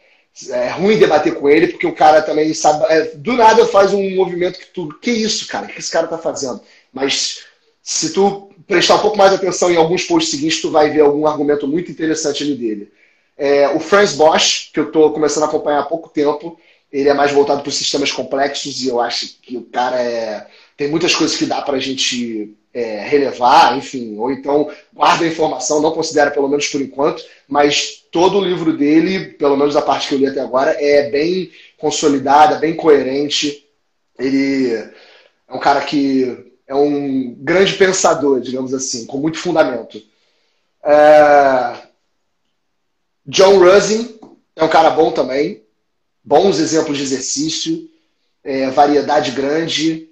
é, 0.50 0.68
ruim 0.70 0.98
debater 0.98 1.34
com 1.34 1.48
ele, 1.48 1.68
porque 1.68 1.86
o 1.86 1.94
cara 1.94 2.20
também 2.20 2.52
sabe. 2.52 2.84
É, 2.90 3.02
do 3.14 3.32
nada 3.34 3.66
faz 3.66 3.94
um 3.94 4.14
movimento 4.14 4.58
que 4.58 4.66
tu. 4.66 4.88
Que 5.00 5.10
isso, 5.10 5.46
cara? 5.46 5.66
O 5.66 5.68
que 5.68 5.78
esse 5.78 5.90
cara 5.90 6.06
tá 6.06 6.18
fazendo? 6.18 6.60
Mas 6.92 7.44
se 7.82 8.12
tu 8.12 8.50
prestar 8.66 8.96
um 8.96 9.00
pouco 9.00 9.16
mais 9.16 9.32
atenção 9.32 9.70
em 9.70 9.76
alguns 9.76 10.04
posts 10.04 10.30
seguintes, 10.30 10.60
tu 10.60 10.70
vai 10.70 10.90
ver 10.90 11.00
algum 11.00 11.26
argumento 11.26 11.66
muito 11.66 11.90
interessante 11.90 12.42
ali 12.42 12.54
dele. 12.54 12.92
É, 13.36 13.68
o 13.68 13.80
Franz 13.80 14.14
Bosch, 14.14 14.70
que 14.72 14.80
eu 14.80 14.84
estou 14.84 15.12
começando 15.12 15.44
a 15.44 15.46
acompanhar 15.46 15.80
há 15.80 15.84
pouco 15.84 16.08
tempo, 16.08 16.58
ele 16.92 17.08
é 17.08 17.14
mais 17.14 17.32
voltado 17.32 17.62
para 17.62 17.70
os 17.70 17.76
sistemas 17.76 18.12
complexos 18.12 18.82
e 18.82 18.88
eu 18.88 19.00
acho 19.00 19.40
que 19.40 19.56
o 19.56 19.62
cara 19.62 20.00
é, 20.00 20.46
tem 20.76 20.88
muitas 20.88 21.14
coisas 21.14 21.36
que 21.36 21.46
dá 21.46 21.62
para 21.62 21.76
a 21.76 21.80
gente 21.80 22.54
é, 22.74 23.00
relevar, 23.00 23.76
enfim, 23.76 24.16
ou 24.18 24.30
então 24.30 24.70
guarda 24.92 25.24
a 25.24 25.28
informação, 25.28 25.80
não 25.80 25.92
considera 25.92 26.30
pelo 26.30 26.48
menos 26.48 26.68
por 26.68 26.80
enquanto, 26.80 27.24
mas 27.48 28.04
todo 28.10 28.38
o 28.38 28.44
livro 28.44 28.76
dele, 28.76 29.30
pelo 29.34 29.56
menos 29.56 29.74
a 29.74 29.82
parte 29.82 30.08
que 30.08 30.14
eu 30.14 30.18
li 30.18 30.26
até 30.26 30.40
agora, 30.40 30.76
é 30.78 31.10
bem 31.10 31.50
consolidada, 31.78 32.56
bem 32.56 32.76
coerente. 32.76 33.66
Ele 34.18 34.74
é 34.74 35.54
um 35.54 35.58
cara 35.58 35.80
que 35.80 36.51
é 36.72 36.74
um 36.74 37.34
grande 37.34 37.74
pensador, 37.74 38.40
digamos 38.40 38.72
assim, 38.72 39.04
com 39.04 39.18
muito 39.18 39.38
fundamento. 39.38 40.02
É... 40.82 41.82
John 43.26 43.58
Rusin 43.58 44.18
é 44.56 44.64
um 44.64 44.68
cara 44.68 44.88
bom 44.88 45.12
também, 45.12 45.62
bons 46.24 46.58
exemplos 46.58 46.96
de 46.96 47.04
exercício, 47.04 47.90
é, 48.42 48.70
variedade 48.70 49.32
grande. 49.32 50.08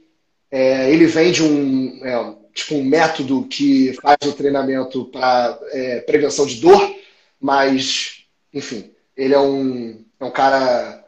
É, 0.51 0.93
ele 0.93 1.07
vem 1.07 1.33
de 1.33 1.43
um, 1.43 2.05
é, 2.05 2.37
tipo 2.53 2.75
um 2.75 2.85
método 2.85 3.45
que 3.45 3.95
faz 3.95 4.19
o 4.27 4.35
treinamento 4.35 5.07
para 5.07 5.59
é, 5.73 6.01
prevenção 6.01 6.45
de 6.45 6.57
dor, 6.57 6.95
mas, 7.41 8.25
enfim, 8.53 8.91
ele 9.17 9.33
é 9.33 9.41
um, 9.41 10.05
é 10.21 10.25
um 10.27 10.31
cara 10.31 11.03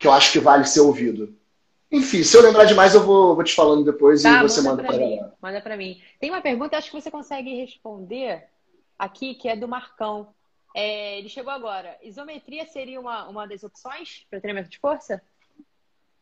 que 0.00 0.08
eu 0.08 0.12
acho 0.12 0.32
que 0.32 0.40
vale 0.40 0.64
ser 0.64 0.80
ouvido. 0.80 1.35
Enfim, 1.90 2.22
se 2.22 2.36
eu 2.36 2.42
lembrar 2.42 2.64
demais, 2.64 2.94
eu 2.94 3.02
vou, 3.02 3.34
vou 3.34 3.44
te 3.44 3.54
falando 3.54 3.84
depois 3.84 4.22
tá, 4.22 4.40
e 4.40 4.42
você 4.42 4.60
manda 4.60 4.82
para 4.82 4.96
mim. 4.96 5.20
Manda 5.40 5.60
para 5.60 5.76
mim. 5.76 6.02
Tem 6.20 6.30
uma 6.30 6.40
pergunta, 6.40 6.76
acho 6.76 6.90
que 6.90 7.00
você 7.00 7.10
consegue 7.10 7.54
responder 7.54 8.44
aqui, 8.98 9.34
que 9.34 9.48
é 9.48 9.56
do 9.56 9.68
Marcão. 9.68 10.28
É, 10.74 11.18
ele 11.18 11.28
chegou 11.28 11.52
agora. 11.52 11.96
Isometria 12.02 12.66
seria 12.66 13.00
uma, 13.00 13.28
uma 13.28 13.46
das 13.46 13.62
opções 13.62 14.26
para 14.28 14.40
treinamento 14.40 14.70
de 14.70 14.78
força? 14.78 15.22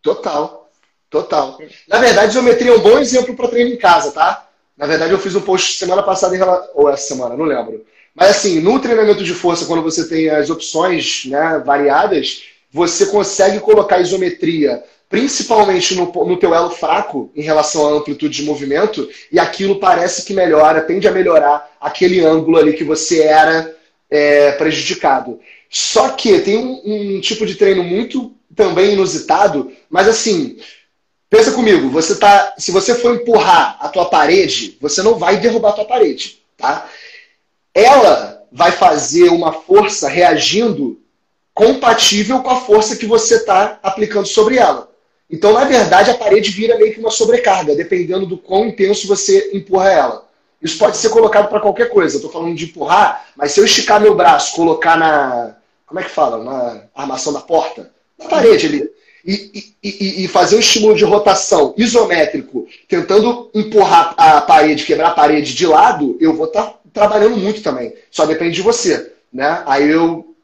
Total. 0.03 0.71
Total. 1.09 1.59
Na 1.89 1.99
verdade, 1.99 2.33
isometria 2.33 2.73
é 2.73 2.75
um 2.75 2.83
bom 2.83 2.99
exemplo 2.99 3.35
para 3.35 3.49
treino 3.49 3.71
em 3.71 3.79
casa, 3.79 4.12
tá? 4.12 4.49
Na 4.77 4.87
verdade, 4.87 5.12
eu 5.12 5.19
fiz 5.19 5.35
um 5.35 5.41
post 5.41 5.79
semana 5.79 6.03
passada, 6.03 6.35
em 6.35 6.39
relação... 6.39 6.71
ou 6.75 6.91
essa 6.91 7.07
semana, 7.07 7.37
não 7.37 7.45
lembro. 7.45 7.87
Mas 8.15 8.31
assim, 8.31 8.61
no 8.61 8.81
treinamento 8.81 9.25
de 9.25 9.33
força, 9.33 9.67
quando 9.67 9.83
você 9.83 10.09
tem 10.09 10.29
as 10.29 10.51
opções 10.51 11.25
né, 11.27 11.62
variadas, 11.65 12.45
você 12.71 13.07
consegue 13.07 13.61
colocar 13.61 14.01
isometria 14.01 14.85
principalmente 15.09 15.95
no, 15.95 16.07
no 16.07 16.37
teu 16.37 16.55
elo 16.55 16.71
fraco 16.71 17.31
em 17.35 17.43
relação 17.43 17.87
à 17.87 17.99
amplitude 17.99 18.37
de 18.37 18.45
movimento, 18.45 19.09
e 19.31 19.39
aquilo 19.39 19.79
parece 19.79 20.25
que 20.25 20.35
melhora, 20.35 20.83
tende 20.83 21.07
a 21.07 21.13
melhorar 21.13 21.71
aquele 21.81 22.25
ângulo 22.25 22.59
ali 22.59 22.73
que 22.73 22.85
você 22.85 23.23
era 23.23 23.75
é, 24.11 24.53
prejudicado. 24.53 25.41
Só 25.71 26.11
que 26.11 26.41
tem 26.41 26.59
um, 26.59 26.81
um 26.85 27.21
tipo 27.21 27.45
de 27.45 27.55
treino 27.55 27.83
muito 27.83 28.33
também 28.55 28.93
inusitado, 28.93 29.73
mas 29.91 30.09
assim, 30.09 30.57
Pensa 31.35 31.51
comigo, 31.51 31.91
você 31.91 32.15
tá, 32.15 32.55
se 32.57 32.71
você 32.71 32.95
for 32.95 33.17
empurrar 33.17 33.77
a 33.81 33.89
tua 33.89 34.05
parede, 34.05 34.79
você 34.81 35.03
não 35.03 35.17
vai 35.17 35.39
derrubar 35.39 35.71
a 35.71 35.73
tua 35.73 35.85
parede, 35.85 36.39
tá? 36.57 36.89
Ela 37.75 38.41
vai 38.53 38.71
fazer 38.71 39.31
uma 39.31 39.53
força 39.53 40.09
reagindo 40.09 40.97
compatível 41.53 42.41
com 42.41 42.51
a 42.51 42.61
força 42.61 42.95
que 42.95 43.05
você 43.05 43.35
está 43.35 43.81
aplicando 43.83 44.27
sobre 44.29 44.59
ela. 44.59 44.89
Então, 45.31 45.53
na 45.53 45.64
verdade, 45.64 46.11
a 46.11 46.14
parede 46.14 46.51
vira 46.51 46.77
meio 46.77 46.93
que 46.93 47.01
uma 47.01 47.11
sobrecarga, 47.11 47.75
dependendo 47.75 48.27
do 48.27 48.37
quão 48.37 48.66
intenso 48.66 49.09
você 49.09 49.51
empurra 49.53 49.91
ela. 49.91 50.29
Isso 50.61 50.79
pode 50.79 50.97
ser 50.97 51.09
colocado 51.11 51.49
para 51.49 51.61
qualquer 51.61 51.91
coisa. 51.91 52.22
Eu 52.22 52.31
falando 52.31 52.55
de 52.55 52.66
empurrar, 52.66 53.27
mas 53.37 53.53
se 53.53 53.61
eu 53.61 53.64
esticar 53.64 54.01
meu 54.01 54.14
braço, 54.14 54.55
colocar 54.55 54.97
na. 54.97 55.57
Como 55.87 56.01
é 56.01 56.03
que 56.03 56.11
fala? 56.11 56.43
Na 56.43 56.83
armação 56.95 57.33
da 57.33 57.41
porta, 57.41 57.91
na 58.18 58.27
parede 58.27 58.66
ali 58.66 58.95
e, 59.27 59.75
e, 59.83 60.25
e, 60.25 60.29
fazer 60.29 60.57
um 60.57 60.61
estímulo 60.61 60.95
de 60.95 61.05
rotação 61.05 61.75
isométrico, 61.79 62.66
tentando 62.87 63.51
empurrar 63.55 64.14
a 64.18 64.41
parede, 64.43 64.85
quebrar 64.85 65.09
a 65.09 65.14
parede 65.14 65.55
de 65.55 65.66
lado, 65.66 66.16
eu 66.20 66.35
vou 66.35 66.47
estar 66.47 66.62
tá 66.62 66.79
trabalhando 66.93 67.37
muito 67.37 67.62
também. 67.62 67.95
Só 68.11 68.27
depende 68.27 68.57
de 68.57 68.62
você. 68.62 69.12
Né? 69.33 69.62
Aí 69.66 69.91
eu 69.91 70.35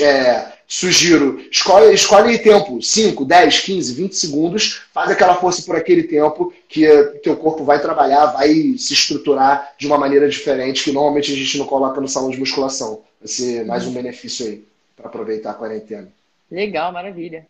é, 0.00 0.52
sugiro, 0.68 1.40
escolhe, 1.50 1.92
escolhe 1.94 2.38
tempo, 2.38 2.82
5, 2.82 3.24
10, 3.24 3.60
15, 3.60 3.94
20 3.94 4.12
segundos, 4.12 4.82
faz 4.92 5.10
aquela 5.10 5.36
força 5.36 5.62
por 5.62 5.74
aquele 5.74 6.02
tempo 6.02 6.52
que 6.68 6.86
teu 7.22 7.38
corpo 7.38 7.64
vai 7.64 7.80
trabalhar, 7.80 8.26
vai 8.26 8.52
se 8.76 8.92
estruturar 8.92 9.74
de 9.78 9.86
uma 9.86 9.96
maneira 9.96 10.28
diferente, 10.28 10.84
que 10.84 10.92
normalmente 10.92 11.32
a 11.32 11.36
gente 11.36 11.56
não 11.56 11.66
coloca 11.66 11.98
no 12.02 12.06
salão 12.06 12.28
de 12.28 12.38
musculação. 12.38 13.02
Vai 13.18 13.28
ser 13.28 13.64
mais 13.64 13.86
um 13.86 13.94
benefício 13.94 14.46
aí 14.46 14.62
para 14.94 15.06
aproveitar 15.06 15.52
a 15.52 15.54
quarentena. 15.54 16.12
Legal, 16.50 16.92
maravilha. 16.92 17.46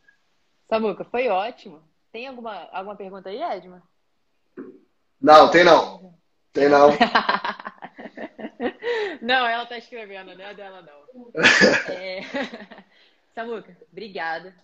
Samuca, 0.69 1.05
foi 1.05 1.27
ótimo. 1.29 1.81
Tem 2.13 2.29
alguma, 2.29 2.69
alguma 2.71 2.95
pergunta 2.95 3.29
aí, 3.29 3.43
Edma? 3.43 3.83
Não, 5.21 5.51
tem 5.51 5.65
não. 5.65 6.15
Tem 6.53 6.69
não. 6.69 6.91
não, 9.21 9.45
ela 9.47 9.67
tá 9.67 9.77
escrevendo, 9.77 10.37
não 10.37 10.45
é 10.45 10.55
dela 10.55 10.83
não. 10.83 10.99
É... 11.93 12.21
Samuca, 13.35 13.77
obrigada. 13.91 14.55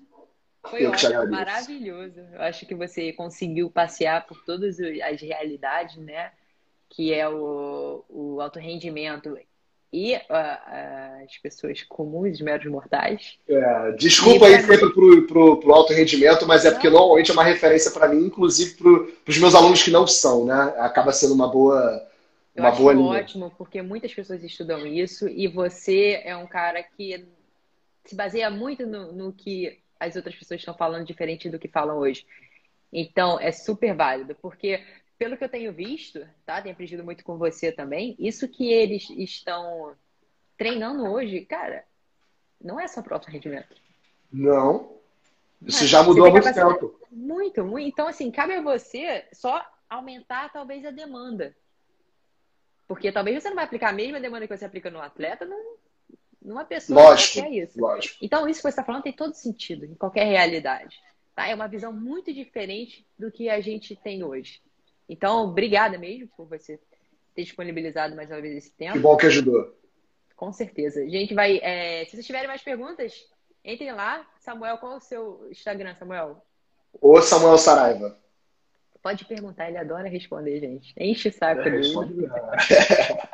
Foi 0.68 0.86
ótimo, 0.86 1.30
maravilhoso. 1.30 2.20
Eu 2.32 2.40
acho 2.42 2.66
que 2.66 2.74
você 2.74 3.12
conseguiu 3.12 3.70
passear 3.70 4.26
por 4.26 4.42
todas 4.44 4.78
as 4.80 5.20
realidades, 5.20 5.96
né? 5.96 6.32
Que 6.88 7.12
é 7.12 7.28
o, 7.28 8.04
o 8.08 8.40
alto 8.40 8.58
rendimento 8.58 9.36
e 9.94 10.16
uh, 10.16 11.24
as 11.24 11.36
pessoas 11.38 11.84
comuns, 11.84 12.34
os 12.34 12.40
meros 12.40 12.66
mortais. 12.66 13.38
É, 13.48 13.92
desculpa 13.92 14.46
aí 14.46 14.60
sempre 14.60 14.92
pro, 14.92 15.26
pro, 15.26 15.60
pro, 15.60 15.72
alto 15.72 15.92
rendimento, 15.92 16.44
mas 16.48 16.64
é 16.64 16.72
porque 16.72 16.90
normalmente 16.90 17.30
é 17.30 17.32
uma 17.32 17.44
referência 17.44 17.92
para 17.92 18.08
mim, 18.08 18.26
inclusive 18.26 18.74
para 18.74 19.30
os 19.30 19.38
meus 19.38 19.54
alunos 19.54 19.84
que 19.84 19.92
não 19.92 20.04
são, 20.04 20.46
né? 20.46 20.74
Acaba 20.78 21.12
sendo 21.12 21.32
uma 21.32 21.46
boa. 21.46 22.02
Uma 22.56 22.68
Eu 22.68 22.72
acho 22.72 22.82
boa 22.82 23.18
ótimo, 23.18 23.52
porque 23.56 23.82
muitas 23.82 24.12
pessoas 24.12 24.42
estudam 24.42 24.84
isso 24.84 25.28
e 25.28 25.46
você 25.46 26.20
é 26.24 26.36
um 26.36 26.46
cara 26.46 26.82
que 26.82 27.24
se 28.04 28.14
baseia 28.14 28.50
muito 28.50 28.86
no, 28.86 29.12
no 29.12 29.32
que 29.32 29.80
as 29.98 30.16
outras 30.16 30.34
pessoas 30.34 30.60
estão 30.60 30.74
falando 30.74 31.06
diferente 31.06 31.48
do 31.48 31.58
que 31.58 31.68
falam 31.68 31.98
hoje. 31.98 32.26
Então, 32.92 33.40
é 33.40 33.50
super 33.50 33.94
válido, 33.94 34.34
porque 34.36 34.84
pelo 35.18 35.36
que 35.36 35.44
eu 35.44 35.48
tenho 35.48 35.72
visto, 35.72 36.26
tá? 36.44 36.60
Tenho 36.60 36.74
aprendido 36.74 37.04
muito 37.04 37.24
com 37.24 37.38
você 37.38 37.72
também. 37.72 38.14
Isso 38.18 38.48
que 38.48 38.72
eles 38.72 39.08
estão 39.10 39.96
treinando 40.56 41.04
hoje, 41.10 41.44
cara, 41.44 41.84
não 42.60 42.78
é 42.78 42.86
só 42.86 43.02
para 43.02 43.16
alto 43.16 43.30
rendimento. 43.30 43.74
Não. 44.32 44.98
Isso 45.62 45.86
já 45.86 46.02
mudou 46.02 46.26
há 46.26 46.30
muito 46.30 46.52
tempo. 46.52 47.00
Muito, 47.10 47.64
muito. 47.64 47.88
Então, 47.88 48.06
assim, 48.06 48.30
cabe 48.30 48.54
a 48.54 48.60
você 48.60 49.26
só 49.32 49.64
aumentar 49.88 50.52
talvez 50.52 50.84
a 50.84 50.90
demanda. 50.90 51.56
Porque 52.86 53.10
talvez 53.10 53.42
você 53.42 53.48
não 53.48 53.56
vai 53.56 53.64
aplicar 53.64 53.90
a 53.90 53.94
mesma 53.94 54.20
demanda 54.20 54.46
que 54.46 54.56
você 54.56 54.64
aplica 54.64 54.90
no 54.90 55.00
atleta 55.00 55.44
num, 55.44 55.76
numa 56.44 56.64
pessoa 56.64 57.02
lógico, 57.02 57.32
que 57.32 57.40
é 57.40 57.64
isso. 57.64 57.80
Lógico. 57.80 58.16
Então, 58.20 58.46
isso 58.46 58.58
que 58.58 58.62
você 58.62 58.68
está 58.68 58.84
falando 58.84 59.02
tem 59.02 59.12
todo 59.12 59.34
sentido 59.34 59.86
em 59.86 59.94
qualquer 59.94 60.24
realidade. 60.24 61.00
Tá? 61.34 61.48
É 61.48 61.54
uma 61.54 61.66
visão 61.66 61.92
muito 61.92 62.32
diferente 62.32 63.06
do 63.18 63.32
que 63.32 63.48
a 63.48 63.60
gente 63.60 63.96
tem 63.96 64.22
hoje. 64.22 64.60
Então, 65.08 65.44
obrigada 65.44 65.98
mesmo 65.98 66.28
por 66.36 66.46
você 66.46 66.78
ter 67.34 67.42
disponibilizado 67.42 68.14
mais 68.14 68.30
uma 68.30 68.40
vez 68.40 68.56
esse 68.56 68.72
tempo. 68.72 68.92
Que 68.92 68.98
bom 68.98 69.16
que 69.16 69.26
ajudou. 69.26 69.74
Com 70.36 70.52
certeza. 70.52 71.00
A 71.00 71.08
gente 71.08 71.34
vai. 71.34 71.58
É, 71.62 72.04
se 72.04 72.12
vocês 72.12 72.26
tiverem 72.26 72.48
mais 72.48 72.62
perguntas, 72.62 73.12
entrem 73.64 73.92
lá. 73.92 74.26
Samuel, 74.38 74.78
qual 74.78 74.92
é 74.92 74.96
o 74.96 75.00
seu 75.00 75.46
Instagram, 75.50 75.94
Samuel? 75.94 76.44
O 77.00 77.20
Samuel 77.20 77.58
Saraiva. 77.58 78.18
Pode 79.02 79.24
perguntar, 79.26 79.68
ele 79.68 79.76
adora 79.76 80.08
responder, 80.08 80.60
gente. 80.60 80.94
Enche 80.98 81.28
o 81.28 81.32
saco 81.32 81.60
é, 81.60 81.70
dele. 81.70 81.92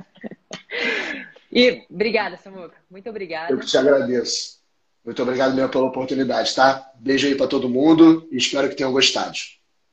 e 1.51 1.85
obrigada, 1.91 2.37
Samuca. 2.37 2.77
Muito 2.91 3.09
obrigada. 3.11 3.53
Eu 3.53 3.59
que 3.59 3.67
te 3.67 3.77
agradeço. 3.77 4.61
Muito 5.05 5.23
obrigado 5.23 5.55
mesmo 5.55 5.71
pela 5.71 5.87
oportunidade, 5.87 6.55
tá? 6.55 6.93
Beijo 6.97 7.27
aí 7.27 7.35
para 7.35 7.49
todo 7.49 7.69
mundo 7.69 8.29
e 8.31 8.37
espero 8.37 8.69
que 8.69 8.77
tenham 8.77 8.93
gostado. 8.93 9.37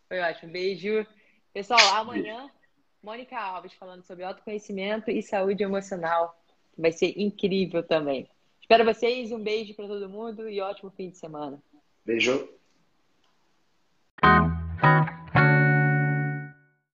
Foi 0.08 0.20
ótimo. 0.20 0.52
Beijo. 0.52 1.06
Pessoal, 1.54 1.80
amanhã, 1.96 2.50
Mônica 3.02 3.38
Alves 3.38 3.74
falando 3.74 4.04
sobre 4.04 4.24
autoconhecimento 4.24 5.10
e 5.10 5.24
saúde 5.24 5.64
emocional. 5.64 6.40
Vai 6.78 6.92
ser 6.92 7.14
incrível 7.18 7.82
também. 7.82 8.28
Espero 8.62 8.86
vocês, 8.86 9.32
um 9.32 9.42
beijo 9.42 9.74
para 9.74 9.88
todo 9.88 10.10
mundo 10.10 10.50
e 10.50 10.60
ótimo 10.60 10.92
fim 10.92 11.10
de 11.10 11.18
semana. 11.18 11.58
Beijo. 12.06 12.50